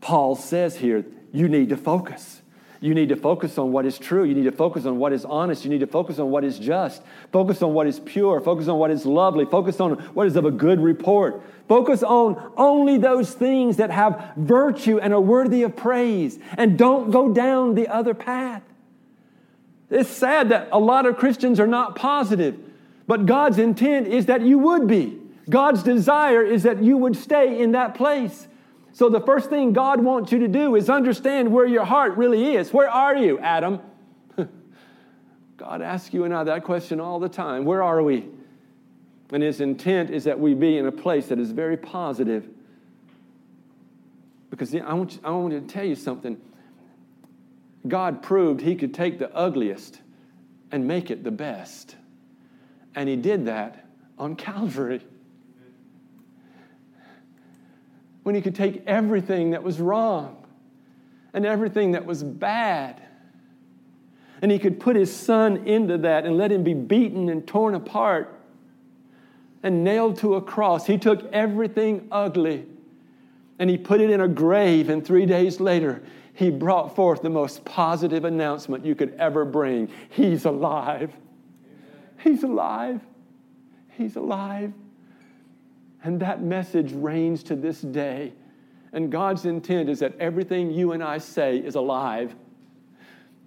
Paul 0.00 0.36
says 0.36 0.76
here, 0.76 1.04
you 1.32 1.48
need 1.48 1.70
to 1.70 1.76
focus. 1.76 2.40
You 2.80 2.94
need 2.94 3.08
to 3.08 3.16
focus 3.16 3.58
on 3.58 3.72
what 3.72 3.86
is 3.86 3.98
true. 3.98 4.24
You 4.24 4.34
need 4.34 4.44
to 4.44 4.52
focus 4.52 4.84
on 4.84 4.98
what 4.98 5.12
is 5.12 5.24
honest. 5.24 5.64
You 5.64 5.70
need 5.70 5.80
to 5.80 5.86
focus 5.86 6.18
on 6.18 6.30
what 6.30 6.44
is 6.44 6.58
just. 6.58 7.02
Focus 7.32 7.62
on 7.62 7.72
what 7.72 7.86
is 7.86 8.00
pure. 8.00 8.40
Focus 8.40 8.68
on 8.68 8.78
what 8.78 8.90
is 8.90 9.06
lovely. 9.06 9.44
Focus 9.44 9.80
on 9.80 9.92
what 10.14 10.26
is 10.26 10.36
of 10.36 10.44
a 10.44 10.50
good 10.50 10.80
report. 10.80 11.42
Focus 11.68 12.02
on 12.02 12.52
only 12.56 12.98
those 12.98 13.32
things 13.32 13.78
that 13.78 13.90
have 13.90 14.32
virtue 14.36 14.98
and 14.98 15.14
are 15.14 15.20
worthy 15.20 15.62
of 15.62 15.74
praise. 15.74 16.38
And 16.56 16.78
don't 16.78 17.10
go 17.10 17.32
down 17.32 17.74
the 17.74 17.88
other 17.88 18.14
path. 18.14 18.62
It's 19.90 20.10
sad 20.10 20.50
that 20.50 20.68
a 20.72 20.78
lot 20.78 21.06
of 21.06 21.16
Christians 21.16 21.60
are 21.60 21.66
not 21.66 21.96
positive, 21.96 22.58
but 23.06 23.24
God's 23.24 23.58
intent 23.58 24.08
is 24.08 24.26
that 24.26 24.42
you 24.42 24.58
would 24.58 24.86
be. 24.86 25.18
God's 25.48 25.82
desire 25.82 26.42
is 26.42 26.64
that 26.64 26.82
you 26.82 26.96
would 26.96 27.16
stay 27.16 27.60
in 27.60 27.72
that 27.72 27.94
place. 27.94 28.48
So, 28.96 29.10
the 29.10 29.20
first 29.20 29.50
thing 29.50 29.74
God 29.74 30.02
wants 30.02 30.32
you 30.32 30.38
to 30.38 30.48
do 30.48 30.74
is 30.74 30.88
understand 30.88 31.52
where 31.52 31.66
your 31.66 31.84
heart 31.84 32.16
really 32.16 32.56
is. 32.56 32.72
Where 32.72 32.88
are 32.88 33.14
you, 33.14 33.38
Adam? 33.40 33.80
God 35.58 35.82
asks 35.82 36.14
you 36.14 36.24
and 36.24 36.32
I 36.32 36.44
that 36.44 36.64
question 36.64 36.98
all 36.98 37.20
the 37.20 37.28
time. 37.28 37.66
Where 37.66 37.82
are 37.82 38.02
we? 38.02 38.24
And 39.32 39.42
his 39.42 39.60
intent 39.60 40.08
is 40.08 40.24
that 40.24 40.40
we 40.40 40.54
be 40.54 40.78
in 40.78 40.86
a 40.86 40.92
place 40.92 41.26
that 41.26 41.38
is 41.38 41.50
very 41.50 41.76
positive. 41.76 42.48
Because 44.48 44.74
I 44.74 44.94
want, 44.94 45.12
you, 45.12 45.20
I 45.24 45.30
want 45.32 45.50
to 45.50 45.60
tell 45.60 45.84
you 45.84 45.94
something. 45.94 46.40
God 47.86 48.22
proved 48.22 48.62
he 48.62 48.76
could 48.76 48.94
take 48.94 49.18
the 49.18 49.30
ugliest 49.36 50.00
and 50.72 50.88
make 50.88 51.10
it 51.10 51.22
the 51.22 51.30
best. 51.30 51.96
And 52.94 53.10
he 53.10 53.16
did 53.16 53.44
that 53.44 53.84
on 54.18 54.36
Calvary. 54.36 55.02
When 58.26 58.34
he 58.34 58.40
could 58.40 58.56
take 58.56 58.82
everything 58.88 59.52
that 59.52 59.62
was 59.62 59.80
wrong 59.80 60.44
and 61.32 61.46
everything 61.46 61.92
that 61.92 62.06
was 62.06 62.24
bad, 62.24 63.00
and 64.42 64.50
he 64.50 64.58
could 64.58 64.80
put 64.80 64.96
his 64.96 65.14
son 65.14 65.58
into 65.58 65.96
that 65.98 66.26
and 66.26 66.36
let 66.36 66.50
him 66.50 66.64
be 66.64 66.74
beaten 66.74 67.28
and 67.28 67.46
torn 67.46 67.76
apart 67.76 68.36
and 69.62 69.84
nailed 69.84 70.16
to 70.16 70.34
a 70.34 70.42
cross. 70.42 70.88
He 70.88 70.98
took 70.98 71.32
everything 71.32 72.08
ugly 72.10 72.66
and 73.60 73.70
he 73.70 73.78
put 73.78 74.00
it 74.00 74.10
in 74.10 74.20
a 74.20 74.26
grave, 74.26 74.90
and 74.90 75.06
three 75.06 75.24
days 75.24 75.60
later, 75.60 76.02
he 76.34 76.50
brought 76.50 76.96
forth 76.96 77.22
the 77.22 77.30
most 77.30 77.64
positive 77.64 78.24
announcement 78.24 78.84
you 78.84 78.96
could 78.96 79.14
ever 79.20 79.44
bring 79.44 79.88
He's 80.08 80.44
alive. 80.46 81.12
He's 82.18 82.42
alive. 82.42 83.02
He's 83.90 84.16
alive. 84.16 84.72
And 86.06 86.20
that 86.20 86.40
message 86.40 86.92
reigns 86.92 87.42
to 87.42 87.56
this 87.56 87.80
day. 87.80 88.32
And 88.92 89.10
God's 89.10 89.44
intent 89.44 89.90
is 89.90 89.98
that 89.98 90.16
everything 90.20 90.70
you 90.70 90.92
and 90.92 91.02
I 91.02 91.18
say 91.18 91.58
is 91.58 91.74
alive. 91.74 92.32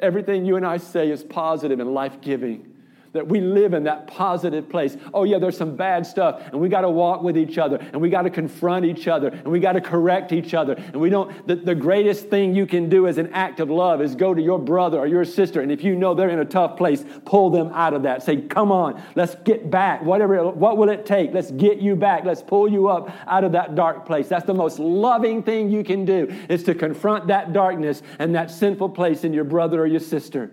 Everything 0.02 0.46
you 0.46 0.58
and 0.58 0.66
I 0.66 0.76
say 0.76 1.10
is 1.10 1.24
positive 1.24 1.80
and 1.80 1.94
life 1.94 2.20
giving 2.20 2.69
that 3.14 3.28
we 3.28 3.42
live 3.42 3.74
in 3.74 3.84
that 3.84 4.08
positive 4.08 4.70
place. 4.70 4.98
Oh, 5.14 5.24
yeah, 5.24 5.40
there's 5.40 5.58
some 5.58 5.76
bad 5.76 6.06
stuff, 6.06 6.42
and 6.52 6.60
we 6.60 6.70
got 6.70 6.82
to 6.82 6.90
walk 6.90 7.22
with 7.24 7.38
each 7.38 7.58
other, 7.58 7.78
and 7.78 8.02
we 8.02 8.10
got 8.10 8.24
to 8.24 8.30
confront 8.30 8.86
each 8.86 9.08
other, 9.08 9.28
and 9.30 9.48
we 9.48 9.60
got 9.60 9.74
to 9.74 9.82
correct 9.82 10.32
each 10.32 10.54
other. 10.54 10.74
And 10.74 10.98
we 10.98 11.10
don't, 11.10 11.48
the, 11.48 11.56
the 11.56 11.76
greatest 11.76 12.28
thing 12.30 12.56
you 12.56 12.66
can 12.66 12.90
do 12.90 13.08
as 13.08 13.18
an 13.18 13.34
act 13.34 13.60
of 13.60 13.70
love 13.70 14.02
is 14.02 14.16
go 14.16 14.34
to 14.34 14.42
your 14.42 14.60
brother 14.60 15.00
or 15.00 15.08
your 15.08 15.26
sister, 15.26 15.62
and 15.62 15.72
if 15.72 15.84
you 15.84 15.96
know 15.96 16.14
they're 16.14 16.30
in 16.30 16.40
a 16.40 16.46
tough 16.46 16.78
place, 16.78 17.04
pull 17.26 17.50
them 17.50 17.72
out 17.74 17.94
of 17.94 18.04
that. 18.04 18.24
Say, 18.24 18.42
come 18.42 18.72
on, 18.72 19.02
let's 19.16 19.36
get 19.44 19.70
back. 19.70 20.02
Whatever, 20.04 20.50
what 20.50 20.78
will 20.78 20.90
it 20.90 21.06
take? 21.06 21.34
Let's 21.34 21.52
get 21.52 21.80
you 21.80 21.96
back. 21.96 22.26
Let's 22.26 22.42
pull 22.42 22.70
you 22.70 22.90
up 22.90 23.10
out 23.28 23.44
of 23.44 23.52
that 23.54 23.76
dark 23.76 24.06
place. 24.06 24.28
That's 24.28 24.46
the 24.46 24.54
most 24.54 24.80
loving 24.80 25.44
thing 25.44 25.70
you 25.70 25.84
can 25.84 26.06
do, 26.06 26.28
is 26.50 26.64
to 26.64 26.76
confront 26.76 27.28
that 27.28 27.54
darkness 27.54 28.02
and 28.20 28.36
that 28.36 28.52
sinful 28.52 28.90
place 28.90 29.24
in 29.24 29.34
your 29.34 29.44
brother 29.44 29.82
or 29.82 29.88
your 29.88 30.00
sister. 30.00 30.52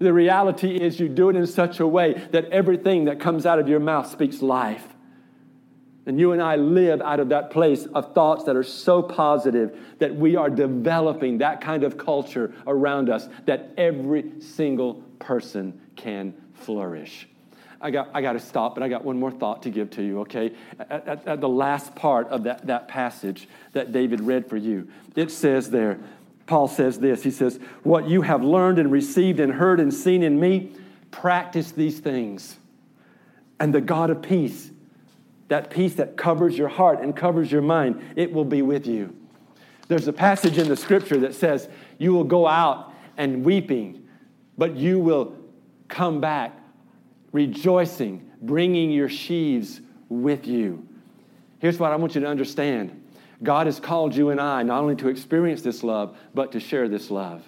The 0.00 0.12
reality 0.14 0.76
is, 0.76 0.98
you 0.98 1.10
do 1.10 1.28
it 1.28 1.36
in 1.36 1.46
such 1.46 1.78
a 1.78 1.86
way 1.86 2.14
that 2.32 2.46
everything 2.46 3.04
that 3.04 3.20
comes 3.20 3.44
out 3.44 3.58
of 3.58 3.68
your 3.68 3.80
mouth 3.80 4.10
speaks 4.10 4.40
life. 4.40 4.86
And 6.06 6.18
you 6.18 6.32
and 6.32 6.42
I 6.42 6.56
live 6.56 7.02
out 7.02 7.20
of 7.20 7.28
that 7.28 7.50
place 7.50 7.84
of 7.84 8.14
thoughts 8.14 8.44
that 8.44 8.56
are 8.56 8.62
so 8.62 9.02
positive 9.02 9.78
that 9.98 10.16
we 10.16 10.36
are 10.36 10.48
developing 10.48 11.38
that 11.38 11.60
kind 11.60 11.84
of 11.84 11.98
culture 11.98 12.54
around 12.66 13.10
us 13.10 13.28
that 13.44 13.74
every 13.76 14.40
single 14.40 14.94
person 15.18 15.78
can 15.96 16.34
flourish. 16.54 17.28
I 17.82 17.90
got, 17.90 18.10
I 18.14 18.22
got 18.22 18.32
to 18.32 18.40
stop, 18.40 18.74
but 18.74 18.82
I 18.82 18.88
got 18.88 19.04
one 19.04 19.18
more 19.18 19.30
thought 19.30 19.62
to 19.64 19.70
give 19.70 19.90
to 19.90 20.02
you, 20.02 20.20
okay? 20.20 20.52
At, 20.78 21.06
at, 21.06 21.28
at 21.28 21.40
the 21.42 21.48
last 21.48 21.94
part 21.94 22.28
of 22.28 22.44
that, 22.44 22.66
that 22.66 22.88
passage 22.88 23.48
that 23.72 23.92
David 23.92 24.20
read 24.20 24.48
for 24.48 24.56
you, 24.56 24.88
it 25.14 25.30
says 25.30 25.70
there, 25.70 25.98
Paul 26.50 26.66
says 26.66 26.98
this 26.98 27.22
He 27.22 27.30
says, 27.30 27.60
What 27.84 28.08
you 28.08 28.22
have 28.22 28.42
learned 28.42 28.80
and 28.80 28.90
received 28.90 29.38
and 29.38 29.52
heard 29.52 29.78
and 29.78 29.94
seen 29.94 30.24
in 30.24 30.40
me, 30.40 30.72
practice 31.12 31.70
these 31.70 32.00
things. 32.00 32.56
And 33.60 33.72
the 33.72 33.80
God 33.80 34.10
of 34.10 34.20
peace, 34.20 34.72
that 35.46 35.70
peace 35.70 35.94
that 35.94 36.16
covers 36.16 36.58
your 36.58 36.66
heart 36.66 37.02
and 37.02 37.14
covers 37.14 37.52
your 37.52 37.62
mind, 37.62 38.02
it 38.16 38.32
will 38.32 38.44
be 38.44 38.62
with 38.62 38.88
you. 38.88 39.16
There's 39.86 40.08
a 40.08 40.12
passage 40.12 40.58
in 40.58 40.68
the 40.68 40.76
scripture 40.76 41.20
that 41.20 41.36
says, 41.36 41.68
You 41.98 42.14
will 42.14 42.24
go 42.24 42.48
out 42.48 42.94
and 43.16 43.44
weeping, 43.44 44.08
but 44.58 44.74
you 44.74 44.98
will 44.98 45.36
come 45.86 46.20
back 46.20 46.58
rejoicing, 47.30 48.28
bringing 48.42 48.90
your 48.90 49.08
sheaves 49.08 49.80
with 50.08 50.48
you. 50.48 50.84
Here's 51.60 51.78
what 51.78 51.92
I 51.92 51.96
want 51.96 52.16
you 52.16 52.22
to 52.22 52.26
understand 52.26 53.00
God 53.42 53.66
has 53.66 53.80
called 53.80 54.14
you 54.14 54.30
and 54.30 54.40
I 54.40 54.62
not 54.62 54.82
only 54.82 54.96
to 54.96 55.08
experience 55.08 55.62
this 55.62 55.82
love, 55.82 56.16
but 56.34 56.52
to 56.52 56.60
share 56.60 56.88
this 56.88 57.10
love. 57.10 57.42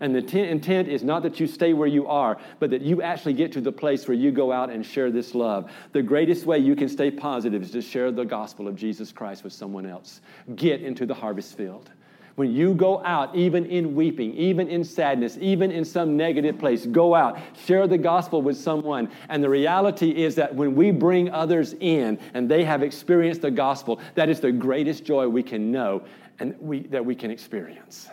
And 0.00 0.12
the 0.12 0.20
t- 0.20 0.40
intent 0.40 0.88
is 0.88 1.04
not 1.04 1.22
that 1.22 1.38
you 1.38 1.46
stay 1.46 1.72
where 1.74 1.86
you 1.86 2.08
are, 2.08 2.36
but 2.58 2.70
that 2.70 2.82
you 2.82 3.02
actually 3.02 3.34
get 3.34 3.52
to 3.52 3.60
the 3.60 3.70
place 3.70 4.08
where 4.08 4.16
you 4.16 4.32
go 4.32 4.50
out 4.50 4.68
and 4.68 4.84
share 4.84 5.12
this 5.12 5.32
love. 5.32 5.70
The 5.92 6.02
greatest 6.02 6.44
way 6.44 6.58
you 6.58 6.74
can 6.74 6.88
stay 6.88 7.08
positive 7.08 7.62
is 7.62 7.70
to 7.70 7.80
share 7.80 8.10
the 8.10 8.24
gospel 8.24 8.66
of 8.66 8.74
Jesus 8.74 9.12
Christ 9.12 9.44
with 9.44 9.52
someone 9.52 9.86
else. 9.86 10.20
Get 10.56 10.82
into 10.82 11.06
the 11.06 11.14
harvest 11.14 11.56
field. 11.56 11.88
When 12.34 12.50
you 12.50 12.74
go 12.74 13.04
out, 13.04 13.34
even 13.36 13.66
in 13.66 13.94
weeping, 13.94 14.32
even 14.34 14.68
in 14.68 14.84
sadness, 14.84 15.36
even 15.40 15.70
in 15.70 15.84
some 15.84 16.16
negative 16.16 16.58
place, 16.58 16.86
go 16.86 17.14
out, 17.14 17.38
share 17.66 17.86
the 17.86 17.98
gospel 17.98 18.40
with 18.40 18.56
someone. 18.56 19.10
And 19.28 19.44
the 19.44 19.50
reality 19.50 20.10
is 20.10 20.34
that 20.36 20.54
when 20.54 20.74
we 20.74 20.92
bring 20.92 21.30
others 21.30 21.74
in 21.80 22.18
and 22.32 22.50
they 22.50 22.64
have 22.64 22.82
experienced 22.82 23.42
the 23.42 23.50
gospel, 23.50 24.00
that 24.14 24.30
is 24.30 24.40
the 24.40 24.50
greatest 24.50 25.04
joy 25.04 25.28
we 25.28 25.42
can 25.42 25.70
know 25.70 26.04
and 26.38 26.58
we, 26.58 26.80
that 26.84 27.04
we 27.04 27.14
can 27.14 27.30
experience. 27.30 28.08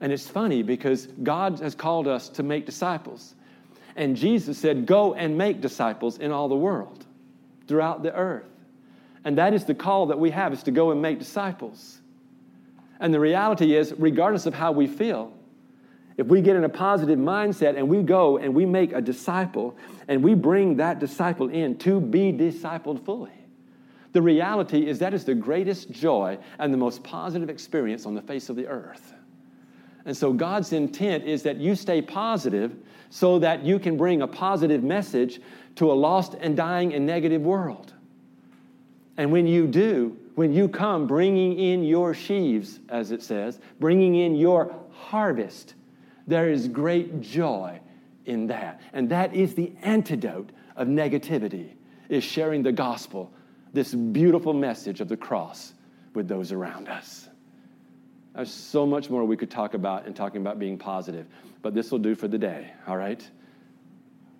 And 0.00 0.12
it's 0.12 0.28
funny 0.28 0.62
because 0.62 1.06
God 1.22 1.60
has 1.60 1.74
called 1.74 2.08
us 2.08 2.28
to 2.30 2.42
make 2.42 2.66
disciples. 2.66 3.34
And 3.94 4.16
Jesus 4.16 4.58
said, 4.58 4.84
Go 4.84 5.14
and 5.14 5.38
make 5.38 5.60
disciples 5.60 6.18
in 6.18 6.32
all 6.32 6.48
the 6.48 6.56
world, 6.56 7.06
throughout 7.66 8.02
the 8.02 8.14
earth. 8.14 8.44
And 9.24 9.38
that 9.38 9.54
is 9.54 9.64
the 9.64 9.74
call 9.74 10.06
that 10.06 10.18
we 10.18 10.30
have, 10.30 10.52
is 10.52 10.62
to 10.64 10.70
go 10.70 10.90
and 10.90 11.00
make 11.00 11.18
disciples. 11.18 12.00
And 13.00 13.12
the 13.12 13.20
reality 13.20 13.74
is, 13.74 13.94
regardless 13.98 14.46
of 14.46 14.54
how 14.54 14.72
we 14.72 14.86
feel, 14.86 15.32
if 16.16 16.26
we 16.26 16.40
get 16.40 16.56
in 16.56 16.64
a 16.64 16.68
positive 16.68 17.18
mindset 17.18 17.76
and 17.76 17.88
we 17.88 18.02
go 18.02 18.38
and 18.38 18.54
we 18.54 18.64
make 18.64 18.92
a 18.92 19.02
disciple 19.02 19.76
and 20.08 20.22
we 20.22 20.34
bring 20.34 20.76
that 20.76 20.98
disciple 20.98 21.48
in 21.48 21.76
to 21.78 22.00
be 22.00 22.32
discipled 22.32 23.04
fully, 23.04 23.32
the 24.12 24.22
reality 24.22 24.88
is 24.88 24.98
that 25.00 25.12
is 25.12 25.24
the 25.26 25.34
greatest 25.34 25.90
joy 25.90 26.38
and 26.58 26.72
the 26.72 26.78
most 26.78 27.02
positive 27.02 27.50
experience 27.50 28.06
on 28.06 28.14
the 28.14 28.22
face 28.22 28.48
of 28.48 28.56
the 28.56 28.66
earth. 28.66 29.12
And 30.06 30.16
so 30.16 30.32
God's 30.32 30.72
intent 30.72 31.24
is 31.24 31.42
that 31.42 31.58
you 31.58 31.74
stay 31.74 32.00
positive 32.00 32.74
so 33.10 33.38
that 33.40 33.64
you 33.64 33.78
can 33.78 33.98
bring 33.98 34.22
a 34.22 34.26
positive 34.26 34.82
message 34.82 35.40
to 35.74 35.90
a 35.90 35.94
lost 35.94 36.34
and 36.40 36.56
dying 36.56 36.94
and 36.94 37.04
negative 37.04 37.42
world. 37.42 37.92
And 39.16 39.32
when 39.32 39.46
you 39.46 39.66
do, 39.66 40.16
when 40.34 40.52
you 40.52 40.68
come 40.68 41.06
bringing 41.06 41.58
in 41.58 41.82
your 41.84 42.12
sheaves, 42.12 42.78
as 42.88 43.10
it 43.10 43.22
says, 43.22 43.58
bringing 43.80 44.14
in 44.14 44.34
your 44.34 44.74
harvest, 44.92 45.74
there 46.26 46.50
is 46.50 46.68
great 46.68 47.20
joy 47.20 47.80
in 48.26 48.48
that. 48.48 48.80
And 48.92 49.10
that 49.10 49.34
is 49.34 49.54
the 49.54 49.72
antidote 49.82 50.50
of 50.76 50.88
negativity, 50.88 51.70
is 52.08 52.24
sharing 52.24 52.62
the 52.62 52.72
gospel, 52.72 53.32
this 53.72 53.94
beautiful 53.94 54.52
message 54.52 55.00
of 55.00 55.08
the 55.08 55.16
cross 55.16 55.72
with 56.14 56.28
those 56.28 56.52
around 56.52 56.88
us. 56.88 57.28
There's 58.34 58.52
so 58.52 58.84
much 58.84 59.08
more 59.08 59.24
we 59.24 59.36
could 59.38 59.50
talk 59.50 59.72
about 59.72 60.06
in 60.06 60.12
talking 60.12 60.42
about 60.42 60.58
being 60.58 60.76
positive, 60.76 61.26
but 61.62 61.72
this 61.72 61.90
will 61.90 61.98
do 61.98 62.14
for 62.14 62.28
the 62.28 62.36
day, 62.36 62.70
all 62.86 62.96
right? 62.96 63.26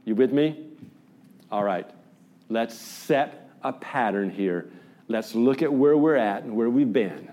You 0.04 0.14
with 0.14 0.32
me? 0.32 0.68
All 1.50 1.64
right. 1.64 1.88
Let's 2.50 2.74
set 2.74 3.45
a 3.68 3.72
pattern 3.72 4.30
here 4.30 4.70
Let's 5.08 5.34
look 5.34 5.62
at 5.62 5.72
where 5.72 5.96
we're 5.96 6.16
at 6.16 6.42
and 6.42 6.56
where 6.56 6.68
we've 6.68 6.92
been, 6.92 7.30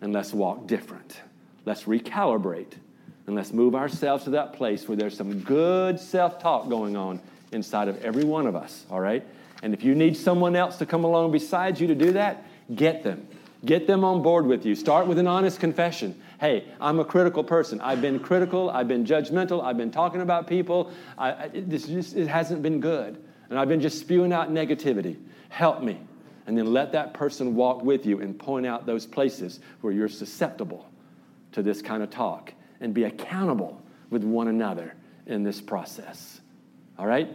and 0.00 0.12
let's 0.12 0.32
walk 0.32 0.66
different. 0.66 1.20
Let's 1.64 1.84
recalibrate, 1.84 2.74
and 3.26 3.34
let's 3.34 3.52
move 3.52 3.74
ourselves 3.74 4.24
to 4.24 4.30
that 4.30 4.52
place 4.52 4.86
where 4.86 4.96
there's 4.96 5.16
some 5.16 5.40
good 5.40 5.98
self 5.98 6.38
talk 6.38 6.68
going 6.68 6.96
on 6.96 7.20
inside 7.50 7.88
of 7.88 8.02
every 8.04 8.24
one 8.24 8.46
of 8.46 8.54
us, 8.54 8.86
all 8.90 9.00
right? 9.00 9.26
And 9.62 9.74
if 9.74 9.82
you 9.82 9.94
need 9.96 10.16
someone 10.16 10.54
else 10.54 10.76
to 10.76 10.86
come 10.86 11.02
along 11.02 11.32
beside 11.32 11.80
you 11.80 11.88
to 11.88 11.94
do 11.94 12.12
that, 12.12 12.44
get 12.74 13.02
them. 13.02 13.26
Get 13.64 13.88
them 13.88 14.04
on 14.04 14.22
board 14.22 14.46
with 14.46 14.64
you. 14.64 14.76
Start 14.76 15.08
with 15.08 15.18
an 15.18 15.26
honest 15.26 15.58
confession. 15.58 16.20
Hey, 16.38 16.68
I'm 16.80 17.00
a 17.00 17.04
critical 17.04 17.42
person. 17.42 17.80
I've 17.80 18.00
been 18.00 18.20
critical. 18.20 18.70
I've 18.70 18.86
been 18.86 19.04
judgmental. 19.04 19.64
I've 19.64 19.76
been 19.76 19.90
talking 19.90 20.20
about 20.20 20.46
people. 20.46 20.92
I, 21.18 21.48
this 21.52 21.88
just, 21.88 22.14
it 22.14 22.28
hasn't 22.28 22.62
been 22.62 22.78
good. 22.78 23.20
And 23.50 23.58
I've 23.58 23.68
been 23.68 23.80
just 23.80 23.98
spewing 23.98 24.32
out 24.32 24.50
negativity. 24.50 25.16
Help 25.48 25.82
me. 25.82 26.00
And 26.46 26.56
then 26.56 26.72
let 26.72 26.92
that 26.92 27.12
person 27.12 27.54
walk 27.54 27.82
with 27.82 28.06
you 28.06 28.20
and 28.20 28.38
point 28.38 28.66
out 28.66 28.86
those 28.86 29.06
places 29.06 29.60
where 29.80 29.92
you're 29.92 30.08
susceptible 30.08 30.88
to 31.52 31.62
this 31.62 31.82
kind 31.82 32.02
of 32.02 32.10
talk 32.10 32.52
and 32.80 32.94
be 32.94 33.04
accountable 33.04 33.82
with 34.10 34.24
one 34.24 34.48
another 34.48 34.94
in 35.26 35.42
this 35.42 35.60
process. 35.60 36.40
All 36.98 37.06
right? 37.06 37.28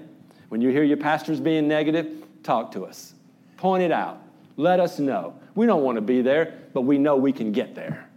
When 0.49 0.61
you 0.61 0.69
hear 0.69 0.83
your 0.83 0.97
pastors 0.97 1.39
being 1.39 1.67
negative, 1.67 2.23
talk 2.41 2.71
to 2.73 2.85
us. 2.85 3.13
Point 3.57 3.83
it 3.83 3.91
out. 3.91 4.19
Let 4.57 4.79
us 4.79 4.99
know. 4.99 5.35
We 5.55 5.65
don't 5.65 5.83
want 5.83 5.97
to 5.97 6.01
be 6.01 6.21
there, 6.21 6.59
but 6.73 6.81
we 6.81 6.97
know 6.97 7.15
we 7.15 7.31
can 7.31 7.51
get 7.51 7.75
there. 7.75 8.09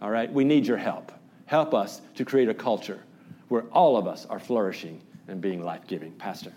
All 0.00 0.10
right? 0.10 0.30
We 0.30 0.44
need 0.44 0.66
your 0.66 0.76
help. 0.76 1.12
Help 1.46 1.74
us 1.74 2.00
to 2.16 2.24
create 2.24 2.48
a 2.48 2.54
culture 2.54 3.02
where 3.48 3.64
all 3.72 3.96
of 3.96 4.06
us 4.06 4.26
are 4.26 4.38
flourishing 4.38 5.02
and 5.28 5.40
being 5.40 5.62
life 5.62 5.86
giving. 5.86 6.12
Pastor. 6.12 6.52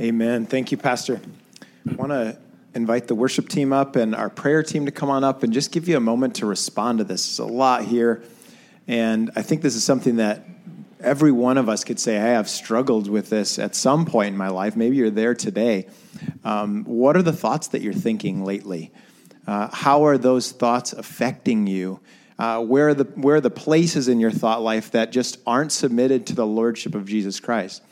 Amen. 0.00 0.46
Thank 0.46 0.70
you, 0.70 0.78
Pastor. 0.78 1.20
I 1.90 1.94
want 1.94 2.12
to 2.12 2.38
invite 2.72 3.08
the 3.08 3.16
worship 3.16 3.48
team 3.48 3.72
up 3.72 3.96
and 3.96 4.14
our 4.14 4.30
prayer 4.30 4.62
team 4.62 4.86
to 4.86 4.92
come 4.92 5.10
on 5.10 5.24
up 5.24 5.42
and 5.42 5.52
just 5.52 5.72
give 5.72 5.88
you 5.88 5.96
a 5.96 6.00
moment 6.00 6.36
to 6.36 6.46
respond 6.46 6.98
to 6.98 7.04
this. 7.04 7.26
There's 7.26 7.40
a 7.40 7.52
lot 7.52 7.82
here. 7.82 8.22
And 8.86 9.32
I 9.34 9.42
think 9.42 9.60
this 9.60 9.74
is 9.74 9.82
something 9.82 10.16
that 10.16 10.44
every 11.00 11.32
one 11.32 11.58
of 11.58 11.68
us 11.68 11.82
could 11.82 11.98
say, 11.98 12.14
hey, 12.14 12.36
I've 12.36 12.48
struggled 12.48 13.10
with 13.10 13.28
this 13.28 13.58
at 13.58 13.74
some 13.74 14.06
point 14.06 14.28
in 14.28 14.36
my 14.36 14.50
life. 14.50 14.76
Maybe 14.76 14.94
you're 14.94 15.10
there 15.10 15.34
today. 15.34 15.88
Um, 16.44 16.84
what 16.84 17.16
are 17.16 17.22
the 17.22 17.32
thoughts 17.32 17.66
that 17.68 17.82
you're 17.82 17.92
thinking 17.92 18.44
lately? 18.44 18.92
Uh, 19.48 19.68
how 19.72 20.04
are 20.04 20.16
those 20.16 20.52
thoughts 20.52 20.92
affecting 20.92 21.66
you? 21.66 21.98
Uh, 22.38 22.62
where, 22.62 22.90
are 22.90 22.94
the, 22.94 23.04
where 23.16 23.34
are 23.34 23.40
the 23.40 23.50
places 23.50 24.06
in 24.06 24.20
your 24.20 24.30
thought 24.30 24.62
life 24.62 24.92
that 24.92 25.10
just 25.10 25.38
aren't 25.44 25.72
submitted 25.72 26.24
to 26.28 26.36
the 26.36 26.46
Lordship 26.46 26.94
of 26.94 27.04
Jesus 27.04 27.40
Christ? 27.40 27.82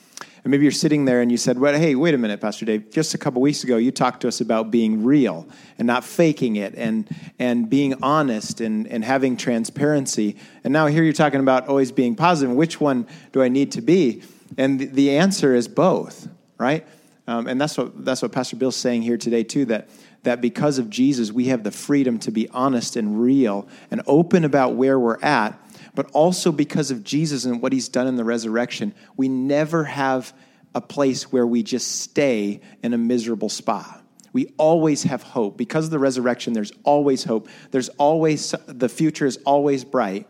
And 0.47 0.53
maybe 0.53 0.63
you're 0.63 0.71
sitting 0.71 1.07
there 1.07 1.23
and 1.23 1.33
you 1.33 1.39
said, 1.39 1.59
well, 1.59 1.75
hey, 1.75 1.97
wait 1.97 2.15
a 2.15 2.19
minute, 2.19 2.41
Pastor 2.41 2.65
Dave. 2.65 2.93
Just 2.93 3.15
a 3.15 3.19
couple 3.19 3.43
weeks 3.43 3.65
ago, 3.65 3.79
you 3.79 3.91
talked 3.91 4.21
to 4.21 4.29
us 4.29 4.41
about 4.41 4.71
being 4.71 5.03
real 5.03 5.49
and 5.77 5.89
not 5.89 6.05
faking 6.05 6.55
it 6.55 6.73
and, 6.77 7.09
and 7.41 7.69
being 7.69 8.01
honest 8.01 8.61
and, 8.61 8.87
and 8.87 9.05
having 9.05 9.37
transparency. 9.37 10.37
And 10.63 10.73
now 10.73 10.87
here 10.87 11.03
you're 11.03 11.13
talking 11.13 11.41
about 11.41 11.67
always 11.67 11.91
being 11.91 12.15
positive. 12.15 12.55
Which 12.55 12.81
one 12.81 13.09
do 13.33 13.43
I 13.43 13.49
need 13.49 13.73
to 13.73 13.81
be? 13.81 14.23
And 14.57 14.79
the, 14.79 15.19
answer 15.19 15.53
is 15.53 15.67
both, 15.67 16.29
right? 16.59 16.87
Um, 17.27 17.49
and 17.49 17.61
that's 17.61 17.77
what, 17.77 18.05
that's 18.05 18.23
what 18.23 18.31
Pastor 18.31 18.55
Bill's 18.55 18.77
saying 18.77 19.03
here 19.03 19.17
today, 19.17 19.43
too, 19.43 19.65
that, 19.65 19.89
that 20.23 20.41
because 20.41 20.79
of 20.79 20.89
Jesus, 20.91 21.33
we 21.33 21.47
have 21.47 21.65
the 21.65 21.73
freedom 21.73 22.21
to 22.21 22.31
be 22.31 22.49
honest 22.51 22.95
and 22.95 23.21
real 23.21 23.67
and 23.91 24.01
open 24.07 24.45
about 24.45 24.77
where 24.77 24.97
we're 24.97 25.21
at 25.23 25.59
but 25.97 26.09
also 26.13 26.53
because 26.53 26.93
of 26.93 27.03
Jesus 27.03 27.47
and 27.47 27.61
what 27.61 27.73
he's 27.73 27.89
done 27.89 28.07
in 28.07 28.15
the 28.15 28.25
resurrection, 28.25 28.95
we 29.17 29.29
never 29.29 29.85
have 29.85 30.33
a 30.75 30.81
place 30.81 31.33
where 31.33 31.47
we 31.47 31.63
just 31.63 32.03
stay 32.03 32.61
in 32.83 32.95
a 32.95 32.99
miserable 32.99 33.49
spot. 33.49 34.03
We 34.35 34.53
always 34.59 35.05
have 35.05 35.23
hope. 35.23 35.57
Because 35.57 35.87
of 35.87 35.91
the 35.91 35.99
resurrection, 35.99 36.53
there's 36.53 36.73
always 36.85 37.25
hope. 37.25 37.49
There's 37.71 37.89
always, 37.89 38.55
the 38.67 38.91
future 38.91 39.25
is 39.25 39.39
always 39.47 39.85
bright 39.85 40.29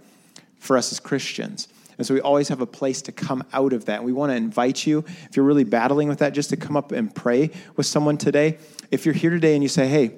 for 0.60 0.76
us 0.76 0.92
as 0.92 1.00
Christians. 1.00 1.66
And 1.98 2.06
so 2.06 2.14
we 2.14 2.20
always 2.20 2.48
have 2.48 2.60
a 2.60 2.66
place 2.66 3.02
to 3.02 3.12
come 3.12 3.42
out 3.52 3.72
of 3.72 3.86
that. 3.86 3.96
And 3.96 4.04
we 4.04 4.12
want 4.12 4.30
to 4.30 4.36
invite 4.36 4.86
you, 4.86 5.04
if 5.28 5.30
you're 5.34 5.44
really 5.44 5.64
battling 5.64 6.06
with 6.06 6.20
that, 6.20 6.32
just 6.32 6.50
to 6.50 6.56
come 6.56 6.76
up 6.76 6.92
and 6.92 7.12
pray 7.12 7.50
with 7.74 7.86
someone 7.86 8.18
today. 8.18 8.58
If 8.92 9.04
you're 9.04 9.14
here 9.14 9.30
today 9.30 9.54
and 9.54 9.64
you 9.64 9.68
say, 9.68 9.88
hey, 9.88 10.14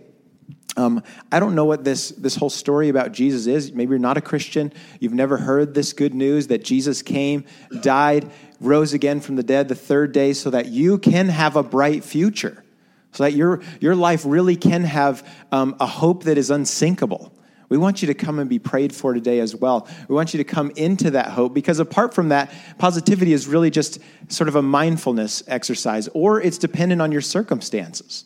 um, 0.79 1.03
I 1.33 1.41
don't 1.41 1.57
know 1.57 1.64
what 1.64 1.83
this, 1.83 2.11
this 2.11 2.37
whole 2.37 2.51
story 2.51 2.89
about 2.89 3.11
Jesus 3.11 3.49
is. 3.49 3.72
Maybe 3.72 3.91
you're 3.91 3.99
not 3.99 4.16
a 4.16 4.20
Christian. 4.20 4.72
You've 5.01 5.12
never 5.12 5.37
heard 5.37 5.74
this 5.74 5.93
good 5.93 6.14
news 6.14 6.47
that 6.47 6.62
Jesus 6.62 7.03
came, 7.03 7.45
died, 7.81 8.31
rose 8.61 8.95
again 8.95 9.20
from 9.20 9.35
the 9.35 9.43
dead 9.43 9.68
the 9.68 9.74
third 9.74 10.12
day 10.12 10.33
so 10.33 10.51
that 10.51 10.66
you 10.66 10.99
can 10.99 11.29
have 11.31 11.57
a 11.57 11.64
bright 11.64 12.05
future, 12.05 12.62
so 13.11 13.24
that 13.24 13.33
your, 13.33 13.61
your 13.81 13.97
life 13.97 14.22
really 14.24 14.55
can 14.55 14.85
have 14.85 15.29
um, 15.51 15.74
a 15.81 15.87
hope 15.87 16.24
that 16.24 16.39
is 16.39 16.49
unsinkable. 16.49 17.33
We 17.68 17.76
want 17.76 18.01
you 18.01 18.07
to 18.07 18.14
come 18.14 18.39
and 18.39 18.49
be 18.49 18.61
prayed 18.61 18.95
for 18.95 19.12
today 19.12 19.41
as 19.41 19.57
well. 19.57 19.89
We 20.07 20.14
want 20.14 20.33
you 20.33 20.39
to 20.39 20.45
come 20.45 20.70
into 20.76 21.11
that 21.11 21.31
hope 21.31 21.55
because 21.55 21.81
apart 21.81 22.14
from 22.14 22.29
that, 22.29 22.53
positivity 22.79 23.33
is 23.33 23.49
really 23.49 23.70
just 23.70 23.99
sort 24.29 24.47
of 24.47 24.55
a 24.55 24.62
mindfulness 24.62 25.43
exercise 25.49 26.09
or 26.14 26.41
it's 26.41 26.57
dependent 26.57 27.03
on 27.03 27.11
your 27.11 27.20
circumstances 27.20 28.24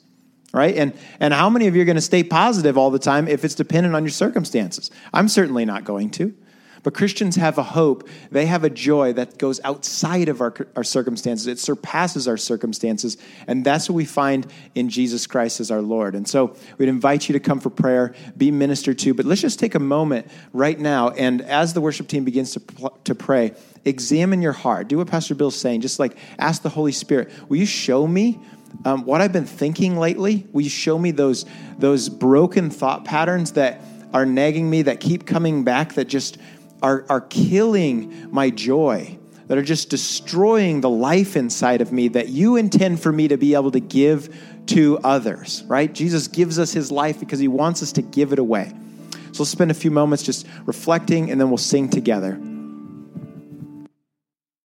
right? 0.52 0.76
And 0.76 0.92
and 1.20 1.32
how 1.34 1.50
many 1.50 1.66
of 1.66 1.76
you 1.76 1.82
are 1.82 1.86
going 1.86 1.96
to 1.96 2.00
stay 2.00 2.22
positive 2.22 2.76
all 2.78 2.90
the 2.90 2.98
time 2.98 3.28
if 3.28 3.44
it's 3.44 3.54
dependent 3.54 3.94
on 3.94 4.04
your 4.04 4.10
circumstances? 4.10 4.90
I'm 5.12 5.28
certainly 5.28 5.64
not 5.64 5.84
going 5.84 6.10
to. 6.10 6.34
But 6.82 6.94
Christians 6.94 7.36
have 7.36 7.58
a 7.58 7.62
hope. 7.62 8.08
They 8.30 8.46
have 8.46 8.64
a 8.64 8.70
joy 8.70 9.12
that 9.12 9.38
goes 9.38 9.60
outside 9.62 10.28
of 10.28 10.40
our, 10.40 10.52
our 10.74 10.82
circumstances. 10.82 11.46
It 11.46 11.58
surpasses 11.58 12.26
our 12.26 12.36
circumstances. 12.36 13.16
And 13.46 13.64
that's 13.64 13.88
what 13.88 13.94
we 13.94 14.04
find 14.04 14.46
in 14.74 14.88
Jesus 14.88 15.26
Christ 15.26 15.60
as 15.60 15.70
our 15.70 15.80
Lord. 15.80 16.14
And 16.14 16.26
so 16.26 16.56
we'd 16.78 16.88
invite 16.88 17.28
you 17.28 17.34
to 17.34 17.40
come 17.40 17.60
for 17.60 17.70
prayer, 17.70 18.14
be 18.36 18.50
ministered 18.50 18.98
to. 19.00 19.14
But 19.14 19.26
let's 19.26 19.40
just 19.40 19.60
take 19.60 19.76
a 19.76 19.80
moment 19.80 20.26
right 20.52 20.78
now. 20.78 21.10
And 21.10 21.40
as 21.42 21.72
the 21.72 21.80
worship 21.80 22.08
team 22.08 22.24
begins 22.24 22.52
to, 22.54 22.92
to 23.04 23.14
pray, 23.14 23.52
examine 23.84 24.42
your 24.42 24.52
heart. 24.52 24.88
Do 24.88 24.98
what 24.98 25.06
Pastor 25.06 25.36
Bill's 25.36 25.56
saying. 25.56 25.82
Just 25.82 26.00
like 26.00 26.16
ask 26.38 26.62
the 26.62 26.68
Holy 26.68 26.92
Spirit, 26.92 27.30
will 27.48 27.58
you 27.58 27.66
show 27.66 28.08
me 28.08 28.40
um, 28.84 29.04
what 29.04 29.20
I've 29.20 29.32
been 29.32 29.46
thinking 29.46 29.96
lately? 29.96 30.46
Will 30.52 30.62
you 30.62 30.70
show 30.70 30.98
me 30.98 31.10
those, 31.10 31.44
those 31.78 32.08
broken 32.08 32.70
thought 32.70 33.04
patterns 33.04 33.52
that 33.52 33.80
are 34.12 34.26
nagging 34.26 34.68
me, 34.68 34.82
that 34.82 35.00
keep 35.00 35.26
coming 35.26 35.64
back, 35.64 35.94
that 35.94 36.06
just 36.06 36.38
are, 36.82 37.06
are 37.08 37.20
killing 37.20 38.30
my 38.32 38.50
joy, 38.50 39.18
that 39.46 39.56
are 39.56 39.62
just 39.62 39.88
destroying 39.88 40.80
the 40.80 40.90
life 40.90 41.36
inside 41.36 41.80
of 41.80 41.92
me 41.92 42.08
that 42.08 42.28
you 42.28 42.56
intend 42.56 43.00
for 43.00 43.12
me 43.12 43.28
to 43.28 43.36
be 43.36 43.54
able 43.54 43.70
to 43.70 43.80
give 43.80 44.36
to 44.66 44.98
others, 44.98 45.64
right? 45.66 45.92
Jesus 45.92 46.28
gives 46.28 46.58
us 46.58 46.72
his 46.72 46.90
life 46.90 47.20
because 47.20 47.38
he 47.38 47.48
wants 47.48 47.82
us 47.82 47.92
to 47.92 48.02
give 48.02 48.32
it 48.32 48.38
away. 48.38 48.72
So 49.32 49.42
let's 49.42 49.50
spend 49.50 49.70
a 49.70 49.74
few 49.74 49.90
moments 49.90 50.22
just 50.22 50.46
reflecting 50.66 51.30
and 51.30 51.40
then 51.40 51.48
we'll 51.48 51.58
sing 51.58 51.88
together. 51.88 52.38